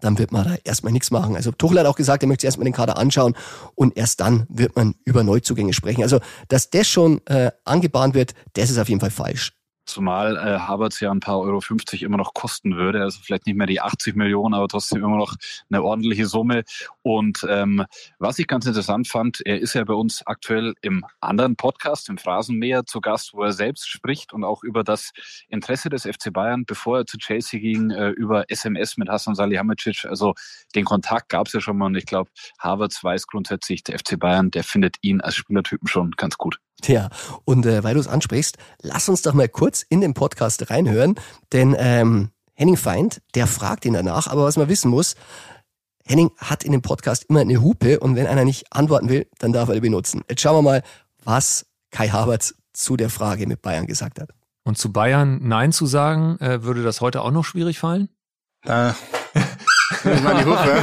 dann 0.05 0.19
wird 0.19 0.33
man 0.33 0.45
da 0.45 0.57
erstmal 0.65 0.93
nichts 0.93 1.11
machen. 1.11 1.37
Also 1.37 1.51
Tuchel 1.53 1.79
hat 1.79 1.87
auch 1.87 1.97
gesagt, 1.97 2.23
er 2.23 2.29
möchte 2.29 2.47
erstmal 2.47 2.65
den 2.65 2.75
Kader 2.75 2.99
anschauen 2.99 3.35
und 3.75 3.97
erst 3.97 4.21
dann 4.21 4.47
wird 4.49 4.77
man 4.77 4.95
über 5.05 5.23
Neuzugänge 5.23 5.73
sprechen. 5.73 6.03
Also, 6.03 6.21
dass 6.49 6.71
das 6.71 6.89
schon 6.89 7.21
äh, 7.27 7.51
angebahnt 7.65 8.15
wird, 8.15 8.35
das 8.55 8.71
ist 8.71 8.79
auf 8.79 8.89
jeden 8.89 9.01
Fall 9.01 9.11
falsch. 9.11 9.53
Zumal 9.87 10.37
äh, 10.37 10.59
Havertz 10.59 11.01
ja 11.01 11.11
ein 11.11 11.21
paar 11.21 11.41
Euro 11.41 11.61
50 11.61 12.03
immer 12.03 12.17
noch 12.17 12.35
kosten 12.35 12.77
würde. 12.77 13.03
Also 13.03 13.21
vielleicht 13.23 13.47
nicht 13.47 13.57
mehr 13.57 13.67
die 13.67 13.81
80 13.81 14.17
Millionen, 14.17 14.55
aber 14.55 14.69
trotzdem 14.69 15.05
immer 15.05 15.17
noch 15.17 15.35
eine 15.71 15.83
ordentliche 15.83 16.27
Summe. 16.27 16.65
Und 17.03 17.47
ähm, 17.49 17.85
was 18.19 18.39
ich 18.39 18.47
ganz 18.47 18.67
interessant 18.67 19.09
fand, 19.09 19.41
er 19.45 19.61
ist 19.61 19.75
ja 19.75 19.85
bei 19.85 19.95
uns 19.95 20.27
aktuell 20.27 20.75
im 20.83 21.05
anderen 21.21 21.57
Podcast, 21.57 22.09
im 22.09 22.19
Phrasenmäher, 22.19 22.85
zu 22.87 23.01
Gast, 23.01 23.35
wo 23.35 23.43
er 23.43 23.53
selbst 23.53 23.89
spricht 23.89 24.33
und 24.33 24.45
auch 24.45 24.63
über 24.63 24.85
das 24.85 25.13
Interesse 25.49 25.91
des 25.91 26.03
FC 26.03 26.33
Bayern, 26.33 26.65
bevor 26.67 26.99
er 26.99 27.07
zu 27.07 27.19
Chelsea 27.19 27.61
ging, 27.61 27.91
äh, 27.91 28.11
über 28.11 28.51
SMS 28.51 28.97
mit 28.97 29.09
Hassan 29.09 29.35
Salihamidzic. 29.35 30.07
Also 30.07 30.35
den 30.75 30.85
Kontakt 30.85 31.29
gab 31.29 31.47
es 31.47 31.53
ja 31.53 31.61
schon 31.61 31.77
mal 31.77 31.87
und 31.87 31.97
ich 31.97 32.07
glaube, 32.07 32.31
Havertz 32.59 33.03
weiß 33.03 33.27
grundsätzlich, 33.27 33.83
der 33.85 33.99
FC 33.99 34.19
Bayern, 34.19 34.51
der 34.51 34.65
findet 34.65 34.97
ihn 35.03 35.21
als 35.21 35.37
Spielertypen 35.37 35.89
schon 35.89 36.13
ganz 36.13 36.39
gut. 36.39 36.59
Ja, 36.87 37.09
und 37.45 37.67
äh, 37.67 37.83
weil 37.83 37.95
du 37.95 38.01
es 38.01 38.09
ansprichst, 38.09 38.59
lass 38.83 39.09
uns 39.09 39.23
doch 39.23 39.33
mal 39.33 39.49
kurz 39.49 39.74
in 39.83 40.01
den 40.01 40.15
Podcast 40.15 40.71
reinhören, 40.71 41.15
denn 41.53 41.77
ähm, 41.79 42.31
Henning 42.55 42.77
Feind, 42.77 43.21
der 43.35 43.47
fragt 43.47 43.85
ihn 43.85 43.95
danach, 43.95 44.29
aber 44.29 44.45
was 44.45 44.57
man 44.57 44.69
wissen 44.69 44.91
muss, 44.91 45.17
Henning 46.05 46.31
hat 46.37 46.65
in 46.65 46.73
dem 46.73 46.83
Podcast 46.83 47.25
immer 47.29 47.41
eine 47.41 47.63
Hupe 47.63 47.99
und 48.01 48.15
wenn 48.17 48.27
einer 48.27 48.45
nicht 48.45 48.73
antworten 48.73 49.09
will, 49.09 49.27
dann 49.39 49.53
darf 49.53 49.69
er 49.69 49.75
die 49.75 49.81
benutzen. 49.81 50.23
Jetzt 50.29 50.43
schauen 50.43 50.57
wir 50.57 50.63
mal, 50.63 50.83
was 51.25 51.67
Kai 51.91 52.09
Havertz 52.09 52.55
zu 52.73 52.97
der 52.97 53.09
Frage 53.09 53.47
mit 53.47 53.63
Bayern 53.63 53.87
gesagt 53.87 54.21
hat. 54.21 54.31
Und 54.65 54.79
zu 54.79 54.93
Bayern 54.93 55.41
Nein 55.43 55.73
zu 55.73 55.87
sagen, 55.87 56.39
äh, 56.41 56.63
würde 56.63 56.83
das 56.83 57.01
heute 57.01 57.23
auch 57.23 57.31
noch 57.31 57.45
schwierig 57.45 57.79
fallen? 57.79 58.09
Da 58.63 58.95
ich 60.05 60.23
meine 60.23 60.45
die 60.45 60.51
Hupe, 60.51 60.83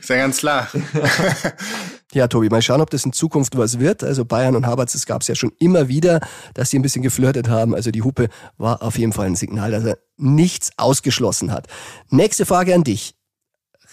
ist 0.00 0.08
ja 0.08 0.16
ganz 0.16 0.38
klar. 0.38 0.68
Ja, 2.14 2.28
Tobi, 2.28 2.48
mal 2.48 2.62
schauen, 2.62 2.80
ob 2.80 2.90
das 2.90 3.04
in 3.04 3.12
Zukunft 3.12 3.58
was 3.58 3.80
wird. 3.80 4.04
Also 4.04 4.24
Bayern 4.24 4.54
und 4.54 4.66
Havertz, 4.66 4.94
es 4.94 5.04
gab 5.04 5.22
es 5.22 5.28
ja 5.28 5.34
schon 5.34 5.50
immer 5.58 5.88
wieder, 5.88 6.20
dass 6.54 6.70
sie 6.70 6.78
ein 6.78 6.82
bisschen 6.82 7.02
geflirtet 7.02 7.48
haben. 7.48 7.74
Also 7.74 7.90
die 7.90 8.02
Hupe 8.02 8.28
war 8.56 8.82
auf 8.82 8.98
jeden 8.98 9.12
Fall 9.12 9.26
ein 9.26 9.34
Signal, 9.34 9.72
dass 9.72 9.84
er 9.84 9.98
nichts 10.16 10.70
ausgeschlossen 10.76 11.50
hat. 11.50 11.66
Nächste 12.10 12.46
Frage 12.46 12.72
an 12.72 12.84
dich. 12.84 13.16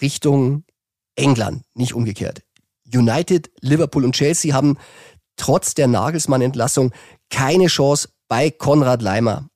Richtung 0.00 0.62
England, 1.16 1.64
nicht 1.74 1.94
umgekehrt. 1.94 2.42
United, 2.94 3.50
Liverpool 3.60 4.04
und 4.04 4.14
Chelsea 4.14 4.54
haben 4.54 4.78
trotz 5.36 5.74
der 5.74 5.88
Nagelsmann-Entlassung 5.88 6.92
keine 7.28 7.66
Chance 7.66 8.08
bei 8.28 8.50
Konrad 8.50 9.02
Leimer. 9.02 9.48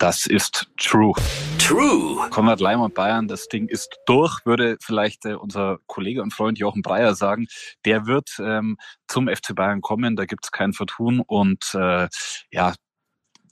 Das 0.00 0.26
ist 0.26 0.66
true. 0.78 1.12
True. 1.58 2.30
Konrad 2.30 2.58
Leimer 2.58 2.88
Bayern, 2.88 3.28
das 3.28 3.48
Ding 3.48 3.68
ist 3.68 3.98
durch, 4.06 4.40
würde 4.46 4.78
vielleicht 4.80 5.26
äh, 5.26 5.34
unser 5.34 5.76
Kollege 5.86 6.22
und 6.22 6.32
Freund 6.32 6.58
Jochen 6.58 6.80
Breyer 6.80 7.14
sagen. 7.14 7.48
Der 7.84 8.06
wird 8.06 8.30
ähm, 8.40 8.78
zum 9.08 9.28
FC 9.28 9.54
Bayern 9.54 9.82
kommen, 9.82 10.16
da 10.16 10.24
gibt's 10.24 10.52
kein 10.52 10.72
Vertun 10.72 11.20
und 11.20 11.74
äh, 11.74 12.08
ja, 12.50 12.72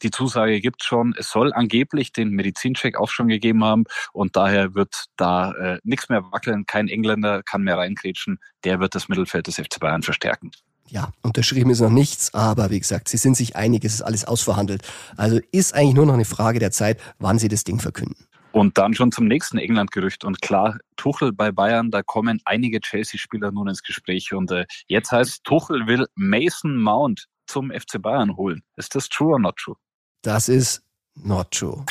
die 0.02 0.10
Zusage 0.10 0.62
gibt 0.62 0.82
schon, 0.82 1.14
es 1.18 1.28
soll 1.28 1.52
angeblich 1.52 2.14
den 2.14 2.30
Medizincheck 2.30 2.96
auch 2.96 3.10
schon 3.10 3.28
gegeben 3.28 3.62
haben 3.62 3.84
und 4.14 4.34
daher 4.34 4.74
wird 4.74 5.04
da 5.18 5.52
äh, 5.52 5.80
nichts 5.82 6.08
mehr 6.08 6.32
wackeln, 6.32 6.64
kein 6.64 6.88
Engländer 6.88 7.42
kann 7.42 7.62
mehr 7.62 7.76
reinkrätschen, 7.76 8.38
der 8.64 8.80
wird 8.80 8.94
das 8.94 9.10
Mittelfeld 9.10 9.48
des 9.48 9.56
FC 9.56 9.80
Bayern 9.80 10.02
verstärken 10.02 10.50
ja, 10.90 11.12
unterschrieben 11.22 11.70
ist 11.70 11.80
noch 11.80 11.90
nichts, 11.90 12.34
aber 12.34 12.70
wie 12.70 12.78
gesagt, 12.78 13.08
sie 13.08 13.16
sind 13.16 13.36
sich 13.36 13.56
einig, 13.56 13.84
es 13.84 13.94
ist 13.94 14.02
alles 14.02 14.24
ausverhandelt. 14.24 14.82
Also 15.16 15.40
ist 15.52 15.74
eigentlich 15.74 15.94
nur 15.94 16.06
noch 16.06 16.14
eine 16.14 16.24
Frage 16.24 16.58
der 16.58 16.70
Zeit, 16.70 17.00
wann 17.18 17.38
sie 17.38 17.48
das 17.48 17.64
Ding 17.64 17.80
verkünden. 17.80 18.26
Und 18.52 18.78
dann 18.78 18.94
schon 18.94 19.12
zum 19.12 19.26
nächsten 19.26 19.58
England-Gerücht. 19.58 20.24
Und 20.24 20.40
klar, 20.40 20.78
Tuchel 20.96 21.32
bei 21.32 21.52
Bayern, 21.52 21.90
da 21.90 22.02
kommen 22.02 22.40
einige 22.44 22.80
Chelsea-Spieler 22.80 23.52
nun 23.52 23.68
ins 23.68 23.82
Gespräch. 23.82 24.32
Und 24.32 24.50
äh, 24.50 24.64
jetzt 24.86 25.12
heißt, 25.12 25.44
Tuchel 25.44 25.86
will 25.86 26.06
Mason 26.14 26.80
Mount 26.80 27.26
zum 27.46 27.70
FC 27.70 28.00
Bayern 28.00 28.36
holen. 28.36 28.62
Ist 28.76 28.94
das 28.94 29.08
true 29.08 29.32
or 29.32 29.38
not 29.38 29.56
true? 29.56 29.76
Das 30.22 30.48
ist 30.48 30.82
not 31.14 31.50
true. 31.50 31.84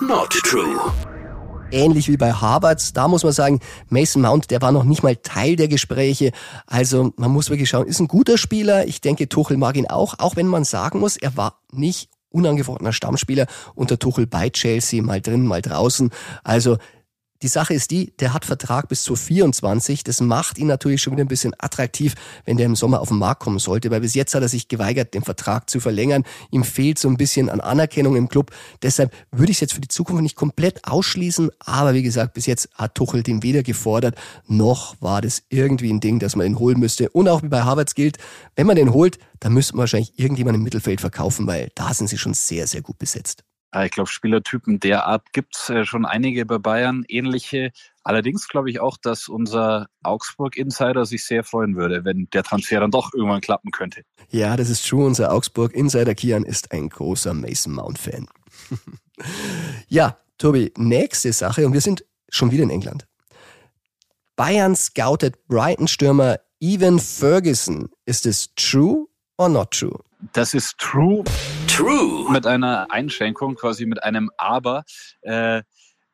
Not 0.00 0.30
true. 0.30 0.92
Ähnlich 1.70 2.08
wie 2.08 2.16
bei 2.16 2.32
Harvard. 2.32 2.96
Da 2.96 3.08
muss 3.08 3.24
man 3.24 3.32
sagen, 3.32 3.60
Mason 3.88 4.22
Mount, 4.22 4.50
der 4.50 4.62
war 4.62 4.72
noch 4.72 4.84
nicht 4.84 5.02
mal 5.02 5.16
Teil 5.16 5.56
der 5.56 5.68
Gespräche. 5.68 6.32
Also 6.66 7.12
man 7.16 7.30
muss 7.30 7.50
wirklich 7.50 7.68
schauen, 7.68 7.86
ist 7.86 8.00
ein 8.00 8.08
guter 8.08 8.38
Spieler. 8.38 8.86
Ich 8.86 9.00
denke, 9.00 9.28
Tuchel 9.28 9.56
mag 9.56 9.76
ihn 9.76 9.86
auch, 9.86 10.18
auch 10.18 10.36
wenn 10.36 10.46
man 10.46 10.64
sagen 10.64 11.00
muss, 11.00 11.16
er 11.16 11.36
war 11.36 11.60
nicht 11.72 12.08
unangefochtener 12.30 12.92
Stammspieler 12.92 13.46
unter 13.74 13.98
Tuchel 13.98 14.26
bei 14.26 14.50
Chelsea, 14.50 15.02
mal 15.02 15.20
drin, 15.20 15.46
mal 15.46 15.62
draußen. 15.62 16.10
Also 16.44 16.76
die 17.42 17.48
Sache 17.48 17.74
ist 17.74 17.90
die, 17.90 18.12
der 18.18 18.32
hat 18.32 18.44
Vertrag 18.44 18.88
bis 18.88 19.02
zu 19.02 19.16
24. 19.16 20.04
Das 20.04 20.20
macht 20.20 20.58
ihn 20.58 20.66
natürlich 20.66 21.02
schon 21.02 21.12
wieder 21.12 21.24
ein 21.24 21.28
bisschen 21.28 21.54
attraktiv, 21.58 22.14
wenn 22.44 22.56
der 22.56 22.66
im 22.66 22.76
Sommer 22.76 23.00
auf 23.00 23.08
den 23.08 23.18
Markt 23.18 23.42
kommen 23.42 23.58
sollte, 23.58 23.90
weil 23.90 24.00
bis 24.00 24.14
jetzt 24.14 24.34
hat 24.34 24.42
er 24.42 24.48
sich 24.48 24.68
geweigert, 24.68 25.14
den 25.14 25.22
Vertrag 25.22 25.68
zu 25.68 25.80
verlängern. 25.80 26.24
Ihm 26.50 26.64
fehlt 26.64 26.98
so 26.98 27.08
ein 27.08 27.16
bisschen 27.16 27.48
an 27.48 27.60
Anerkennung 27.60 28.16
im 28.16 28.28
Club. 28.28 28.50
Deshalb 28.82 29.12
würde 29.30 29.50
ich 29.50 29.56
es 29.56 29.60
jetzt 29.60 29.74
für 29.74 29.80
die 29.80 29.88
Zukunft 29.88 30.22
nicht 30.22 30.36
komplett 30.36 30.84
ausschließen. 30.84 31.50
Aber 31.60 31.94
wie 31.94 32.02
gesagt, 32.02 32.34
bis 32.34 32.46
jetzt 32.46 32.68
hat 32.74 32.94
Tuchel 32.94 33.22
den 33.22 33.42
weder 33.42 33.62
gefordert, 33.62 34.16
noch 34.46 34.96
war 35.00 35.20
das 35.20 35.42
irgendwie 35.48 35.92
ein 35.92 36.00
Ding, 36.00 36.18
dass 36.18 36.36
man 36.36 36.46
ihn 36.46 36.58
holen 36.58 36.78
müsste. 36.78 37.10
Und 37.10 37.28
auch 37.28 37.42
wie 37.42 37.48
bei 37.48 37.62
Harvards 37.62 37.94
gilt, 37.94 38.18
wenn 38.54 38.66
man 38.66 38.76
den 38.76 38.92
holt, 38.92 39.18
dann 39.40 39.52
müsste 39.52 39.74
man 39.74 39.80
wahrscheinlich 39.80 40.18
irgendjemand 40.18 40.56
im 40.56 40.62
Mittelfeld 40.62 41.00
verkaufen, 41.00 41.46
weil 41.46 41.70
da 41.74 41.92
sind 41.92 42.08
sie 42.08 42.18
schon 42.18 42.34
sehr, 42.34 42.66
sehr 42.66 42.82
gut 42.82 42.98
besetzt. 42.98 43.44
Ich 43.84 43.90
glaube, 43.90 44.08
Spielertypen 44.08 44.80
der 44.80 45.06
Art 45.06 45.32
gibt 45.32 45.56
es 45.56 45.68
äh, 45.70 45.84
schon 45.84 46.06
einige 46.06 46.46
bei 46.46 46.58
Bayern, 46.58 47.04
ähnliche. 47.08 47.72
Allerdings 48.02 48.48
glaube 48.48 48.70
ich 48.70 48.80
auch, 48.80 48.96
dass 48.96 49.28
unser 49.28 49.88
Augsburg-Insider 50.02 51.04
sich 51.04 51.24
sehr 51.24 51.44
freuen 51.44 51.76
würde, 51.76 52.04
wenn 52.04 52.28
der 52.32 52.42
Transfer 52.42 52.80
dann 52.80 52.90
doch 52.90 53.12
irgendwann 53.12 53.40
klappen 53.40 53.70
könnte. 53.72 54.02
Ja, 54.30 54.56
das 54.56 54.70
ist 54.70 54.88
true. 54.88 55.04
Unser 55.04 55.32
Augsburg-Insider 55.32 56.14
Kian 56.14 56.44
ist 56.44 56.72
ein 56.72 56.88
großer 56.88 57.34
Mason 57.34 57.74
Mount-Fan. 57.74 58.28
ja, 59.88 60.16
Tobi, 60.38 60.72
nächste 60.76 61.32
Sache 61.32 61.66
und 61.66 61.72
wir 61.72 61.80
sind 61.80 62.04
schon 62.28 62.50
wieder 62.50 62.62
in 62.62 62.70
England. 62.70 63.06
Bayern 64.36 64.76
scoutet 64.76 65.46
Brighton-Stürmer 65.48 66.38
Evan 66.60 66.98
Ferguson. 66.98 67.88
Ist 68.04 68.26
es 68.26 68.54
true 68.54 69.06
or 69.36 69.48
not 69.48 69.70
true? 69.70 69.98
Das 70.32 70.54
ist 70.54 70.78
true. 70.78 71.24
True. 71.68 72.30
Mit 72.32 72.46
einer 72.46 72.90
Einschränkung, 72.90 73.54
quasi 73.54 73.86
mit 73.86 74.02
einem 74.02 74.30
Aber. 74.36 74.84
Äh, 75.20 75.62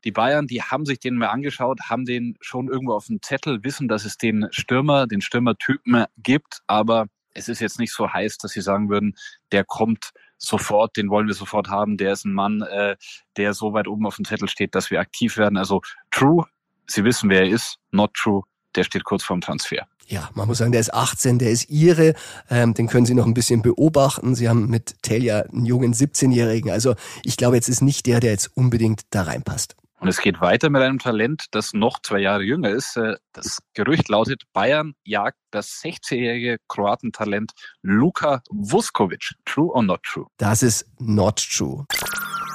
die 0.04 0.10
Bayern, 0.10 0.48
die 0.48 0.62
haben 0.62 0.84
sich 0.84 0.98
den 0.98 1.16
mal 1.16 1.28
angeschaut, 1.28 1.80
haben 1.88 2.04
den 2.04 2.36
schon 2.40 2.68
irgendwo 2.68 2.94
auf 2.94 3.06
dem 3.06 3.22
Zettel, 3.22 3.62
wissen, 3.62 3.86
dass 3.86 4.04
es 4.04 4.16
den 4.16 4.48
Stürmer, 4.50 5.06
den 5.06 5.20
Stürmertypen 5.20 6.06
gibt, 6.16 6.60
aber 6.66 7.06
es 7.34 7.48
ist 7.48 7.60
jetzt 7.60 7.78
nicht 7.78 7.92
so 7.92 8.12
heiß, 8.12 8.38
dass 8.38 8.52
sie 8.52 8.60
sagen 8.60 8.90
würden, 8.90 9.14
der 9.52 9.64
kommt 9.64 10.10
sofort, 10.38 10.96
den 10.96 11.08
wollen 11.08 11.28
wir 11.28 11.34
sofort 11.34 11.68
haben, 11.68 11.96
der 11.96 12.12
ist 12.12 12.24
ein 12.24 12.32
Mann, 12.32 12.62
äh, 12.62 12.96
der 13.36 13.54
so 13.54 13.72
weit 13.72 13.86
oben 13.86 14.06
auf 14.06 14.16
dem 14.16 14.24
Zettel 14.24 14.48
steht, 14.48 14.74
dass 14.74 14.90
wir 14.90 15.00
aktiv 15.00 15.36
werden. 15.36 15.56
Also 15.56 15.82
true, 16.10 16.46
sie 16.86 17.04
wissen, 17.04 17.30
wer 17.30 17.42
er 17.42 17.48
ist, 17.48 17.78
not 17.92 18.12
true, 18.14 18.42
der 18.76 18.85
steht 18.85 19.04
kurz 19.04 19.24
vorm 19.24 19.40
Transfer 19.40 19.87
ja, 20.12 20.28
man 20.35 20.46
muss 20.46 20.58
sagen, 20.58 20.72
der 20.72 20.80
ist 20.80 20.92
18, 20.92 21.38
der 21.38 21.50
ist 21.50 21.70
ihre, 21.70 22.14
ähm, 22.50 22.74
den 22.74 22.87
können 22.87 23.06
Sie 23.06 23.14
noch 23.14 23.26
ein 23.26 23.35
bisschen 23.35 23.62
beobachten. 23.62 24.35
Sie 24.35 24.48
haben 24.48 24.68
mit 24.68 25.02
Telja 25.02 25.40
einen 25.40 25.64
jungen 25.64 25.94
17-Jährigen. 25.94 26.70
Also 26.70 26.94
ich 27.24 27.37
glaube, 27.37 27.56
jetzt 27.56 27.68
ist 27.68 27.80
nicht 27.80 28.06
der, 28.06 28.20
der 28.20 28.32
jetzt 28.32 28.50
unbedingt 28.54 29.02
da 29.11 29.22
reinpasst. 29.22 29.74
Und 30.00 30.08
es 30.08 30.20
geht 30.20 30.40
weiter 30.40 30.68
mit 30.68 30.82
einem 30.82 30.98
Talent, 30.98 31.44
das 31.52 31.72
noch 31.74 32.00
zwei 32.02 32.18
Jahre 32.18 32.42
jünger 32.42 32.70
ist. 32.70 32.96
Äh, 32.96 33.16
das 33.32 33.58
Gerücht 33.72 34.08
lautet, 34.08 34.42
Bayern 34.52 34.94
jagt 35.04 35.38
das 35.50 35.80
16-jährige 35.82 36.58
Kroatentalent 36.68 37.52
Luka 37.82 38.42
Vuskovic. 38.50 39.30
True 39.44 39.72
or 39.72 39.82
not 39.82 40.02
true? 40.02 40.26
Das 40.38 40.62
ist 40.62 40.87
not 40.98 41.37
true. 41.37 41.87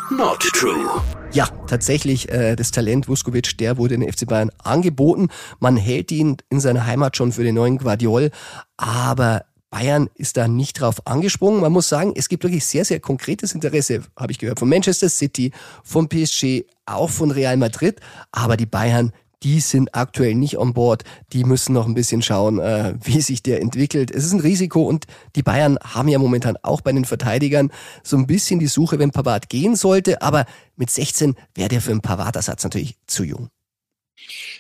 Not 0.10 0.40
true. 0.54 1.02
Ja, 1.34 1.48
tatsächlich, 1.68 2.30
äh, 2.30 2.56
das 2.56 2.72
Talent 2.72 3.10
Vuskovic, 3.10 3.58
der 3.58 3.78
wurde 3.78 3.96
in 3.96 4.02
den 4.02 4.12
FC 4.12 4.26
Bayern 4.26 4.52
angeboten. 4.64 5.28
Man 5.60 5.76
hält 5.76 6.12
ihn 6.14 6.38
in 6.50 6.62
seiner 6.62 6.86
Heimat 6.86 7.18
schon 7.18 7.34
für 7.34 7.44
den 7.44 7.56
neuen 7.56 7.78
Guardiol, 7.78 8.32
aber 8.78 9.44
Bayern 9.70 10.10
ist 10.16 10.38
da 10.38 10.48
nicht 10.48 10.80
drauf 10.80 11.06
angesprungen. 11.06 11.60
Man 11.60 11.74
muss 11.74 11.90
sagen, 11.90 12.14
es 12.16 12.30
gibt 12.30 12.44
wirklich 12.44 12.66
sehr, 12.66 12.86
sehr 12.86 13.02
konkretes 13.02 13.54
Interesse, 13.54 14.02
habe 14.18 14.32
ich 14.32 14.40
gehört, 14.40 14.60
von 14.60 14.70
Manchester 14.70 15.10
City, 15.10 15.52
von 15.84 16.08
PSG, 16.08 16.64
auch 16.86 17.10
von 17.10 17.32
Real 17.32 17.58
Madrid. 17.58 18.00
Aber 18.32 18.56
die 18.56 18.66
Bayern, 18.66 19.12
die 19.44 19.60
sind 19.60 19.96
aktuell 19.96 20.36
nicht 20.36 20.58
on 20.58 20.74
board. 20.74 21.04
Die 21.34 21.44
müssen 21.44 21.74
noch 21.74 21.88
ein 21.88 21.94
bisschen 21.94 22.22
schauen, 22.22 22.60
äh, 22.60 22.96
wie 23.04 23.22
sich 23.22 23.44
der 23.44 23.62
entwickelt. 23.62 24.12
Es 24.12 24.26
ist 24.26 24.34
ein 24.34 24.40
Risiko 24.40 24.84
und 24.84 25.06
die 25.36 25.44
Bayern 25.44 25.78
haben 25.84 26.10
ja 26.10 26.20
momentan 26.20 26.58
auch 26.64 26.82
bei 26.82 26.92
den 26.92 27.06
Verteidigern 27.06 27.72
so 28.04 28.18
ein 28.18 28.28
bisschen 28.28 28.60
die 28.60 28.68
Suche, 28.68 29.00
wenn 29.00 29.12
Pavard 29.12 29.50
gehen 29.50 29.76
sollte. 29.76 30.22
Aber 30.22 30.46
mit 30.76 30.90
16 30.90 31.36
wäre 31.56 31.70
der 31.70 31.82
für 31.82 31.92
einen 31.92 32.02
Pavard-Ersatz 32.02 32.64
natürlich 32.64 32.98
zu 33.08 33.24
jung. 33.24 33.50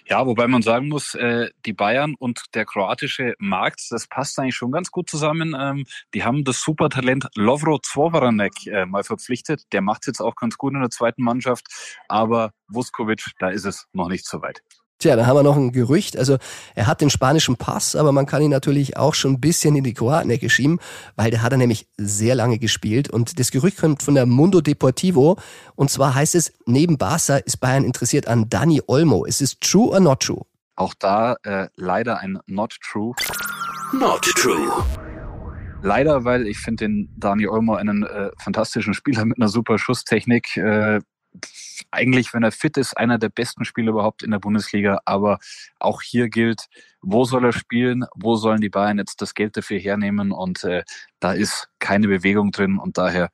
Ja, 0.05 0.25
wobei 0.25 0.47
man 0.47 0.61
sagen 0.61 0.87
muss, 0.87 1.15
äh, 1.15 1.49
die 1.65 1.73
Bayern 1.73 2.15
und 2.17 2.43
der 2.53 2.65
kroatische 2.65 3.35
Markt, 3.39 3.81
das 3.89 4.07
passt 4.07 4.39
eigentlich 4.39 4.55
schon 4.55 4.71
ganz 4.71 4.91
gut 4.91 5.09
zusammen. 5.09 5.55
Ähm, 5.59 5.85
die 6.13 6.23
haben 6.23 6.43
das 6.43 6.61
Supertalent 6.61 7.27
Lovro 7.35 7.79
Zvovaranek 7.79 8.67
äh, 8.67 8.85
mal 8.85 9.03
verpflichtet. 9.03 9.63
Der 9.71 9.81
macht 9.81 10.03
es 10.03 10.07
jetzt 10.07 10.21
auch 10.21 10.35
ganz 10.35 10.57
gut 10.57 10.73
in 10.73 10.81
der 10.81 10.89
zweiten 10.89 11.23
Mannschaft. 11.23 11.67
Aber 12.07 12.51
Vuskovic, 12.67 13.25
da 13.39 13.49
ist 13.49 13.65
es 13.65 13.87
noch 13.93 14.09
nicht 14.09 14.25
so 14.25 14.41
weit. 14.41 14.61
Tja, 14.99 15.15
da 15.15 15.27
haben 15.27 15.35
wir 15.35 15.43
noch 15.43 15.55
ein 15.55 15.71
Gerücht. 15.71 16.17
Also 16.17 16.37
er 16.73 16.87
hat 16.87 17.01
den 17.01 17.11
spanischen 17.11 17.55
Pass, 17.55 17.95
aber 17.95 18.11
man 18.11 18.25
kann 18.25 18.41
ihn 18.41 18.49
natürlich 18.49 18.97
auch 18.97 19.13
schon 19.13 19.33
ein 19.33 19.39
bisschen 19.39 19.75
in 19.75 19.83
die 19.83 19.93
Kroatenecke 19.93 20.49
schieben, 20.49 20.79
weil 21.15 21.29
der 21.29 21.43
hat 21.43 21.51
er 21.51 21.59
nämlich 21.59 21.87
sehr 21.97 22.33
lange 22.33 22.57
gespielt. 22.57 23.09
Und 23.09 23.39
das 23.39 23.51
Gerücht 23.51 23.77
kommt 23.77 24.01
von 24.01 24.15
der 24.15 24.25
Mundo 24.25 24.59
Deportivo. 24.59 25.37
Und 25.75 25.91
zwar 25.91 26.15
heißt 26.15 26.33
es, 26.33 26.51
neben 26.65 26.97
Barca 26.97 27.37
ist 27.37 27.57
Bayern 27.57 27.83
interessiert 27.83 28.27
an 28.27 28.49
Dani 28.49 28.81
Olmo. 28.87 29.25
Ist 29.25 29.41
es 29.41 29.59
true 29.59 29.89
or 29.89 29.99
not 29.99 30.21
true? 30.21 30.41
Auch 30.75 30.95
da 30.95 31.35
äh, 31.43 31.67
leider 31.75 32.19
ein 32.19 32.39
not 32.47 32.75
true. 32.81 33.13
Not 33.93 34.23
true. 34.23 34.83
Leider, 35.83 36.23
weil 36.23 36.47
ich 36.47 36.57
finde 36.57 36.85
den 36.85 37.13
Dani 37.17 37.47
Olmo 37.47 37.75
einen 37.75 38.03
äh, 38.03 38.31
fantastischen 38.39 38.95
Spieler 38.95 39.25
mit 39.25 39.37
einer 39.37 39.47
super 39.47 39.77
Schusstechnik. 39.77 40.57
Äh, 40.57 41.01
eigentlich, 41.91 42.33
wenn 42.33 42.43
er 42.43 42.51
fit 42.51 42.77
ist, 42.77 42.97
einer 42.97 43.17
der 43.17 43.29
besten 43.29 43.65
Spieler 43.65 43.91
überhaupt 43.91 44.23
in 44.23 44.31
der 44.31 44.39
Bundesliga. 44.39 44.99
Aber 45.05 45.39
auch 45.79 46.01
hier 46.01 46.29
gilt, 46.29 46.65
wo 47.01 47.25
soll 47.25 47.45
er 47.45 47.53
spielen? 47.53 48.05
Wo 48.15 48.35
sollen 48.35 48.61
die 48.61 48.69
Bayern 48.69 48.97
jetzt 48.97 49.21
das 49.21 49.33
Geld 49.33 49.57
dafür 49.57 49.79
hernehmen? 49.79 50.31
Und 50.31 50.63
äh, 50.63 50.83
da 51.19 51.33
ist 51.33 51.69
keine 51.79 52.07
Bewegung 52.07 52.51
drin. 52.51 52.77
Und 52.77 52.97
daher 52.97 53.29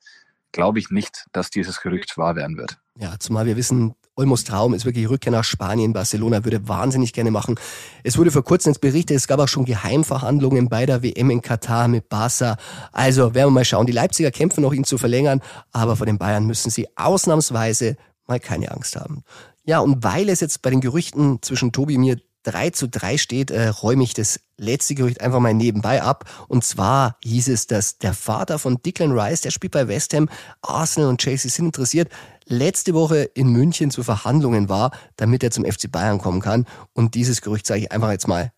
glaube 0.52 0.80
ich 0.80 0.90
nicht, 0.90 1.26
dass 1.32 1.50
dieses 1.50 1.82
Gerücht 1.82 2.18
wahr 2.18 2.36
werden 2.36 2.58
wird. 2.58 2.78
Ja, 2.98 3.18
zumal 3.20 3.46
wir 3.46 3.58
wissen, 3.58 3.96
Olmos 4.16 4.44
Traum 4.44 4.76
ist 4.76 4.86
wirklich 4.86 5.10
Rückkehr 5.10 5.32
nach 5.32 5.44
Spanien. 5.44 5.94
Barcelona 5.94 6.44
würde 6.44 6.68
wahnsinnig 6.68 7.14
gerne 7.14 7.32
machen. 7.32 7.56
Es 8.04 8.18
wurde 8.18 8.30
vor 8.30 8.44
kurzem 8.44 8.70
ins 8.70 8.80
berichtet, 8.80 9.18
es 9.18 9.28
gab 9.28 9.40
auch 9.40 9.48
schon 9.48 9.66
Geheimverhandlungen 9.66 10.70
bei 10.70 10.86
der 10.86 11.02
WM 11.02 11.32
in 11.32 11.42
Katar 11.42 11.88
mit 11.88 12.10
Barca. 12.10 12.58
Also 12.92 13.34
werden 13.34 13.48
wir 13.48 13.52
mal 13.52 13.66
schauen. 13.66 13.88
Die 13.88 13.92
Leipziger 13.92 14.30
kämpfen 14.30 14.62
noch, 14.62 14.74
ihn 14.74 14.84
zu 14.84 15.00
verlängern, 15.00 15.42
aber 15.72 15.96
vor 15.96 16.06
den 16.06 16.20
Bayern 16.20 16.46
müssen 16.46 16.70
sie 16.70 16.88
ausnahmsweise 16.96 17.98
mal 18.28 18.40
keine 18.40 18.72
Angst 18.72 18.96
haben. 18.96 19.24
Ja, 19.66 19.80
und 19.80 20.04
weil 20.04 20.30
es 20.30 20.42
jetzt 20.42 20.62
bei 20.62 20.70
den 20.70 20.82
Gerüchten 20.82 21.42
zwischen 21.42 21.72
Tobi 21.72 21.96
und 21.96 22.02
mir 22.02 22.18
3 22.44 22.72
zu 22.72 22.90
3 22.90 23.18
steht, 23.18 23.52
äh, 23.52 23.70
räume 23.70 24.04
ich 24.04 24.14
das 24.14 24.40
letzte 24.58 24.96
Gerücht 24.96 25.22
einfach 25.22 25.40
mal 25.40 25.54
nebenbei 25.54 26.02
ab. 26.04 26.26
Und 26.48 26.64
zwar 26.64 27.18
hieß 27.24 27.48
es, 27.48 27.68
dass 27.68 27.98
der 27.98 28.14
Vater 28.14 28.60
von 28.60 28.82
Declan 28.82 29.18
Rice, 29.18 29.42
der 29.42 29.52
spielt 29.52 29.74
bei 29.74 29.88
West 29.88 30.14
Ham, 30.14 30.30
Arsenal 30.62 31.10
und 31.10 31.22
Chelsea 31.22 31.50
sind 31.50 31.66
interessiert, 31.66 32.10
letzte 32.46 32.94
Woche 32.94 33.24
in 33.24 33.50
München 33.50 33.92
zu 33.92 34.04
Verhandlungen 34.04 34.70
war, 34.70 34.92
damit 35.16 35.44
er 35.44 35.52
zum 35.52 35.66
FC 35.66 35.92
Bayern 35.92 36.20
kommen 36.20 36.42
kann. 36.42 36.66
Und 36.94 37.16
dieses 37.16 37.42
Gerücht 37.42 37.66
sage 37.66 37.82
ich 37.82 37.92
einfach 37.92 38.12
jetzt 38.12 38.28
mal, 38.28 38.52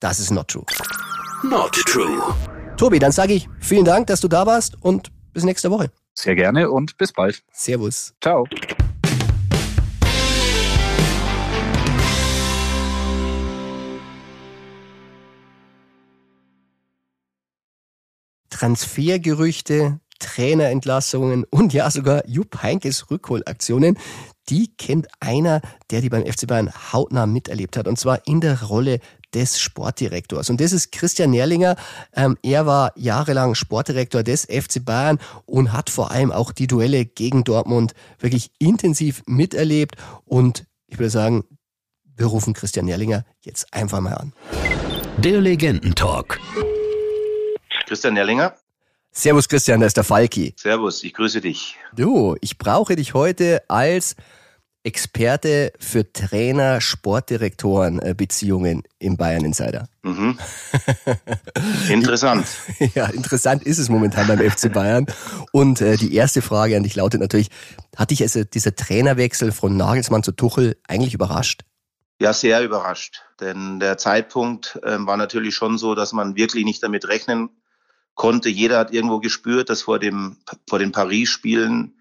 das 0.00 0.20
ist 0.20 0.30
not 0.30 0.48
true. 0.48 0.64
Not 1.42 1.72
true. 1.72 2.34
Tobi, 2.76 2.98
dann 2.98 3.12
sage 3.12 3.34
ich 3.34 3.48
vielen 3.60 3.84
Dank, 3.84 4.06
dass 4.06 4.20
du 4.20 4.28
da 4.28 4.46
warst 4.46 4.76
und 4.80 5.10
bis 5.32 5.44
nächste 5.44 5.70
Woche. 5.70 5.90
Sehr 6.14 6.34
gerne 6.34 6.70
und 6.70 6.96
bis 6.96 7.12
bald. 7.12 7.42
Servus. 7.52 8.14
Ciao. 8.20 8.46
Transfergerüchte, 18.50 20.00
Trainerentlassungen 20.18 21.44
und 21.50 21.72
ja 21.72 21.90
sogar 21.90 22.26
Jupp 22.26 22.62
Heinkes 22.62 23.10
Rückholaktionen. 23.10 23.98
Die 24.48 24.74
kennt 24.76 25.08
einer, 25.20 25.60
der 25.90 26.00
die 26.00 26.08
beim 26.08 26.24
FC 26.24 26.46
Bayern 26.46 26.72
hautnah 26.92 27.26
miterlebt 27.26 27.76
hat, 27.76 27.86
und 27.86 27.98
zwar 27.98 28.26
in 28.26 28.40
der 28.40 28.62
Rolle 28.62 29.00
des 29.34 29.60
Sportdirektors. 29.60 30.48
Und 30.48 30.60
das 30.60 30.72
ist 30.72 30.90
Christian 30.90 31.30
Nerlinger. 31.30 31.76
Ähm, 32.14 32.38
er 32.42 32.66
war 32.66 32.92
jahrelang 32.96 33.54
Sportdirektor 33.54 34.22
des 34.22 34.44
FC 34.46 34.84
Bayern 34.84 35.18
und 35.44 35.72
hat 35.72 35.90
vor 35.90 36.10
allem 36.10 36.32
auch 36.32 36.52
die 36.52 36.66
Duelle 36.66 37.04
gegen 37.04 37.44
Dortmund 37.44 37.92
wirklich 38.18 38.50
intensiv 38.58 39.22
miterlebt. 39.26 39.96
Und 40.24 40.66
ich 40.86 40.98
würde 40.98 41.10
sagen, 41.10 41.44
wir 42.16 42.26
rufen 42.26 42.54
Christian 42.54 42.86
Nerlinger 42.86 43.24
jetzt 43.44 43.72
einfach 43.72 44.00
mal 44.00 44.14
an. 44.14 44.32
Der 45.18 45.40
Legendentalk. 45.40 46.40
Christian 47.86 48.14
Nerlinger. 48.14 48.54
Servus 49.12 49.48
Christian, 49.48 49.80
da 49.80 49.86
ist 49.86 49.96
der 49.96 50.04
Falki. 50.04 50.54
Servus, 50.56 51.02
ich 51.02 51.14
grüße 51.14 51.40
dich. 51.40 51.76
Du, 51.94 52.36
ich 52.40 52.58
brauche 52.58 52.94
dich 52.96 53.14
heute 53.14 53.62
als 53.68 54.16
Experte 54.84 55.72
für 55.78 56.12
Trainer, 56.12 56.80
Sportdirektoren, 56.80 57.98
äh, 57.98 58.14
Beziehungen 58.16 58.84
im 58.98 59.16
Bayern 59.16 59.44
Insider. 59.44 59.88
Mhm. 60.02 60.38
Interessant. 61.90 62.46
ja, 62.94 63.06
interessant 63.06 63.64
ist 63.64 63.78
es 63.78 63.88
momentan 63.88 64.28
beim 64.28 64.38
FC 64.38 64.72
Bayern. 64.72 65.06
Und 65.52 65.80
äh, 65.80 65.96
die 65.96 66.14
erste 66.14 66.42
Frage 66.42 66.76
an 66.76 66.84
dich 66.84 66.94
lautet 66.94 67.20
natürlich, 67.20 67.48
hat 67.96 68.10
dich 68.10 68.22
also 68.22 68.44
dieser 68.44 68.74
Trainerwechsel 68.76 69.52
von 69.52 69.76
Nagelsmann 69.76 70.22
zu 70.22 70.32
Tuchel 70.32 70.76
eigentlich 70.86 71.12
überrascht? 71.12 71.64
Ja, 72.20 72.32
sehr 72.32 72.64
überrascht. 72.64 73.22
Denn 73.40 73.80
der 73.80 73.98
Zeitpunkt 73.98 74.78
äh, 74.82 74.96
war 75.00 75.16
natürlich 75.16 75.54
schon 75.54 75.76
so, 75.76 75.94
dass 75.94 76.12
man 76.12 76.36
wirklich 76.36 76.64
nicht 76.64 76.82
damit 76.82 77.08
rechnen 77.08 77.50
konnte. 78.18 78.50
Jeder 78.50 78.78
hat 78.78 78.92
irgendwo 78.92 79.20
gespürt, 79.20 79.70
dass 79.70 79.82
vor, 79.82 79.98
dem, 79.98 80.36
vor 80.68 80.78
den 80.78 80.92
Paris-Spielen 80.92 81.94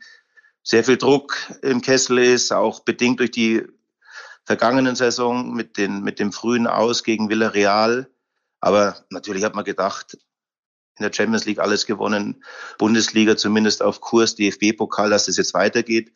sehr 0.63 0.83
viel 0.83 0.97
Druck 0.97 1.37
im 1.61 1.81
Kessel 1.81 2.17
ist, 2.17 2.51
auch 2.51 2.81
bedingt 2.81 3.21
durch 3.21 3.31
die 3.31 3.63
vergangenen 4.43 4.95
Saison 4.95 5.53
mit, 5.53 5.77
den, 5.77 6.01
mit 6.01 6.19
dem 6.19 6.33
frühen 6.33 6.67
Aus 6.67 7.03
gegen 7.03 7.29
Villarreal. 7.29 8.09
Aber 8.59 8.97
natürlich 9.11 9.43
hat 9.43 9.55
man 9.55 9.63
gedacht, 9.63 10.17
in 10.97 11.03
der 11.03 11.13
Champions 11.13 11.45
League 11.45 11.59
alles 11.59 11.85
gewonnen, 11.85 12.43
Bundesliga 12.79 13.37
zumindest 13.37 13.83
auf 13.83 14.01
Kurs, 14.01 14.35
DFB-Pokal, 14.35 15.11
dass 15.11 15.27
es 15.27 15.37
jetzt 15.37 15.53
weitergeht. 15.53 16.11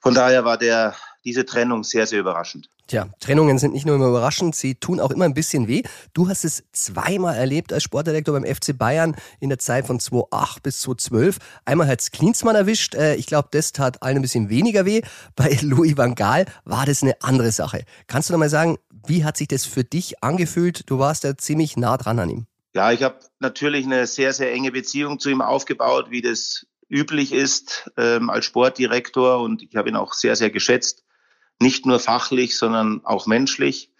Von 0.00 0.14
daher 0.14 0.46
war 0.46 0.56
der, 0.56 0.96
diese 1.24 1.44
Trennung 1.44 1.84
sehr, 1.84 2.06
sehr 2.06 2.20
überraschend. 2.20 2.68
Tja, 2.88 3.08
Trennungen 3.20 3.58
sind 3.58 3.72
nicht 3.72 3.86
nur 3.86 3.94
immer 3.94 4.08
überraschend, 4.08 4.54
sie 4.54 4.74
tun 4.74 5.00
auch 5.00 5.10
immer 5.10 5.24
ein 5.24 5.34
bisschen 5.34 5.68
weh. 5.68 5.82
Du 6.12 6.28
hast 6.28 6.44
es 6.44 6.64
zweimal 6.72 7.36
erlebt 7.36 7.72
als 7.72 7.84
Sportdirektor 7.84 8.38
beim 8.38 8.44
FC 8.44 8.76
Bayern 8.76 9.16
in 9.40 9.48
der 9.48 9.58
Zeit 9.58 9.86
von 9.86 10.00
2008 10.00 10.62
bis 10.62 10.80
2012. 10.80 11.38
Einmal 11.64 11.86
hat 11.86 12.00
es 12.00 12.10
Klinsmann 12.10 12.56
erwischt. 12.56 12.94
Äh, 12.94 13.14
ich 13.14 13.26
glaube, 13.26 13.48
das 13.52 13.72
tat 13.72 14.02
allen 14.02 14.16
ein 14.16 14.22
bisschen 14.22 14.50
weniger 14.50 14.84
weh. 14.84 15.02
Bei 15.36 15.56
Louis 15.62 15.96
van 15.96 16.14
Gaal 16.14 16.46
war 16.64 16.86
das 16.86 17.02
eine 17.02 17.20
andere 17.22 17.52
Sache. 17.52 17.84
Kannst 18.08 18.28
du 18.28 18.32
noch 18.32 18.40
mal 18.40 18.50
sagen, 18.50 18.78
wie 19.06 19.24
hat 19.24 19.36
sich 19.36 19.48
das 19.48 19.64
für 19.64 19.84
dich 19.84 20.22
angefühlt? 20.22 20.90
Du 20.90 20.98
warst 20.98 21.24
ja 21.24 21.36
ziemlich 21.36 21.76
nah 21.76 21.96
dran 21.96 22.18
an 22.18 22.30
ihm. 22.30 22.46
Ja, 22.74 22.90
ich 22.90 23.02
habe 23.02 23.18
natürlich 23.38 23.84
eine 23.84 24.06
sehr, 24.06 24.32
sehr 24.32 24.52
enge 24.52 24.72
Beziehung 24.72 25.18
zu 25.18 25.28
ihm 25.28 25.42
aufgebaut, 25.42 26.06
wie 26.10 26.22
das 26.22 26.66
üblich 26.92 27.32
ist 27.32 27.90
ähm, 27.96 28.28
als 28.28 28.44
Sportdirektor 28.44 29.40
und 29.40 29.62
ich 29.62 29.74
habe 29.76 29.88
ihn 29.88 29.96
auch 29.96 30.12
sehr, 30.12 30.36
sehr 30.36 30.50
geschätzt, 30.50 31.01
nicht 31.62 31.86
nur 31.86 32.00
fachlich, 32.00 32.58
sondern 32.58 33.00
auch 33.04 33.26
menschlich. 33.26 33.90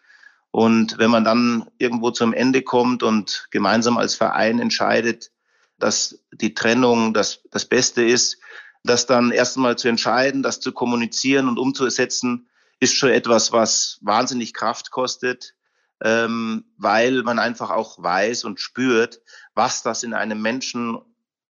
Und 0.51 0.98
wenn 0.98 1.11
man 1.11 1.25
dann 1.25 1.70
irgendwo 1.79 2.11
zum 2.11 2.35
Ende 2.35 2.62
kommt 2.62 3.03
und 3.03 3.46
gemeinsam 3.51 3.96
als 3.96 4.14
Verein 4.14 4.59
entscheidet, 4.59 5.31
dass 5.79 6.22
die 6.31 6.55
Trennung 6.55 7.14
das, 7.14 7.40
das 7.51 7.64
Beste 7.64 8.05
ist, 8.05 8.38
das 8.85 9.07
dann 9.07 9.31
erst 9.31 9.57
einmal 9.57 9.79
zu 9.79 9.88
entscheiden, 9.88 10.42
das 10.42 10.61
zu 10.61 10.72
kommunizieren 10.72 11.48
und 11.48 11.59
umzusetzen, 11.59 12.48
ist 12.81 12.96
schon 12.96 13.11
etwas, 13.11 13.53
was 13.53 13.98
wahnsinnig 14.03 14.53
Kraft 14.53 14.90
kostet, 14.90 15.55
ähm, 16.03 16.64
weil 16.77 17.22
man 17.22 17.38
einfach 17.38 17.70
auch 17.70 18.03
weiß 18.03 18.44
und 18.44 18.61
spürt, 18.61 19.20
was 19.55 19.83
das 19.83 20.03
in 20.03 20.14
einem 20.14 20.42
Menschen 20.42 21.01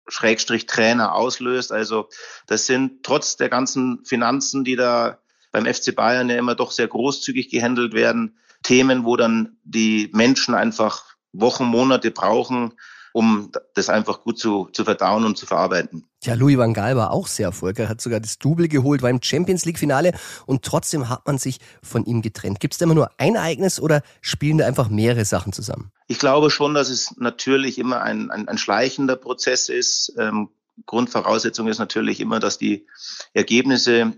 Schrägstrich 0.09 0.67
Trainer 0.67 1.15
auslöst. 1.15 1.73
Also 1.73 2.09
das 2.47 2.67
sind 2.67 3.03
trotz 3.03 3.37
der 3.37 3.49
ganzen 3.49 4.05
Finanzen, 4.05 4.65
die 4.65 4.77
da 4.77 5.19
beim 5.57 5.65
FC 5.65 5.97
Bayern 5.97 6.29
ja 6.29 6.37
immer 6.37 6.55
doch 6.55 6.71
sehr 6.71 6.87
großzügig 6.87 7.49
gehandelt 7.49 7.95
werden, 7.95 8.37
Themen, 8.63 9.07
wo 9.07 9.17
dann 9.17 9.57
die 9.65 10.11
Menschen 10.13 10.55
einfach 10.55 11.03
Wochen, 11.33 11.65
Monate 11.65 12.11
brauchen, 12.11 12.75
um 13.15 13.51
das 13.73 13.89
einfach 13.89 14.23
gut 14.23 14.39
zu, 14.39 14.69
zu 14.75 14.85
verdauen 14.85 15.25
und 15.25 15.39
zu 15.39 15.47
verarbeiten. 15.47 16.05
Ja, 16.23 16.35
Louis 16.35 16.59
van 16.59 16.75
Gaal 16.75 16.95
war 16.97 17.11
auch 17.11 17.27
sehr 17.27 17.47
erfolgreich, 17.47 17.89
hat 17.89 18.03
sogar 18.03 18.21
das 18.21 18.39
Double 18.39 18.69
geholt, 18.69 19.01
war 19.01 19.09
im 19.09 19.23
Champions 19.23 19.65
League 19.65 19.79
Finale 19.79 20.13
und 20.45 20.63
trotzdem 20.63 21.09
hat 21.09 21.27
man 21.27 21.39
sich 21.39 21.59
von 21.83 22.05
ihm 22.05 22.21
getrennt. 22.21 22.61
Gibt 22.61 22.75
es 22.75 22.79
da 22.79 22.85
immer 22.85 22.95
nur 22.95 23.11
ein 23.17 23.37
Ereignis 23.37 23.81
oder 23.81 24.03
spielen 24.21 24.59
da 24.59 24.67
einfach 24.67 24.91
mehrere 24.91 25.25
Sachen 25.25 25.55
zusammen? 25.55 25.91
Ich 26.07 26.19
glaube 26.19 26.51
schon, 26.51 26.75
dass 26.75 26.91
es 26.91 27.15
natürlich 27.17 27.79
immer 27.79 28.03
ein, 28.03 28.31
ein, 28.31 28.47
ein 28.47 28.59
schleichender 28.59 29.17
Prozess 29.17 29.71
ist. 29.71 30.13
Ähm, 30.19 30.51
Grundvoraussetzung 30.85 31.69
ist 31.69 31.79
natürlich 31.79 32.21
immer, 32.21 32.41
dass 32.41 32.59
die 32.59 32.87
Ergebnisse 33.33 34.13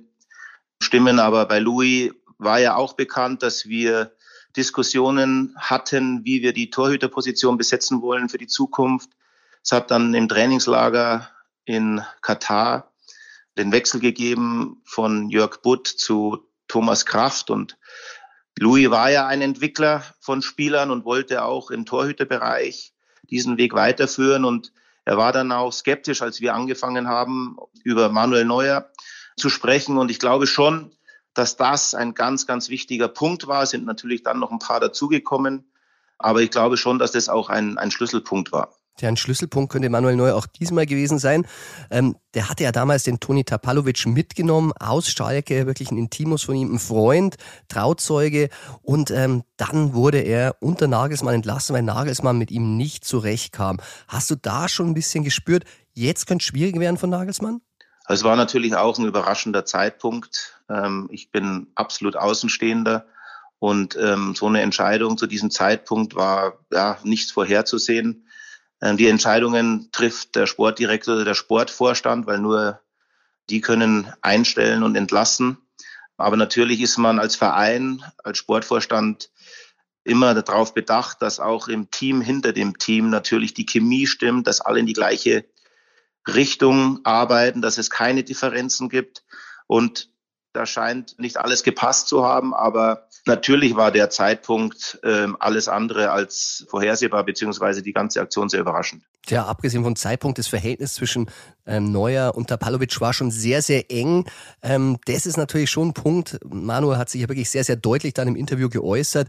stimmen. 0.83 1.19
Aber 1.19 1.47
bei 1.47 1.59
Louis 1.59 2.13
war 2.39 2.59
ja 2.59 2.77
auch 2.77 2.95
bekannt, 2.95 3.43
dass 3.43 3.67
wir 3.67 4.13
Diskussionen 4.57 5.55
hatten, 5.59 6.25
wie 6.25 6.43
wir 6.43 6.53
die 6.53 6.71
Torhüterposition 6.71 7.59
besetzen 7.59 8.03
wollen 8.03 8.29
für 8.29 8.39
die 8.39 8.47
Zukunft. 8.47 9.11
Es 9.63 9.73
hat 9.73 9.91
dann 9.91 10.15
im 10.15 10.29
Trainingslager 10.29 11.29
in 11.65 12.03
Katar 12.23 12.93
den 13.59 13.73
Wechsel 13.73 14.01
gegeben 14.01 14.81
von 14.85 15.29
Jörg 15.29 15.61
Butt 15.63 15.87
zu 15.87 16.49
Thomas 16.69 17.07
Kraft 17.07 17.51
und 17.51 17.77
Louis 18.59 18.91
war 18.91 19.11
ja 19.11 19.27
ein 19.27 19.41
Entwickler 19.41 20.03
von 20.21 20.43
Spielern 20.43 20.91
und 20.91 21.05
wollte 21.05 21.45
auch 21.45 21.71
im 21.71 21.87
Torhüterbereich 21.87 22.93
diesen 23.23 23.57
Weg 23.57 23.75
weiterführen 23.75 24.45
und 24.45 24.73
er 25.05 25.17
war 25.17 25.33
dann 25.33 25.53
auch 25.53 25.73
skeptisch, 25.73 26.21
als 26.23 26.41
wir 26.41 26.55
angefangen 26.55 27.09
haben, 27.09 27.57
über 27.85 28.11
Manuel 28.11 28.45
Neuer 28.45 28.91
zu 29.39 29.49
sprechen. 29.49 29.99
Und 29.99 30.11
ich 30.11 30.19
glaube 30.19 30.47
schon, 30.47 30.93
dass 31.35 31.57
das 31.57 31.95
ein 31.95 32.15
ganz, 32.15 32.47
ganz 32.47 32.69
wichtiger 32.69 33.09
Punkt 33.09 33.47
war. 33.47 33.63
Es 33.63 33.71
sind 33.71 33.87
natürlich 33.87 34.23
dann 34.23 34.39
noch 34.39 34.51
ein 34.51 34.59
paar 34.59 34.81
dazugekommen. 34.81 35.71
Aber 36.19 36.43
ich 36.43 36.51
glaube 36.51 36.77
schon, 36.77 36.99
dass 36.99 37.13
das 37.13 37.29
auch 37.29 37.49
ein, 37.49 37.79
ein 37.79 37.91
Schlüsselpunkt 37.91 38.51
war. 38.51 38.75
Ja, 39.01 39.09
ein 39.09 39.17
Schlüsselpunkt 39.17 39.71
könnte 39.71 39.91
Manuel 39.91 40.17
Neuer 40.17 40.35
auch 40.35 40.47
diesmal 40.47 40.87
gewesen 40.87 41.21
sein. 41.21 41.47
Ähm, 41.91 42.17
der 42.35 42.49
hatte 42.49 42.65
ja 42.65 42.73
damals 42.73 43.05
den 43.05 43.21
Toni 43.21 43.45
Tapalovic 43.45 44.07
mitgenommen 44.07 44.73
aus 44.73 45.09
Schalke, 45.09 45.67
wirklich 45.67 45.93
ein 45.93 45.99
Intimus 45.99 46.43
von 46.43 46.57
ihm, 46.57 46.75
ein 46.75 46.79
Freund, 46.81 47.37
Trauzeuge. 47.69 48.49
Und 48.83 49.13
ähm, 49.13 49.45
dann 49.57 49.95
wurde 49.95 50.19
er 50.19 50.57
unter 50.61 50.89
Nagelsmann 50.89 51.35
entlassen, 51.35 51.75
weil 51.75 51.83
Nagelsmann 51.83 52.39
mit 52.39 52.51
ihm 52.51 52.77
nicht 52.77 53.05
zurechtkam. 53.05 53.79
Hast 54.09 54.31
du 54.31 54.35
da 54.35 54.69
schon 54.69 54.89
ein 54.89 54.95
bisschen 54.95 55.23
gespürt, 55.23 55.65
jetzt 55.95 56.27
könnte 56.27 56.43
es 56.43 56.47
schwierig 56.47 56.81
werden 56.81 56.97
von 56.97 57.11
Nagelsmann? 57.11 57.61
Es 58.09 58.25
war 58.25 58.37
natürlich 58.37 58.75
auch 58.75 58.99
ein 58.99 59.05
überraschender 59.05 59.67
Zeitpunkt. 59.67 60.59
Ähm, 60.71 61.09
ich 61.13 61.31
bin 61.31 61.69
absolut 61.75 62.17
Außenstehender. 62.17 63.07
Und 63.59 63.97
ähm, 63.97 64.35
so 64.35 64.47
eine 64.47 64.63
Entscheidung 64.63 65.19
zu 65.19 65.27
diesem 65.27 65.51
Zeitpunkt 65.51 66.15
war 66.15 66.59
ja 66.73 66.99
nichts 67.03 67.33
vorherzusehen. 67.33 68.27
Ähm, 68.81 68.97
die 68.97 69.09
Entscheidungen 69.09 69.91
trifft 69.93 70.37
der 70.37 70.47
Sportdirektor 70.47 71.17
oder 71.17 71.25
der 71.25 71.35
Sportvorstand, 71.35 72.27
weil 72.27 72.39
nur 72.39 72.81
die 73.51 73.61
können 73.61 74.13
einstellen 74.23 74.83
und 74.83 74.97
entlassen. 74.97 75.59
Aber 76.17 76.37
natürlich 76.37 76.81
ist 76.81 76.97
man 76.97 77.19
als 77.19 77.37
Verein, 77.37 78.03
als 78.25 78.39
Sportvorstand 78.39 79.31
immer 80.05 80.35
darauf 80.35 80.73
bedacht, 80.73 81.21
dass 81.21 81.41
auch 81.41 81.69
im 81.69 81.91
Team 81.91 82.23
hinter 82.23 82.53
dem 82.53 82.79
Team 82.79 83.11
natürlich 83.11 83.53
die 83.53 83.67
Chemie 83.67 84.07
stimmt, 84.07 84.47
dass 84.47 84.61
alle 84.61 84.81
in 84.81 84.87
die 84.87 84.95
gleiche 84.95 85.45
Richtung 86.35 87.01
arbeiten, 87.05 87.63
dass 87.63 87.79
es 87.79 87.91
keine 87.91 88.23
Differenzen 88.23 88.89
gibt. 88.89 89.25
Und 89.67 90.11
da 90.53 90.67
scheint 90.67 91.19
nicht 91.19 91.37
alles 91.37 91.63
gepasst 91.63 92.09
zu 92.09 92.25
haben, 92.25 92.55
aber 92.55 93.07
natürlich 93.27 93.77
war 93.77 93.93
der 93.93 94.11
Zeitpunkt 94.11 94.99
ähm, 95.05 95.37
alles 95.39 95.69
andere 95.69 96.11
als 96.11 96.67
vorhersehbar, 96.69 97.25
beziehungsweise 97.25 97.83
die 97.83 97.93
ganze 97.93 98.21
Aktion 98.21 98.49
sehr 98.49 98.61
überraschend. 98.61 99.05
Ja, 99.29 99.45
abgesehen 99.45 99.85
vom 99.85 99.95
Zeitpunkt, 99.95 100.39
das 100.39 100.49
Verhältnis 100.49 100.95
zwischen 100.95 101.31
ähm, 101.67 101.93
Neuer 101.93 102.35
und 102.35 102.49
Tapalovic 102.49 103.01
war 103.01 103.13
schon 103.13 103.31
sehr, 103.31 103.61
sehr 103.61 103.91
eng. 103.91 104.25
Ähm, 104.63 104.99
das 105.05 105.27
ist 105.27 105.37
natürlich 105.37 105.71
schon 105.71 105.89
ein 105.89 105.95
Punkt. 105.95 106.39
Manuel 106.45 106.97
hat 106.97 107.11
sich 107.11 107.21
ja 107.21 107.29
wirklich 107.29 107.51
sehr, 107.51 107.65
sehr 107.65 107.77
deutlich 107.77 108.15
dann 108.15 108.29
im 108.29 108.37
Interview 108.37 108.71
geäußert. 108.71 109.29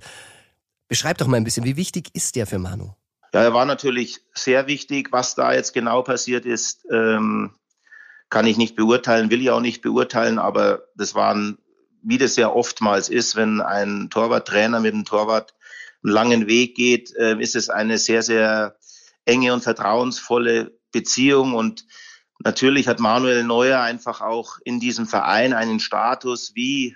Beschreib 0.88 1.18
doch 1.18 1.28
mal 1.28 1.38
ein 1.38 1.44
bisschen, 1.44 1.66
wie 1.66 1.76
wichtig 1.76 2.10
ist 2.14 2.36
der 2.36 2.48
für 2.48 2.60
Manu? 2.60 2.94
Ja, 3.34 3.44
er 3.44 3.54
war 3.54 3.66
natürlich 3.66 4.22
sehr 4.34 4.68
wichtig. 4.68 5.10
Was 5.12 5.36
da 5.36 5.54
jetzt 5.54 5.74
genau 5.74 6.02
passiert 6.02 6.46
ist, 6.46 6.86
ähm, 6.92 7.52
kann 8.30 8.48
ich 8.48 8.58
nicht 8.58 8.76
beurteilen, 8.76 9.30
will 9.30 9.42
ich 9.42 9.50
auch 9.50 9.60
nicht 9.60 9.82
beurteilen, 9.82 10.40
aber 10.40 10.84
das 10.96 11.16
waren, 11.16 11.58
wie 12.02 12.18
das 12.18 12.36
ja 12.36 12.50
oftmals 12.50 13.10
ist, 13.10 13.36
wenn 13.36 13.62
ein 13.62 14.10
Torwarttrainer 14.10 14.80
mit 14.80 14.94
einem 14.94 15.06
Torwart 15.06 15.54
einen 16.04 16.14
langen 16.14 16.48
Weg 16.48 16.76
geht, 16.76 17.14
äh, 17.16 17.40
ist 17.40 17.56
es 17.56 17.70
eine 17.70 17.98
sehr, 17.98 18.22
sehr 18.22 18.78
enge 19.26 19.54
und 19.54 19.64
vertrauensvolle 19.64 20.78
Beziehung. 20.92 21.54
Und 21.54 21.86
natürlich 22.40 22.88
hat 22.88 23.00
Manuel 23.00 23.44
Neuer 23.44 23.82
einfach 23.82 24.22
auch 24.22 24.58
in 24.64 24.80
diesem 24.80 25.08
Verein 25.08 25.54
einen 25.54 25.80
Status 25.80 26.54
wie 26.56 26.96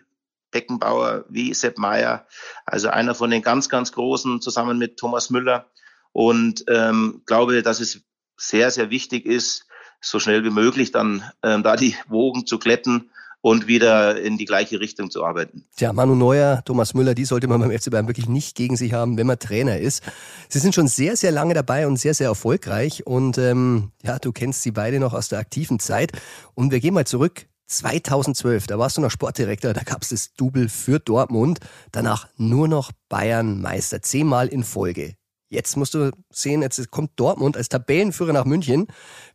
Beckenbauer, 0.52 1.26
wie 1.30 1.54
Sepp 1.54 1.80
Meyer, 1.80 2.28
also 2.66 2.90
einer 2.90 3.16
von 3.16 3.32
den 3.32 3.42
ganz, 3.42 3.70
ganz 3.70 3.92
Großen 3.92 4.40
zusammen 4.40 4.78
mit 4.78 4.98
Thomas 4.98 5.32
Müller 5.32 5.68
und 6.14 6.64
ähm, 6.68 7.22
glaube, 7.26 7.62
dass 7.62 7.80
es 7.80 8.02
sehr, 8.38 8.72
sehr 8.72 8.90
wichtig 8.90 9.26
ist, 9.26 9.66
so 10.00 10.20
schnell 10.20 10.44
wie 10.44 10.50
möglich 10.50 10.92
dann 10.92 11.24
ähm, 11.44 11.64
da 11.64 11.76
die 11.76 11.96
Wogen 12.08 12.46
zu 12.46 12.60
glätten 12.60 13.10
und 13.42 13.68
wieder 13.68 14.22
in 14.22 14.38
die 14.38 14.46
gleiche 14.46 14.80
Richtung 14.80 15.12
zu 15.12 15.26
arbeiten. 15.26 15.66
Tja, 15.76 15.92
Manu 15.92 16.16
Neuer, 16.16 16.62
Thomas 16.64 16.94
Müller, 16.94 17.14
die 17.14 17.26
sollte 17.26 17.48
man 17.48 17.60
beim 17.60 17.78
FC 17.78 17.92
Bayern 17.92 18.08
wirklich 18.08 18.30
nicht 18.30 18.56
gegen 18.56 18.78
sich 18.78 18.94
haben, 18.94 19.18
wenn 19.18 19.28
man 19.28 19.38
Trainer 19.38 19.80
ist. 19.80 20.02
Sie 20.48 20.60
sind 20.60 20.74
schon 20.74 20.88
sehr, 20.88 21.18
sehr 21.18 21.32
lange 21.34 21.54
dabei 21.54 21.86
und 21.86 21.98
sehr, 21.98 22.14
sehr 22.14 22.28
erfolgreich. 22.28 23.06
Und 23.06 23.38
ähm, 23.38 23.92
ja, 24.02 24.18
du 24.18 24.32
kennst 24.32 24.62
sie 24.62 24.72
beide 24.72 24.98
noch 25.02 25.14
aus 25.14 25.28
der 25.28 25.40
aktiven 25.40 25.80
Zeit. 25.80 26.14
Und 26.54 26.72
wir 26.72 26.80
gehen 26.80 26.94
mal 26.94 27.06
zurück 27.06 27.48
2012, 27.68 28.68
da 28.68 28.80
warst 28.80 28.98
du 28.98 29.02
noch 29.02 29.12
Sportdirektor, 29.12 29.74
da 29.74 29.84
gab 29.84 30.04
es 30.04 30.10
das 30.10 30.34
Double 30.36 30.70
für 30.70 31.00
Dortmund, 31.00 31.60
danach 31.92 32.28
nur 32.38 32.68
noch 32.68 32.92
Bayern 33.10 33.62
Meister, 33.62 34.02
zehnmal 34.02 34.48
in 34.48 34.64
Folge. 34.64 35.16
Jetzt 35.54 35.78
musst 35.78 35.94
du 35.94 36.12
sehen, 36.32 36.64
jetzt 36.64 36.90
kommt 36.90 37.12
Dortmund 37.16 37.56
als 37.56 37.70
Tabellenführer 37.70 38.34
nach 38.34 38.46
München. 38.46 38.88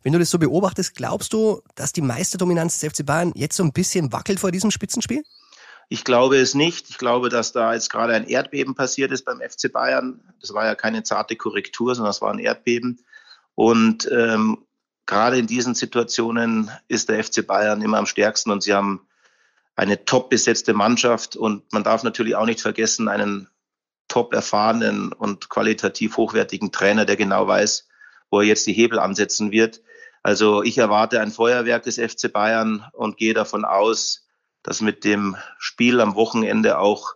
Wenn 0.03 0.11
du 0.11 0.19
das 0.19 0.29
so 0.29 0.37
beobachtest, 0.37 0.95
glaubst 0.95 1.31
du, 1.31 1.61
dass 1.75 1.93
die 1.93 2.01
Meisterdominanz 2.01 2.77
des 2.77 2.91
FC 2.91 3.05
Bayern 3.05 3.31
jetzt 3.35 3.55
so 3.55 3.63
ein 3.63 3.71
bisschen 3.71 4.11
wackelt 4.11 4.39
vor 4.39 4.51
diesem 4.51 4.69
Spitzenspiel? 4.69 5.23
Ich 5.87 6.03
glaube 6.03 6.37
es 6.37 6.55
nicht. 6.55 6.89
Ich 6.89 6.97
glaube, 6.97 7.29
dass 7.29 7.53
da 7.53 7.73
jetzt 7.73 7.89
gerade 7.89 8.13
ein 8.13 8.27
Erdbeben 8.27 8.75
passiert 8.75 9.11
ist 9.11 9.23
beim 9.23 9.39
FC 9.39 9.71
Bayern. 9.71 10.21
Das 10.41 10.53
war 10.53 10.65
ja 10.65 10.75
keine 10.75 11.03
zarte 11.03 11.37
Korrektur, 11.37 11.95
sondern 11.95 12.11
es 12.11 12.21
war 12.21 12.31
ein 12.31 12.39
Erdbeben. 12.39 12.99
Und 13.55 14.09
ähm, 14.11 14.65
gerade 15.05 15.39
in 15.39 15.47
diesen 15.47 15.73
Situationen 15.73 16.69
ist 16.89 17.07
der 17.07 17.23
FC 17.23 17.47
Bayern 17.47 17.81
immer 17.81 17.97
am 17.97 18.05
stärksten 18.05 18.51
und 18.51 18.61
sie 18.61 18.73
haben 18.73 19.07
eine 19.75 20.03
top 20.03 20.29
besetzte 20.29 20.73
Mannschaft 20.73 21.37
und 21.37 21.71
man 21.71 21.85
darf 21.85 22.03
natürlich 22.03 22.35
auch 22.35 22.45
nicht 22.45 22.59
vergessen, 22.59 23.07
einen 23.07 23.47
top 24.09 24.33
erfahrenen 24.33 25.13
und 25.13 25.49
qualitativ 25.49 26.17
hochwertigen 26.17 26.71
Trainer, 26.71 27.05
der 27.05 27.15
genau 27.15 27.47
weiß, 27.47 27.87
wo 28.29 28.41
er 28.41 28.47
jetzt 28.47 28.67
die 28.67 28.73
Hebel 28.73 28.99
ansetzen 28.99 29.51
wird. 29.51 29.81
Also 30.21 30.63
ich 30.63 30.77
erwarte 30.77 31.21
ein 31.21 31.31
Feuerwerk 31.31 31.83
des 31.83 31.95
FC 31.95 32.31
Bayern 32.31 32.85
und 32.91 33.17
gehe 33.17 33.33
davon 33.33 33.63
aus, 33.63 34.27
dass 34.63 34.81
mit 34.81 35.05
dem 35.05 35.37
Spiel 35.57 36.01
am 36.01 36.15
Wochenende 36.15 36.79
auch 36.79 37.15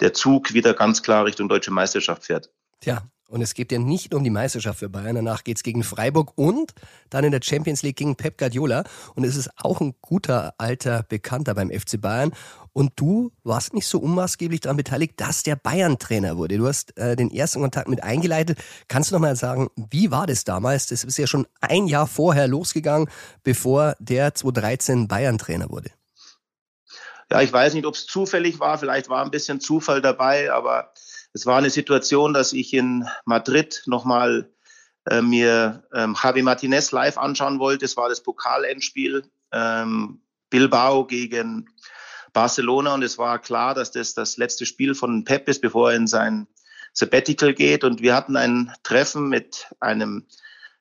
der 0.00 0.14
Zug 0.14 0.54
wieder 0.54 0.72
ganz 0.72 1.02
klar 1.02 1.26
Richtung 1.26 1.48
deutsche 1.48 1.70
Meisterschaft 1.70 2.24
fährt. 2.24 2.50
Tja, 2.80 3.02
und 3.28 3.42
es 3.42 3.52
geht 3.52 3.72
ja 3.72 3.78
nicht 3.78 4.14
um 4.14 4.24
die 4.24 4.30
Meisterschaft 4.30 4.78
für 4.78 4.88
Bayern. 4.88 5.16
Danach 5.16 5.44
geht's 5.44 5.62
gegen 5.62 5.84
Freiburg 5.84 6.32
und 6.36 6.72
dann 7.10 7.24
in 7.24 7.30
der 7.30 7.42
Champions 7.42 7.82
League 7.82 7.96
gegen 7.96 8.16
Pep 8.16 8.38
Guardiola. 8.38 8.84
Und 9.14 9.24
es 9.24 9.36
ist 9.36 9.50
auch 9.58 9.82
ein 9.82 9.94
guter 10.00 10.54
alter 10.56 11.02
Bekannter 11.02 11.54
beim 11.54 11.70
FC 11.70 12.00
Bayern. 12.00 12.32
Und 12.78 12.92
du 12.94 13.32
warst 13.42 13.74
nicht 13.74 13.88
so 13.88 13.98
unmaßgeblich 13.98 14.60
daran 14.60 14.76
beteiligt, 14.76 15.14
dass 15.16 15.42
der 15.42 15.56
Bayern-Trainer 15.56 16.36
wurde. 16.36 16.58
Du 16.58 16.68
hast 16.68 16.96
äh, 16.96 17.16
den 17.16 17.28
ersten 17.28 17.60
Kontakt 17.60 17.88
mit 17.88 18.04
eingeleitet. 18.04 18.56
Kannst 18.86 19.10
du 19.10 19.16
noch 19.16 19.20
mal 19.20 19.34
sagen, 19.34 19.68
wie 19.90 20.12
war 20.12 20.28
das 20.28 20.44
damals? 20.44 20.86
Das 20.86 21.02
ist 21.02 21.18
ja 21.18 21.26
schon 21.26 21.48
ein 21.60 21.88
Jahr 21.88 22.06
vorher 22.06 22.46
losgegangen, 22.46 23.10
bevor 23.42 23.96
der 23.98 24.32
2013 24.32 25.08
Bayern-Trainer 25.08 25.70
wurde. 25.70 25.90
Ja, 27.32 27.42
ich 27.42 27.52
weiß 27.52 27.74
nicht, 27.74 27.84
ob 27.84 27.94
es 27.94 28.06
zufällig 28.06 28.60
war. 28.60 28.78
Vielleicht 28.78 29.08
war 29.08 29.24
ein 29.24 29.32
bisschen 29.32 29.60
Zufall 29.60 30.00
dabei, 30.00 30.52
aber 30.52 30.92
es 31.32 31.46
war 31.46 31.58
eine 31.58 31.70
Situation, 31.70 32.32
dass 32.32 32.52
ich 32.52 32.72
in 32.72 33.08
Madrid 33.24 33.82
nochmal 33.86 34.52
äh, 35.10 35.20
mir 35.20 35.82
ähm, 35.92 36.16
Javi 36.22 36.42
Martinez 36.42 36.92
live 36.92 37.18
anschauen 37.18 37.58
wollte. 37.58 37.86
Es 37.86 37.96
war 37.96 38.08
das 38.08 38.22
Pokalendspiel 38.22 39.24
ähm, 39.50 40.20
Bilbao 40.50 41.06
gegen 41.06 41.68
Barcelona 42.38 42.94
und 42.94 43.02
es 43.02 43.18
war 43.18 43.40
klar, 43.40 43.74
dass 43.74 43.90
das 43.90 44.14
das 44.14 44.36
letzte 44.36 44.64
Spiel 44.64 44.94
von 44.94 45.24
Pep 45.24 45.48
ist, 45.48 45.60
bevor 45.60 45.90
er 45.90 45.96
in 45.96 46.06
sein 46.06 46.46
Sabbatical 46.92 47.52
geht. 47.52 47.82
Und 47.82 48.00
wir 48.00 48.14
hatten 48.14 48.36
ein 48.36 48.72
Treffen 48.84 49.28
mit 49.28 49.66
einem 49.80 50.24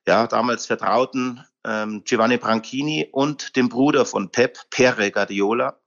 ja, 0.06 0.28
damals 0.28 0.68
Vertrauten 0.68 1.44
ähm, 1.66 2.04
Giovanni 2.06 2.38
Branchini 2.38 3.10
und 3.12 3.56
dem 3.56 3.70
Bruder 3.70 4.06
von 4.06 4.30
Pep, 4.30 4.70
Pere 4.70 5.10
Guardiola 5.10 5.80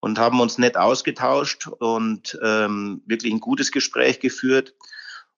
und 0.00 0.18
haben 0.18 0.40
uns 0.40 0.56
nett 0.56 0.78
ausgetauscht 0.78 1.66
und 1.66 2.38
ähm, 2.42 3.02
wirklich 3.04 3.30
ein 3.30 3.40
gutes 3.40 3.72
Gespräch 3.72 4.20
geführt. 4.20 4.74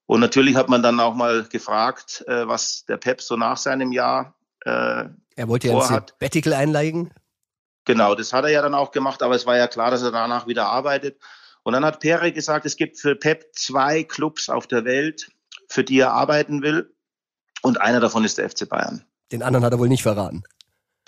Und 0.06 0.20
natürlich 0.20 0.54
hat 0.54 0.68
man 0.68 0.84
dann 0.84 1.00
auch 1.00 1.16
mal 1.16 1.42
gefragt, 1.42 2.24
äh, 2.28 2.46
was 2.46 2.84
der 2.84 2.98
Pep 2.98 3.20
so 3.20 3.34
nach 3.34 3.56
seinem 3.56 3.90
Jahr 3.90 4.36
äh, 4.64 5.06
Er 5.34 5.48
wollte 5.48 5.66
ja 5.66 5.76
ein 5.76 6.02
Bettikel 6.20 6.52
einlegen. 6.52 7.12
Genau, 7.86 8.14
das 8.14 8.32
hat 8.32 8.44
er 8.44 8.50
ja 8.50 8.62
dann 8.62 8.74
auch 8.74 8.90
gemacht, 8.90 9.22
aber 9.22 9.34
es 9.34 9.46
war 9.46 9.56
ja 9.56 9.68
klar, 9.68 9.90
dass 9.90 10.02
er 10.02 10.10
danach 10.10 10.46
wieder 10.46 10.66
arbeitet. 10.66 11.18
Und 11.62 11.72
dann 11.72 11.84
hat 11.84 12.00
Pere 12.00 12.32
gesagt, 12.32 12.66
es 12.66 12.76
gibt 12.76 12.98
für 12.98 13.14
Pep 13.14 13.46
zwei 13.54 14.02
Clubs 14.02 14.48
auf 14.48 14.66
der 14.66 14.84
Welt, 14.84 15.30
für 15.68 15.84
die 15.84 16.00
er 16.00 16.12
arbeiten 16.12 16.62
will. 16.62 16.92
Und 17.62 17.80
einer 17.80 18.00
davon 18.00 18.24
ist 18.24 18.38
der 18.38 18.50
FC 18.50 18.68
Bayern. 18.68 19.04
Den 19.32 19.42
anderen 19.42 19.64
hat 19.64 19.72
er 19.72 19.78
wohl 19.78 19.88
nicht 19.88 20.02
verraten. 20.02 20.44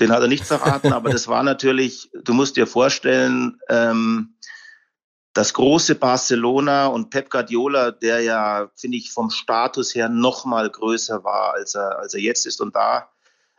Den 0.00 0.12
hat 0.12 0.22
er 0.22 0.28
nicht 0.28 0.44
verraten, 0.44 0.92
aber 0.92 1.10
das 1.10 1.26
war 1.28 1.42
natürlich, 1.42 2.10
du 2.22 2.32
musst 2.32 2.56
dir 2.56 2.66
vorstellen, 2.66 3.58
ähm, 3.68 4.36
das 5.32 5.54
große 5.54 5.96
Barcelona 5.96 6.86
und 6.86 7.10
Pep 7.10 7.30
Guardiola, 7.30 7.90
der 7.90 8.20
ja, 8.20 8.70
finde 8.76 8.96
ich, 8.96 9.12
vom 9.12 9.30
Status 9.30 9.94
her 9.94 10.08
noch 10.08 10.44
mal 10.44 10.70
größer 10.70 11.22
war, 11.24 11.54
als 11.54 11.74
er, 11.74 11.98
als 11.98 12.14
er 12.14 12.20
jetzt 12.20 12.46
ist. 12.46 12.60
Und 12.60 12.74
da 12.74 13.08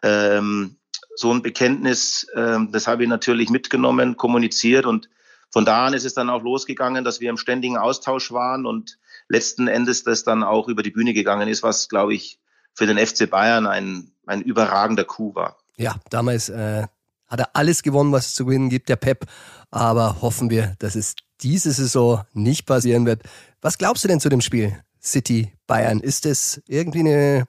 ähm, 0.03 0.79
so 1.15 1.34
ein 1.34 1.41
Bekenntnis, 1.41 2.28
ähm, 2.36 2.72
das 2.72 2.88
habe 2.88 3.04
ich 3.04 3.10
natürlich 3.10 3.50
mitgenommen, 3.50 4.17
kommuniziert 4.17 4.86
und 4.86 5.10
von 5.52 5.65
da 5.65 5.88
an 5.88 5.93
ist 5.93 6.06
es 6.06 6.13
dann 6.13 6.30
auch 6.30 6.43
losgegangen, 6.43 7.04
dass 7.04 7.19
wir 7.19 7.30
im 7.30 7.38
ständigen 7.38 7.78
Austausch 7.78 8.32
waren 8.32 8.65
und 8.65 9.00
letzten 9.28 9.67
Endes 9.67 10.04
das 10.04 10.24
dann 10.24 10.43
auch 10.43 10.67
über 10.67 10.84
die 10.84 10.91
Bühne 10.91 11.13
gegangen 11.13 11.48
ist, 11.48 11.63
was, 11.63 11.89
glaube 11.89 12.13
ich, 12.13 12.39
für 12.74 12.86
den 12.86 12.98
FC 12.98 13.30
Bayern 13.30 13.65
ein, 13.65 14.12
ein 14.26 14.41
überragender 14.41 15.06
Coup 15.06 15.36
war. 15.36 15.58
Ja, 15.76 15.95
damals 16.10 16.50
äh, 16.50 16.86
hat 17.28 17.39
er 17.39 17.56
alles 17.56 17.84
gewonnen, 17.84 18.12
was 18.12 18.28
es 18.28 18.36
zu 18.36 18.45
gewinnen 18.45 18.69
gibt, 18.69 18.89
der 18.89 18.95
Pep. 18.95 19.26
Aber 19.72 20.22
hoffen 20.22 20.50
wir, 20.50 20.76
dass 20.80 20.95
es 20.95 21.15
diese 21.41 21.72
Saison 21.72 22.24
nicht 22.34 22.65
passieren 22.65 23.06
wird. 23.06 23.24
Was 23.62 23.78
glaubst 23.78 24.04
du 24.04 24.08
denn 24.08 24.19
zu 24.19 24.30
dem 24.30 24.41
Spiel 24.41 24.84
City 25.02 25.54
Bayern? 25.67 26.00
Ist 26.00 26.26
es 26.26 26.62
irgendwie 26.67 27.00
eine 27.00 27.48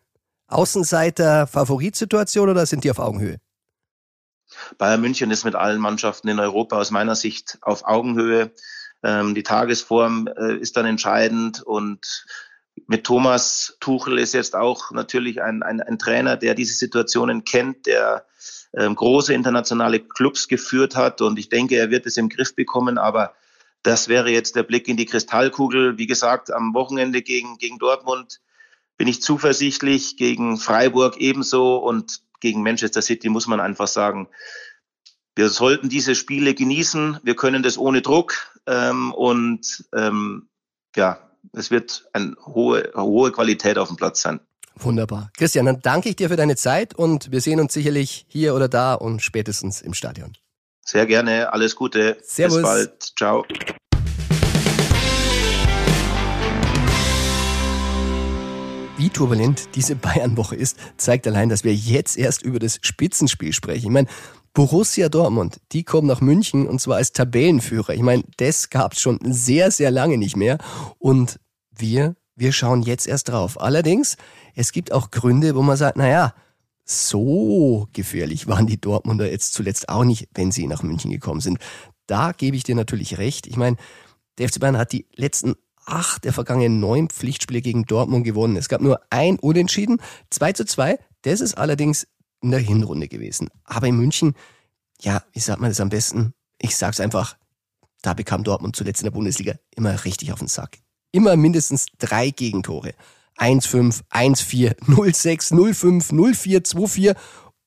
Außenseiter-Favoritsituation 0.49 2.49
oder 2.49 2.67
sind 2.67 2.85
die 2.85 2.91
auf 2.91 2.99
Augenhöhe? 2.99 3.39
Bayern 4.79 5.01
München 5.01 5.31
ist 5.31 5.45
mit 5.45 5.55
allen 5.55 5.81
Mannschaften 5.81 6.29
in 6.29 6.41
Europa 6.41 6.79
aus 6.79 6.91
meiner 6.91 7.15
Sicht 7.15 7.59
auf 7.63 7.85
Augenhöhe. 7.85 8.53
Ähm, 9.03 9.35
die 9.35 9.43
Tagesform 9.43 10.29
äh, 10.37 10.57
ist 10.57 10.77
dann 10.77 10.87
entscheidend 10.87 11.63
und 11.63 12.27
mit 12.87 13.05
Thomas 13.05 13.77
Tuchel 13.81 14.19
ist 14.19 14.35
jetzt 14.35 14.57
auch 14.57 14.91
natürlich 14.91 15.43
ein, 15.43 15.63
ein, 15.63 15.81
ein 15.81 15.99
Trainer, 15.99 16.37
der 16.37 16.55
diese 16.55 16.75
Situationen 16.75 17.45
kennt, 17.45 17.87
der 17.87 18.27
ähm, 18.75 18.95
große 18.95 19.35
internationale 19.35 20.01
Clubs 20.01 20.49
geführt 20.49 20.97
hat. 20.97 21.21
Und 21.21 21.39
ich 21.39 21.49
denke, 21.49 21.77
er 21.77 21.91
wird 21.91 22.07
es 22.07 22.17
im 22.17 22.29
Griff 22.29 22.55
bekommen. 22.55 22.99
Aber 22.99 23.35
das 23.83 24.09
wäre 24.09 24.31
jetzt 24.31 24.57
der 24.57 24.63
Blick 24.63 24.89
in 24.89 24.97
die 24.97 25.07
Kristallkugel. 25.07 25.99
Wie 25.99 26.07
gesagt, 26.07 26.51
am 26.51 26.75
Wochenende 26.75 27.23
gegen, 27.23 27.59
gegen 27.59 27.79
Dortmund 27.79 28.41
bin 28.97 29.09
ich 29.09 29.23
zuversichtlich, 29.23 30.17
gegen 30.17 30.59
Freiburg 30.59 31.17
ebenso 31.17 31.77
und 31.77 32.21
gegen 32.41 32.63
Manchester 32.63 33.03
City 33.03 33.29
muss 33.29 33.47
man 33.47 33.61
einfach 33.61 33.89
sagen, 33.89 34.29
wir 35.37 35.49
sollten 35.49 35.89
diese 35.89 36.15
Spiele 36.15 36.55
genießen. 36.55 37.19
Wir 37.23 37.37
können 37.37 37.63
das 37.63 37.79
ohne 37.79 38.03
Druck. 38.03 38.35
Ähm, 38.67 39.13
und 39.13 39.85
ähm, 39.95 40.49
ja, 40.97 41.31
es 41.53 41.71
wird 41.71 42.09
eine 42.13 42.37
hohe, 42.45 42.93
hohe 42.95 43.33
Qualität 43.33 43.79
auf 43.79 43.89
dem 43.89 43.97
Platz 43.97 44.23
sein. 44.23 44.41
Wunderbar. 44.77 45.31
Christian, 45.37 45.67
dann 45.67 45.81
danke 45.81 46.09
ich 46.09 46.17
dir 46.17 46.29
für 46.29 46.37
deine 46.37 46.57
Zeit 46.57 46.95
und 46.95 47.31
wir 47.33 47.41
sehen 47.41 47.61
uns 47.61 47.73
sicherlich 47.73 48.25
hier 48.29 48.55
oder 48.55 48.69
da 48.69 48.95
und 48.95 49.23
spätestens 49.23 49.83
im 49.83 49.95
Stadion. 49.95 50.33
Sehr 50.85 51.07
gerne. 51.07 51.53
Alles 51.53 51.77
Gute. 51.77 52.17
Servus. 52.23 52.57
Bis 52.57 52.63
bald. 52.63 53.13
Ciao. 53.17 53.45
Wie 59.01 59.09
turbulent 59.09 59.75
diese 59.77 59.97
Bayern-Woche 59.97 60.57
ist, 60.57 60.77
zeigt 60.99 61.27
allein, 61.27 61.49
dass 61.49 61.65
wir 61.65 61.75
jetzt 61.75 62.19
erst 62.19 62.43
über 62.43 62.59
das 62.59 62.79
Spitzenspiel 62.83 63.55
sprechen. 63.55 63.87
Ich 63.87 63.91
meine, 63.91 64.09
Borussia 64.53 65.09
Dortmund, 65.09 65.59
die 65.73 65.85
kommen 65.85 66.07
nach 66.07 66.21
München 66.21 66.69
und 66.69 66.83
zwar 66.83 66.97
als 66.99 67.13
Tabellenführer. 67.13 67.95
Ich 67.95 68.03
meine, 68.03 68.25
das 68.37 68.69
gab 68.69 68.93
es 68.93 69.01
schon 69.01 69.19
sehr, 69.23 69.71
sehr 69.71 69.91
lange 69.91 70.19
nicht 70.19 70.37
mehr. 70.37 70.59
Und 70.99 71.41
wir, 71.71 72.15
wir 72.37 72.53
schauen 72.53 72.83
jetzt 72.83 73.07
erst 73.07 73.31
drauf. 73.31 73.59
Allerdings, 73.59 74.19
es 74.55 74.71
gibt 74.71 74.93
auch 74.93 75.11
Gründe, 75.11 75.55
wo 75.55 75.63
man 75.63 75.79
sagt, 75.79 75.97
naja, 75.97 76.35
so 76.85 77.89
gefährlich 77.95 78.49
waren 78.49 78.67
die 78.67 78.83
Dortmunder 78.83 79.31
jetzt 79.31 79.55
zuletzt 79.55 79.89
auch 79.89 80.05
nicht, 80.05 80.29
wenn 80.35 80.53
sie 80.53 80.67
nach 80.67 80.83
München 80.83 81.11
gekommen 81.11 81.41
sind. 81.41 81.57
Da 82.07 82.33
gebe 82.33 82.55
ich 82.55 82.65
dir 82.65 82.75
natürlich 82.75 83.17
recht. 83.17 83.47
Ich 83.47 83.57
meine, 83.57 83.79
der 84.37 84.51
FC 84.51 84.61
Bayern 84.61 84.77
hat 84.77 84.93
die 84.93 85.07
letzten 85.15 85.55
acht 85.87 86.25
der 86.25 86.33
vergangenen 86.33 86.81
neun 86.81 87.09
Pflichtspiele 87.09 87.63
gegen 87.63 87.85
Dortmund 87.85 88.25
gewonnen. 88.25 88.57
Es 88.57 88.69
gab 88.69 88.81
nur 88.81 89.01
ein 89.11 89.39
Unentschieden, 89.39 90.01
2 90.31 90.53
zu 90.53 90.65
2. 90.65 90.99
Das 91.23 91.41
ist 91.41 91.55
allerdings 91.55 92.07
in 92.43 92.51
der 92.51 92.61
Hinrunde 92.61 93.09
gewesen. 93.09 93.49
Aber 93.65 93.87
in 93.87 93.97
München, 93.97 94.35
ja, 95.01 95.23
wie 95.33 95.41
sagt 95.41 95.61
man 95.61 95.71
das 95.71 95.81
am 95.81 95.89
besten? 95.89 96.35
Ich 96.59 96.77
sag's 96.77 97.01
einfach, 97.01 97.37
da 98.03 98.15
bekam 98.15 98.45
Dortmund 98.45 98.77
zuletzt 98.77 99.03
in 99.03 99.07
der 99.07 99.13
Bundesliga 99.13 99.55
immer 99.75 100.05
richtig 100.05 100.33
auf 100.33 100.39
den 100.39 100.49
Sack. 100.49 100.79
Immer 101.13 101.37
mindestens 101.37 101.87
drei 101.99 102.31
Gegentore. 102.31 102.95
1-5, 103.37 104.03
1-4, 104.11 104.77
0-6, 104.85 105.53
0-5, 105.55 106.13
0-4, 106.13 106.67
2-4 106.67 107.17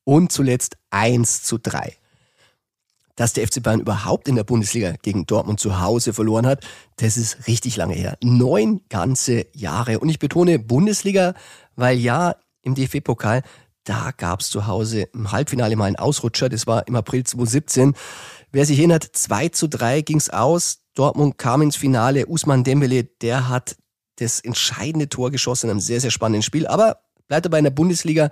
und 0.04 0.32
zuletzt 0.32 0.78
1 0.92 1.44
zu 1.44 1.58
3. 1.58 1.96
Dass 3.16 3.34
der 3.34 3.48
FC 3.48 3.62
Bayern 3.62 3.82
überhaupt 3.82 4.28
in 4.28 4.36
der 4.36 4.44
Bundesliga 4.44 4.96
gegen 5.02 5.26
Dortmund 5.26 5.60
zu 5.60 5.80
Hause 5.82 6.14
verloren 6.14 6.48
hat, 6.48 6.66
das 6.98 7.18
ist 7.18 7.48
richtig 7.48 7.78
lange 7.78 7.94
her. 7.94 8.18
Neun 8.24 8.82
ganze 8.90 9.46
Jahre. 9.54 10.00
Und 10.00 10.10
ich 10.10 10.20
betone 10.20 10.58
Bundesliga, 10.58 11.36
weil 11.76 12.00
ja, 12.00 12.36
im 12.64 12.76
DFB-Pokal 12.76 13.44
da 13.84 14.12
gab's 14.16 14.50
zu 14.50 14.68
Hause 14.68 15.04
im 15.14 15.32
Halbfinale 15.32 15.76
mal 15.76 15.86
einen 15.86 15.98
Ausrutscher, 15.98 16.50
das 16.50 16.68
war 16.68 16.88
im 16.88 16.96
April 16.96 17.24
2017. 17.24 17.94
Wer 18.52 18.66
sich 18.66 18.80
erinnert, 18.80 19.04
2 19.12 19.50
zu 19.50 19.68
3 19.68 20.02
ging's 20.02 20.30
aus, 20.30 20.80
Dortmund 20.96 21.38
kam 21.38 21.62
ins 21.62 21.76
Finale, 21.76 22.28
Usman 22.28 22.64
Dembele, 22.64 23.04
der 23.04 23.50
hat 23.50 23.76
das 24.18 24.40
entscheidende 24.40 25.10
Tor 25.10 25.32
geschossen 25.32 25.68
in 25.68 25.72
einem 25.72 25.80
sehr, 25.80 26.00
sehr 26.00 26.12
spannenden 26.12 26.44
Spiel, 26.44 26.68
aber 26.68 27.00
bleibt 27.28 27.46
dabei 27.46 27.58
in 27.58 27.64
der 27.66 27.72
Bundesliga, 27.72 28.30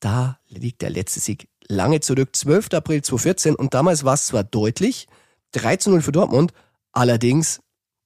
da 0.00 0.38
liegt 0.48 0.82
der 0.82 0.90
letzte 0.90 1.20
Sieg 1.20 1.48
lange 1.68 2.00
zurück, 2.00 2.34
12. 2.34 2.74
April 2.74 3.02
2014 3.02 3.54
und 3.54 3.74
damals 3.74 4.04
war 4.04 4.14
es 4.14 4.26
zwar 4.26 4.44
deutlich, 4.44 5.06
3 5.52 5.76
zu 5.76 5.90
0 5.90 6.02
für 6.02 6.12
Dortmund, 6.12 6.52
allerdings 6.92 7.60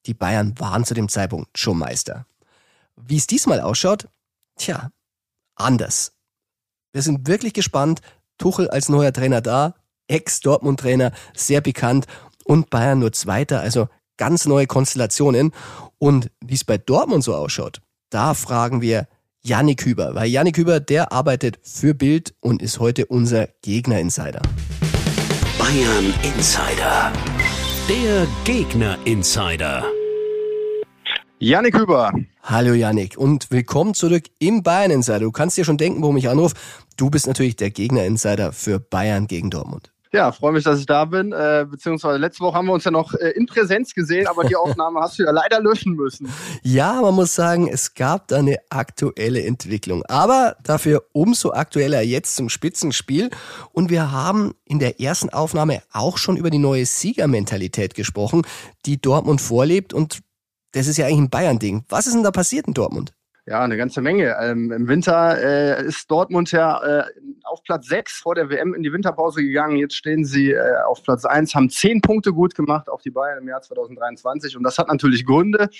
die 0.06 0.14
Bayern 0.14 0.58
waren 0.58 0.84
zu 0.84 0.94
dem 0.94 1.08
Zeitpunkt 1.08 1.56
schon 1.56 1.78
Meister. 1.78 2.26
Wie 2.96 3.16
es 3.16 3.26
diesmal 3.26 3.60
ausschaut, 3.60 4.08
tja, 4.56 4.90
anders. 5.54 6.12
Wir 6.92 7.02
sind 7.02 7.26
wirklich 7.26 7.54
gespannt. 7.54 8.00
Tuchel 8.38 8.68
als 8.68 8.88
neuer 8.88 9.12
Trainer 9.12 9.40
da, 9.40 9.74
Ex-Dortmund-Trainer, 10.08 11.12
sehr 11.34 11.60
bekannt 11.60 12.06
und 12.44 12.70
Bayern 12.70 12.98
nur 12.98 13.12
Zweiter, 13.12 13.60
also 13.60 13.88
ganz 14.16 14.46
neue 14.46 14.66
Konstellationen. 14.66 15.52
Und 15.98 16.30
wie 16.40 16.54
es 16.54 16.64
bei 16.64 16.78
Dortmund 16.78 17.22
so 17.22 17.34
ausschaut, 17.34 17.80
da 18.10 18.34
fragen 18.34 18.80
wir 18.82 19.06
Yannick 19.44 19.84
Hüber, 19.84 20.14
weil 20.14 20.28
Yannick 20.28 20.56
Hüber, 20.56 20.78
der 20.78 21.10
arbeitet 21.10 21.58
für 21.64 21.94
Bild 21.94 22.32
und 22.38 22.62
ist 22.62 22.78
heute 22.78 23.06
unser 23.06 23.48
Gegner-Insider. 23.62 24.40
Bayern 25.58 26.14
Insider. 26.22 27.12
Der 27.88 28.28
Gegner-Insider. 28.44 29.84
Yannick 31.40 31.76
Hüber. 31.76 32.12
Hallo 32.44 32.74
Yannick 32.74 33.18
und 33.18 33.50
willkommen 33.50 33.94
zurück 33.94 34.26
im 34.38 34.62
Bayern 34.62 34.92
Insider. 34.92 35.18
Du 35.18 35.32
kannst 35.32 35.56
dir 35.56 35.64
schon 35.64 35.76
denken, 35.76 36.02
warum 36.02 36.16
ich 36.18 36.28
anrufe. 36.28 36.54
Du 36.96 37.10
bist 37.10 37.26
natürlich 37.26 37.56
der 37.56 37.70
Gegner 37.70 38.04
Insider 38.04 38.52
für 38.52 38.78
Bayern 38.78 39.26
gegen 39.26 39.50
Dortmund. 39.50 39.92
Ja, 40.14 40.30
freue 40.30 40.52
mich, 40.52 40.62
dass 40.62 40.78
ich 40.78 40.84
da 40.84 41.06
bin. 41.06 41.32
Äh, 41.32 41.66
beziehungsweise 41.68 42.18
letzte 42.18 42.44
Woche 42.44 42.58
haben 42.58 42.66
wir 42.66 42.74
uns 42.74 42.84
ja 42.84 42.90
noch 42.90 43.14
äh, 43.14 43.30
in 43.30 43.46
Präsenz 43.46 43.94
gesehen, 43.94 44.26
aber 44.26 44.44
die 44.44 44.56
Aufnahme 44.62 45.00
hast 45.00 45.18
du 45.18 45.22
ja 45.22 45.30
leider 45.30 45.60
löschen 45.60 45.94
müssen. 45.94 46.30
Ja, 46.62 47.00
man 47.00 47.14
muss 47.14 47.34
sagen, 47.34 47.66
es 47.66 47.94
gab 47.94 48.28
da 48.28 48.36
eine 48.36 48.58
aktuelle 48.68 49.42
Entwicklung. 49.42 50.04
Aber 50.04 50.56
dafür 50.62 51.04
umso 51.12 51.52
aktueller 51.52 52.02
jetzt 52.02 52.36
zum 52.36 52.50
Spitzenspiel. 52.50 53.30
Und 53.72 53.88
wir 53.88 54.12
haben 54.12 54.52
in 54.66 54.78
der 54.78 55.00
ersten 55.00 55.30
Aufnahme 55.30 55.82
auch 55.92 56.18
schon 56.18 56.36
über 56.36 56.50
die 56.50 56.58
neue 56.58 56.84
Siegermentalität 56.84 57.94
gesprochen, 57.94 58.42
die 58.84 59.00
Dortmund 59.00 59.40
vorlebt 59.40 59.94
und 59.94 60.20
das 60.72 60.86
ist 60.86 60.96
ja 60.96 61.06
eigentlich 61.06 61.20
ein 61.20 61.30
Bayern-Ding. 61.30 61.84
Was 61.88 62.06
ist 62.06 62.14
denn 62.14 62.22
da 62.22 62.30
passiert 62.30 62.66
in 62.66 62.74
Dortmund? 62.74 63.12
Ja, 63.44 63.64
eine 63.64 63.76
ganze 63.76 64.00
Menge. 64.02 64.36
Ähm, 64.40 64.70
Im 64.70 64.86
Winter 64.86 65.36
äh, 65.36 65.84
ist 65.84 66.08
Dortmund 66.08 66.52
ja 66.52 67.00
äh, 67.00 67.04
auf 67.42 67.64
Platz 67.64 67.88
6 67.88 68.20
vor 68.20 68.36
der 68.36 68.48
WM 68.50 68.72
in 68.72 68.84
die 68.84 68.92
Winterpause 68.92 69.42
gegangen. 69.42 69.76
Jetzt 69.76 69.96
stehen 69.96 70.24
sie 70.24 70.52
äh, 70.52 70.76
auf 70.86 71.02
Platz 71.02 71.24
1, 71.24 71.52
haben 71.56 71.68
10 71.68 72.02
Punkte 72.02 72.32
gut 72.32 72.54
gemacht 72.54 72.88
auf 72.88 73.02
die 73.02 73.10
Bayern 73.10 73.40
im 73.40 73.48
Jahr 73.48 73.60
2023. 73.60 74.56
Und 74.56 74.62
das 74.62 74.78
hat 74.78 74.86
natürlich 74.86 75.26
Gründe. 75.26 75.70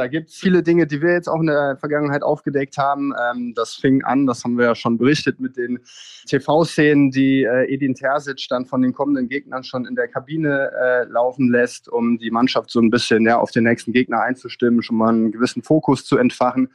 Da 0.00 0.06
gibt 0.06 0.30
es 0.30 0.36
viele 0.36 0.62
Dinge, 0.62 0.86
die 0.86 1.02
wir 1.02 1.12
jetzt 1.12 1.28
auch 1.28 1.40
in 1.40 1.48
der 1.48 1.76
Vergangenheit 1.78 2.22
aufgedeckt 2.22 2.78
haben. 2.78 3.12
Ähm, 3.22 3.52
das 3.54 3.74
fing 3.74 4.02
an, 4.02 4.24
das 4.24 4.42
haben 4.44 4.56
wir 4.56 4.64
ja 4.64 4.74
schon 4.74 4.96
berichtet, 4.96 5.40
mit 5.40 5.58
den 5.58 5.78
TV-Szenen, 6.26 7.10
die 7.10 7.42
äh, 7.42 7.70
Edin 7.70 7.94
Terzic 7.94 8.46
dann 8.48 8.64
von 8.64 8.80
den 8.80 8.94
kommenden 8.94 9.28
Gegnern 9.28 9.62
schon 9.62 9.84
in 9.84 9.96
der 9.96 10.08
Kabine 10.08 10.70
äh, 10.72 11.04
laufen 11.04 11.50
lässt, 11.50 11.86
um 11.86 12.16
die 12.16 12.30
Mannschaft 12.30 12.70
so 12.70 12.80
ein 12.80 12.88
bisschen 12.88 13.26
ja, 13.26 13.38
auf 13.38 13.50
den 13.50 13.64
nächsten 13.64 13.92
Gegner 13.92 14.22
einzustimmen, 14.22 14.82
schon 14.82 14.96
mal 14.96 15.10
einen 15.10 15.32
gewissen 15.32 15.62
Fokus 15.62 16.06
zu 16.06 16.16
entfachen. 16.16 16.70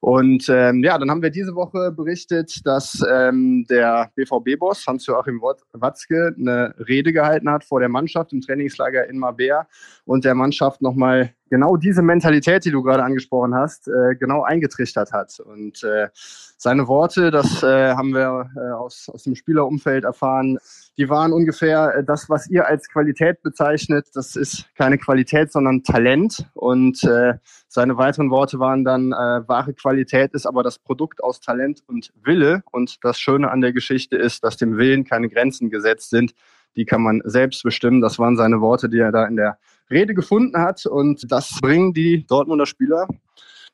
Und 0.00 0.46
ähm, 0.48 0.82
ja, 0.82 0.96
dann 0.96 1.10
haben 1.10 1.20
wir 1.20 1.28
diese 1.28 1.54
Woche 1.54 1.92
berichtet, 1.92 2.64
dass 2.64 3.04
ähm, 3.06 3.66
der 3.68 4.10
BVB-Boss 4.14 4.86
Hans-Joachim 4.86 5.42
Watzke 5.74 6.34
eine 6.38 6.74
Rede 6.78 7.12
gehalten 7.12 7.50
hat 7.50 7.64
vor 7.64 7.80
der 7.80 7.90
Mannschaft 7.90 8.32
im 8.32 8.40
Trainingslager 8.40 9.06
in 9.06 9.18
Mabea 9.18 9.68
und 10.06 10.24
der 10.24 10.34
Mannschaft 10.34 10.80
nochmal 10.80 11.34
genau 11.50 11.76
diese 11.76 12.00
Mentalität, 12.00 12.64
die 12.64 12.70
du 12.70 12.82
gerade 12.82 13.02
angesprochen 13.02 13.54
hast, 13.54 13.88
äh, 13.88 14.14
genau 14.14 14.42
eingetrichtert 14.42 15.12
hat. 15.12 15.40
Und 15.40 15.82
äh, 15.82 16.08
seine 16.56 16.88
Worte, 16.88 17.30
das 17.30 17.62
äh, 17.62 17.94
haben 17.94 18.14
wir 18.14 18.50
äh, 18.56 18.72
aus, 18.72 19.10
aus 19.12 19.24
dem 19.24 19.34
Spielerumfeld 19.34 20.04
erfahren, 20.04 20.58
die 20.96 21.08
waren 21.08 21.32
ungefähr 21.32 21.96
äh, 21.96 22.04
das, 22.04 22.30
was 22.30 22.48
ihr 22.48 22.66
als 22.66 22.88
Qualität 22.88 23.42
bezeichnet. 23.42 24.06
Das 24.14 24.36
ist 24.36 24.66
keine 24.76 24.96
Qualität, 24.96 25.50
sondern 25.52 25.82
Talent. 25.82 26.46
Und 26.54 27.02
äh, 27.04 27.34
seine 27.68 27.96
weiteren 27.98 28.30
Worte 28.30 28.58
waren 28.58 28.84
dann, 28.84 29.10
wahre 29.10 29.74
Qualität 29.74 30.32
ist 30.34 30.44
aber 30.44 30.64
das 30.64 30.78
Produkt 30.78 31.22
aus 31.22 31.40
Talent 31.40 31.82
und 31.86 32.12
Wille. 32.22 32.62
Und 32.72 32.98
das 33.04 33.18
Schöne 33.18 33.50
an 33.50 33.60
der 33.60 33.72
Geschichte 33.72 34.16
ist, 34.16 34.42
dass 34.42 34.56
dem 34.56 34.76
Willen 34.76 35.04
keine 35.04 35.28
Grenzen 35.28 35.70
gesetzt 35.70 36.10
sind. 36.10 36.34
Die 36.76 36.84
kann 36.84 37.02
man 37.02 37.20
selbst 37.24 37.62
bestimmen. 37.62 38.00
Das 38.00 38.18
waren 38.18 38.36
seine 38.36 38.60
Worte, 38.60 38.88
die 38.88 38.98
er 38.98 39.12
da 39.12 39.26
in 39.26 39.36
der 39.36 39.58
Rede 39.90 40.14
gefunden 40.14 40.58
hat. 40.58 40.86
Und 40.86 41.30
das 41.30 41.58
bringen 41.60 41.92
die 41.92 42.26
Dortmunder 42.26 42.66
Spieler, 42.66 43.08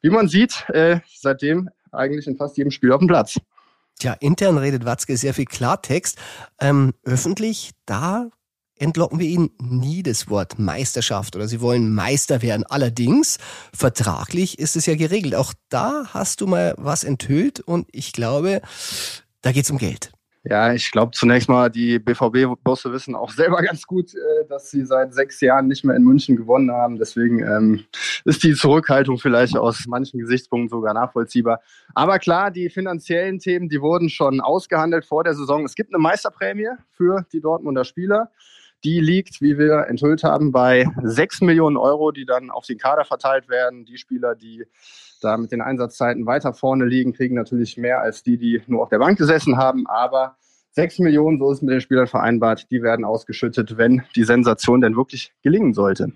wie 0.03 0.11
man 0.11 0.29
sieht, 0.29 0.65
äh, 0.69 1.01
seitdem 1.15 1.69
eigentlich 1.93 2.27
in 2.27 2.37
fast 2.37 2.57
jedem 2.57 2.71
Spiel 2.71 2.93
auf 2.93 3.01
den 3.01 3.09
Platz. 3.09 3.39
Tja, 3.99 4.15
intern 4.21 4.59
redet 4.59 4.85
Watzke 4.85 5.17
sehr 5.17 5.33
viel 5.33 5.47
Klartext. 5.47 6.19
Ähm, 6.61 6.93
öffentlich, 7.05 7.71
da 7.87 8.29
entlocken 8.79 9.19
wir 9.19 9.27
ihnen 9.27 9.51
nie 9.59 10.03
das 10.03 10.29
Wort 10.29 10.59
Meisterschaft 10.59 11.35
oder 11.35 11.49
sie 11.49 11.63
wollen 11.63 11.95
Meister 11.95 12.43
werden. 12.43 12.65
Allerdings, 12.65 13.39
vertraglich 13.73 14.59
ist 14.59 14.77
es 14.77 14.87
ja 14.87 14.97
geregelt. 14.97 15.35
Auch 15.35 15.55
da 15.71 16.05
hast 16.13 16.43
du 16.43 16.47
mal 16.47 16.75
was 16.77 17.05
enthüllt 17.05 17.61
und 17.61 17.89
ich 17.91 18.13
glaube, 18.13 18.61
da 19.41 19.53
geht 19.53 19.65
es 19.65 19.71
um 19.71 19.79
Geld. 19.79 20.13
Ja, 20.49 20.73
ich 20.73 20.93
glaube 20.93 21.11
zunächst 21.11 21.49
mal, 21.49 21.69
die 21.71 21.99
BVB-Bosse 21.99 22.93
wissen 22.93 23.17
auch 23.17 23.31
selber 23.31 23.57
ganz 23.63 23.85
gut, 23.85 24.15
äh, 24.15 24.47
dass 24.49 24.71
sie 24.71 24.85
seit 24.87 25.13
sechs 25.13 25.41
Jahren 25.41 25.67
nicht 25.67 25.85
mehr 25.85 25.97
in 25.97 26.05
München 26.05 26.37
gewonnen 26.37 26.71
haben. 26.71 26.99
Deswegen 26.99 27.41
ähm, 27.41 27.85
ist 28.25 28.45
die 28.45 28.55
Zurückhaltung 28.55 29.19
vielleicht 29.19 29.57
aus 29.57 29.87
manchen 29.89 30.21
Gesichtspunkten 30.21 30.69
sogar 30.69 30.95
nachvollziehbar. 30.95 31.61
Aber 31.95 32.21
klar, 32.21 32.53
die 32.53 32.71
finanziellen 32.71 33.41
Themen, 33.41 33.69
die 33.69 33.81
wurden 33.81 34.09
schon 34.09 34.41
ausgehandelt 34.41 35.05
vor 35.05 35.25
der 35.25 35.35
Saison. 35.35 35.65
Es 35.65 35.75
gibt 35.75 35.93
eine 35.93 36.01
Meisterprämie 36.01 36.69
für 36.93 37.27
die 37.33 37.41
Dortmunder 37.41 37.85
Spieler. 37.85 38.31
Die 38.85 39.01
liegt, 39.01 39.41
wie 39.41 39.59
wir 39.59 39.87
enthüllt 39.89 40.23
haben, 40.23 40.53
bei 40.53 40.87
sechs 41.03 41.41
Millionen 41.41 41.77
Euro, 41.77 42.13
die 42.13 42.25
dann 42.25 42.51
auf 42.51 42.67
den 42.67 42.79
Kader 42.79 43.05
verteilt 43.05 43.49
werden. 43.49 43.85
Die 43.85 43.99
Spieler, 43.99 44.37
die 44.37 44.65
da 45.21 45.37
mit 45.37 45.53
den 45.53 45.61
Einsatzzeiten 45.61 46.27
weiter 46.27 46.53
vorne 46.53 46.85
liegen, 46.85 47.13
kriegen 47.13 47.35
natürlich 47.35 47.77
mehr 47.77 48.01
als 48.01 48.23
die, 48.23 48.39
die 48.39 48.63
nur 48.67 48.83
auf 48.83 48.89
der 48.89 48.99
Bank 48.99 49.19
gesessen 49.19 49.57
haben. 49.57 49.87
Aber 49.87 50.37
6 50.73 50.99
Millionen, 51.01 51.39
so 51.39 51.51
ist 51.51 51.63
mit 51.63 51.73
den 51.73 51.81
Spielern 51.81 52.07
vereinbart, 52.07 52.71
die 52.71 52.83
werden 52.83 53.05
ausgeschüttet, 53.05 53.79
wenn 53.79 54.03
die 54.15 54.25
Sensation 54.25 54.81
denn 54.81 54.97
wirklich 54.97 55.33
gelingen 55.43 55.75
sollte. 55.75 56.13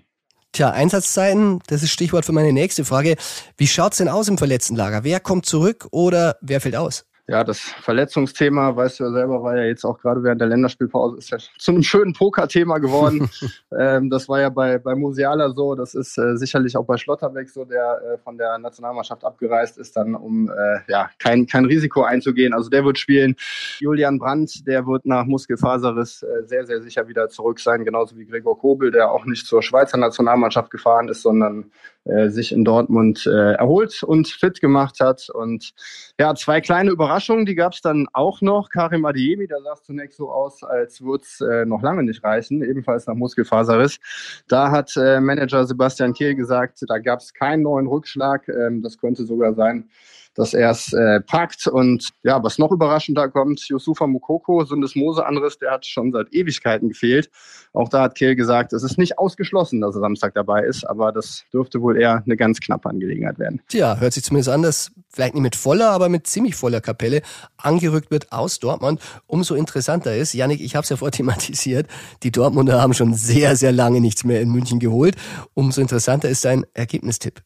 Tja, 0.53 0.71
Einsatzzeiten, 0.71 1.59
das 1.67 1.81
ist 1.81 1.91
Stichwort 1.91 2.25
für 2.25 2.33
meine 2.33 2.51
nächste 2.51 2.83
Frage. 2.83 3.15
Wie 3.55 3.67
schaut's 3.67 3.97
denn 3.97 4.09
aus 4.09 4.27
im 4.27 4.37
verletzten 4.37 4.75
Lager? 4.75 5.03
Wer 5.03 5.19
kommt 5.21 5.45
zurück 5.45 5.87
oder 5.91 6.37
wer 6.41 6.59
fällt 6.59 6.75
aus? 6.75 7.05
Ja, 7.27 7.43
das 7.43 7.59
Verletzungsthema, 7.59 8.75
weißt 8.75 8.99
du 8.99 9.03
ja 9.05 9.11
selber, 9.11 9.43
war 9.43 9.55
ja 9.55 9.63
jetzt 9.63 9.85
auch 9.85 9.99
gerade 9.99 10.23
während 10.23 10.41
der 10.41 10.47
Länderspielpause, 10.47 11.17
ist 11.17 11.29
ja 11.29 11.37
zu 11.57 11.71
einem 11.71 11.83
schönen 11.83 12.13
Poker-Thema 12.13 12.79
geworden. 12.79 13.29
ähm, 13.79 14.09
das 14.09 14.27
war 14.27 14.41
ja 14.41 14.49
bei, 14.49 14.77
bei 14.79 14.95
Musiala 14.95 15.51
so, 15.51 15.75
das 15.75 15.93
ist 15.93 16.17
äh, 16.17 16.35
sicherlich 16.35 16.75
auch 16.75 16.85
bei 16.85 16.97
Schlotterbeck 16.97 17.49
so, 17.49 17.63
der 17.65 18.01
äh, 18.01 18.17
von 18.17 18.37
der 18.37 18.57
Nationalmannschaft 18.57 19.23
abgereist 19.23 19.77
ist, 19.77 19.95
dann 19.95 20.15
um 20.15 20.49
äh, 20.49 20.79
ja, 20.87 21.09
kein, 21.19 21.45
kein 21.47 21.65
Risiko 21.65 22.03
einzugehen. 22.03 22.53
Also 22.53 22.69
der 22.69 22.83
wird 22.83 22.97
spielen. 22.97 23.35
Julian 23.79 24.19
Brandt, 24.19 24.67
der 24.67 24.85
wird 24.85 25.05
nach 25.05 25.25
Muskelfaserriss 25.25 26.23
äh, 26.23 26.45
sehr, 26.45 26.65
sehr 26.65 26.81
sicher 26.81 27.07
wieder 27.07 27.29
zurück 27.29 27.59
sein, 27.59 27.85
genauso 27.85 28.17
wie 28.17 28.25
Gregor 28.25 28.59
Kobel, 28.59 28.91
der 28.91 29.11
auch 29.11 29.25
nicht 29.25 29.45
zur 29.45 29.61
Schweizer 29.61 29.97
Nationalmannschaft 29.97 30.71
gefahren 30.71 31.07
ist, 31.07 31.21
sondern 31.21 31.71
äh, 32.05 32.29
sich 32.29 32.51
in 32.51 32.65
Dortmund 32.65 33.27
äh, 33.27 33.53
erholt 33.53 34.01
und 34.01 34.27
fit 34.27 34.59
gemacht 34.59 34.99
hat. 34.99 35.29
Und 35.29 35.71
ja, 36.19 36.33
zwei 36.33 36.59
kleine 36.59 36.89
Überraschungen, 36.89 37.45
die 37.45 37.55
gab 37.55 37.73
es 37.73 37.81
dann 37.81 38.07
auch 38.13 38.41
noch. 38.41 38.69
Karim 38.69 39.05
Adiemi, 39.05 39.47
der 39.47 39.61
sah 39.61 39.75
zunächst 39.75 40.17
so 40.17 40.31
aus, 40.31 40.63
als 40.63 41.01
würde 41.01 41.23
es 41.23 41.41
äh, 41.41 41.65
noch 41.65 41.83
lange 41.83 42.03
nicht 42.03 42.23
reichen, 42.23 42.63
ebenfalls 42.63 43.05
nach 43.05 43.13
Muskelfaserriss. 43.13 43.99
Da 44.47 44.71
hat 44.71 44.95
äh, 44.97 45.19
Manager 45.19 45.65
Sebastian 45.65 46.13
Kehl 46.13 46.35
gesagt, 46.35 46.79
da 46.87 46.97
gab 46.97 47.19
es 47.19 47.33
keinen 47.33 47.63
neuen 47.63 47.87
Rückschlag. 47.87 48.47
Ähm, 48.47 48.81
das 48.81 48.97
könnte 48.97 49.25
sogar 49.25 49.53
sein, 49.53 49.89
dass 50.35 50.53
er 50.53 50.71
es 50.71 50.93
äh, 50.93 51.21
packt. 51.21 51.67
Und 51.67 52.09
ja, 52.23 52.41
was 52.43 52.57
noch 52.57 52.71
überraschender 52.71 53.29
kommt, 53.29 53.67
Yusufa 53.67 54.07
Mukoko, 54.07 54.63
Syndesmose-Anriss, 54.63 55.57
der 55.57 55.71
hat 55.71 55.85
schon 55.85 56.11
seit 56.11 56.33
Ewigkeiten 56.33 56.89
gefehlt. 56.89 57.29
Auch 57.73 57.89
da 57.89 58.03
hat 58.03 58.15
Kehl 58.15 58.35
gesagt, 58.35 58.73
es 58.73 58.83
ist 58.83 58.97
nicht 58.97 59.17
ausgeschlossen, 59.17 59.81
dass 59.81 59.95
er 59.95 60.01
Samstag 60.01 60.33
dabei 60.33 60.63
ist, 60.63 60.83
aber 60.83 61.11
das 61.11 61.45
dürfte 61.53 61.81
wohl 61.81 61.99
eher 61.99 62.23
eine 62.25 62.37
ganz 62.37 62.59
knappe 62.59 62.89
Angelegenheit 62.89 63.39
werden. 63.39 63.61
Tja, 63.67 63.97
hört 63.97 64.13
sich 64.13 64.23
zumindest 64.23 64.49
an, 64.49 64.61
dass 64.61 64.91
vielleicht 65.09 65.33
nicht 65.33 65.43
mit 65.43 65.55
voller, 65.55 65.91
aber 65.91 66.09
mit 66.09 66.27
ziemlich 66.27 66.55
voller 66.55 66.81
Kapelle 66.81 67.21
angerückt 67.57 68.11
wird 68.11 68.31
aus 68.31 68.59
Dortmund. 68.59 69.01
Umso 69.27 69.55
interessanter 69.55 70.15
ist, 70.15 70.33
Janik, 70.33 70.61
ich 70.61 70.75
habe 70.75 70.83
es 70.83 70.89
ja 70.89 70.97
vorher 70.97 71.11
thematisiert, 71.11 71.87
die 72.23 72.31
Dortmunder 72.31 72.81
haben 72.81 72.93
schon 72.93 73.13
sehr, 73.13 73.55
sehr 73.55 73.71
lange 73.71 74.01
nichts 74.01 74.23
mehr 74.23 74.41
in 74.41 74.49
München 74.49 74.79
geholt. 74.79 75.15
Umso 75.53 75.81
interessanter 75.81 76.29
ist 76.29 76.45
dein 76.45 76.65
Ergebnistipp. 76.73 77.41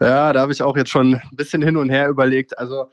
Ja, 0.00 0.32
da 0.32 0.40
habe 0.40 0.52
ich 0.52 0.62
auch 0.62 0.76
jetzt 0.76 0.90
schon 0.90 1.14
ein 1.14 1.36
bisschen 1.36 1.62
hin 1.62 1.76
und 1.76 1.90
her 1.90 2.08
überlegt. 2.08 2.58
Also 2.58 2.90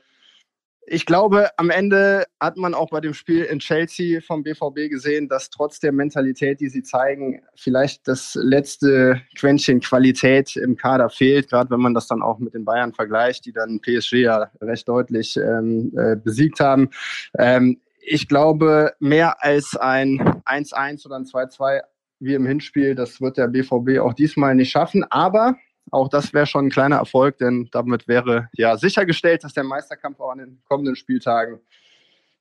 ich 0.88 1.04
glaube, 1.04 1.50
am 1.56 1.70
Ende 1.70 2.26
hat 2.38 2.56
man 2.56 2.72
auch 2.72 2.90
bei 2.90 3.00
dem 3.00 3.12
Spiel 3.12 3.42
in 3.42 3.58
Chelsea 3.58 4.20
vom 4.20 4.44
BVB 4.44 4.88
gesehen, 4.88 5.28
dass 5.28 5.50
trotz 5.50 5.80
der 5.80 5.90
Mentalität, 5.90 6.60
die 6.60 6.68
sie 6.68 6.84
zeigen, 6.84 7.42
vielleicht 7.56 8.06
das 8.06 8.38
letzte 8.40 9.20
Quäntchen 9.36 9.80
Qualität 9.80 10.54
im 10.54 10.76
Kader 10.76 11.10
fehlt, 11.10 11.50
gerade 11.50 11.70
wenn 11.70 11.80
man 11.80 11.92
das 11.92 12.06
dann 12.06 12.22
auch 12.22 12.38
mit 12.38 12.54
den 12.54 12.64
Bayern 12.64 12.94
vergleicht, 12.94 13.46
die 13.46 13.52
dann 13.52 13.80
PSG 13.80 14.12
ja 14.14 14.50
recht 14.60 14.88
deutlich 14.88 15.36
ähm, 15.36 15.92
äh, 15.98 16.14
besiegt 16.14 16.60
haben. 16.60 16.90
Ähm, 17.36 17.80
ich 17.98 18.28
glaube, 18.28 18.92
mehr 19.00 19.42
als 19.42 19.74
ein 19.74 20.20
1-1 20.44 21.04
oder 21.06 21.16
ein 21.16 21.24
2-2 21.24 21.80
wie 22.20 22.34
im 22.34 22.46
Hinspiel, 22.46 22.94
das 22.94 23.20
wird 23.20 23.38
der 23.38 23.48
BVB 23.48 23.98
auch 23.98 24.14
diesmal 24.14 24.54
nicht 24.54 24.70
schaffen. 24.70 25.04
Aber 25.10 25.56
auch 25.90 26.08
das 26.08 26.32
wäre 26.32 26.46
schon 26.46 26.66
ein 26.66 26.70
kleiner 26.70 26.96
Erfolg, 26.96 27.38
denn 27.38 27.68
damit 27.72 28.08
wäre 28.08 28.48
ja 28.52 28.76
sichergestellt, 28.76 29.44
dass 29.44 29.54
der 29.54 29.64
Meisterkampf 29.64 30.20
auch 30.20 30.30
an 30.30 30.38
den 30.38 30.62
kommenden 30.68 30.96
Spieltagen 30.96 31.60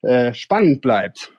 äh, 0.02 0.34
spannend 0.34 0.82
bleibt. 0.82 1.32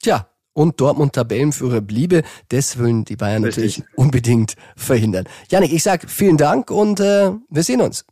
Tja, 0.00 0.28
und 0.52 0.80
Dortmund 0.80 1.14
Tabellenführer 1.14 1.80
bliebe. 1.80 2.22
Das 2.48 2.78
wollen 2.78 3.04
die 3.04 3.16
Bayern 3.16 3.44
Richtig. 3.44 3.78
natürlich 3.78 3.96
unbedingt 3.96 4.54
verhindern. 4.76 5.26
Janik, 5.50 5.72
ich 5.72 5.82
sag 5.82 6.08
vielen 6.08 6.36
Dank 6.36 6.70
und 6.70 7.00
äh, 7.00 7.32
wir 7.48 7.62
sehen 7.62 7.80
uns. 7.80 8.04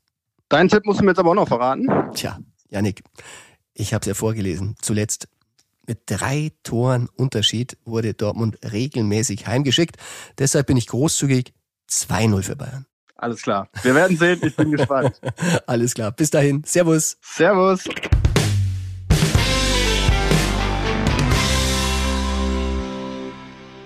Deinen 0.49 0.69
Tipp 0.69 0.85
musst 0.85 1.01
du 1.01 1.05
mir 1.05 1.13
jetzt 1.13 1.19
aber 1.19 1.31
auch 1.31 1.35
noch 1.35 1.49
verraten. 1.49 1.87
Tja, 2.15 2.39
Janik, 2.69 3.03
ich 3.75 3.95
habe 3.95 4.03
es 4.03 4.07
ja 4.07 4.15
vorgelesen. 4.15 4.75
Zuletzt 4.83 5.29
mit 5.87 6.01
drei 6.07 6.51
Toren 6.63 7.09
Unterschied 7.17 7.79
wurde 7.85 8.15
Dortmund 8.15 8.59
regelmäßig 8.71 9.47
heimgeschickt. 9.47 9.97
Deshalb 10.39 10.67
bin 10.67 10.77
ich 10.77 10.89
großzügig 10.89 11.55
2-0 11.89 12.43
für 12.43 12.57
Bayern. 12.57 12.87
Alles 13.23 13.41
klar. 13.41 13.69
Wir 13.85 13.95
werden 13.95 14.17
sehen. 14.17 14.41
Ich 14.43 14.57
bin 14.57 14.73
gespannt. 14.73 15.21
Alles 15.69 15.95
klar. 15.95 16.11
Bis 16.11 16.29
dahin. 16.29 16.65
Servus. 16.67 17.17
Servus. 17.23 17.85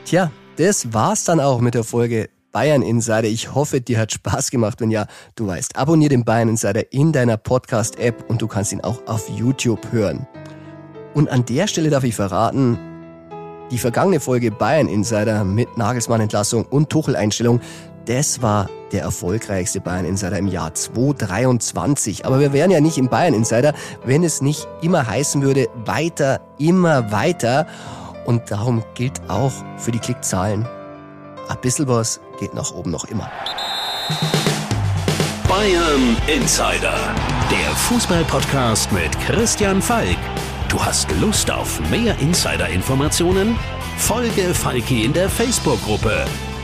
Tja, 0.07 0.31
das 0.57 0.91
war's 0.95 1.25
dann 1.25 1.41
auch 1.41 1.61
mit 1.61 1.75
der 1.75 1.85
Folge 1.85 2.31
Bayern 2.51 2.81
Insider. 2.81 3.25
Ich 3.25 3.55
hoffe, 3.55 3.83
dir 3.83 3.99
hat 3.99 4.13
Spaß 4.13 4.51
gemacht. 4.51 4.81
Wenn 4.81 4.91
ja, 4.91 5.07
du 5.35 5.47
weißt, 5.47 5.77
abonnier 5.77 6.09
den 6.09 6.25
Bayern 6.25 6.49
Insider 6.49 6.91
in 6.91 7.13
deiner 7.13 7.37
Podcast-App 7.37 8.31
und 8.31 8.41
du 8.41 8.47
kannst 8.49 8.73
ihn 8.73 8.81
auch 8.81 9.07
auf 9.07 9.29
YouTube 9.29 9.93
hören. 9.93 10.27
Und 11.13 11.29
an 11.29 11.45
der 11.45 11.67
Stelle 11.67 11.91
darf 11.91 12.05
ich 12.05 12.15
verraten, 12.15 12.79
die 13.71 13.77
vergangene 13.77 14.19
Folge 14.19 14.51
Bayern 14.51 14.89
Insider 14.89 15.45
mit 15.45 15.77
Nagelsmann 15.77 16.23
Entlassung 16.23 16.65
und 16.65 16.89
Tuchel 16.89 17.17
Einstellung, 17.17 17.61
das 18.07 18.41
war 18.41 18.71
der 18.93 19.03
erfolgreichste 19.03 19.81
Bayern 19.81 20.05
Insider 20.05 20.39
im 20.39 20.47
Jahr 20.47 20.73
2023. 20.73 22.25
Aber 22.25 22.41
wir 22.41 22.53
wären 22.53 22.71
ja 22.71 22.81
nicht 22.81 22.99
im 22.99 23.09
Bayern 23.09 23.35
Insider, 23.35 23.75
wenn 24.05 24.25
es 24.25 24.41
nicht 24.41 24.67
immer 24.81 25.07
heißen 25.07 25.43
würde, 25.43 25.69
weiter, 25.85 26.41
immer 26.59 27.11
weiter. 27.13 27.67
Und 28.25 28.51
darum 28.51 28.83
gilt 28.95 29.21
auch 29.29 29.53
für 29.77 29.91
die 29.91 29.99
Klickzahlen, 29.99 30.67
ein 31.49 31.61
bisschen 31.61 31.87
was 31.89 32.21
geht 32.41 32.55
nach 32.55 32.73
oben 32.73 32.91
noch 32.91 33.05
immer. 33.05 33.31
Bayern 35.49 36.17
Insider, 36.27 36.95
der 37.51 37.75
Fußballpodcast 37.77 38.91
mit 38.93 39.19
Christian 39.21 39.81
Falk. 39.81 40.19
Du 40.69 40.85
hast 40.85 41.09
Lust 41.21 41.51
auf 41.51 41.81
mehr 41.91 42.19
Insider-Informationen? 42.19 43.57
Folge 43.99 44.53
Falki 44.53 45.05
in 45.05 45.13
der 45.13 45.31
Facebook-Gruppe 45.31 46.27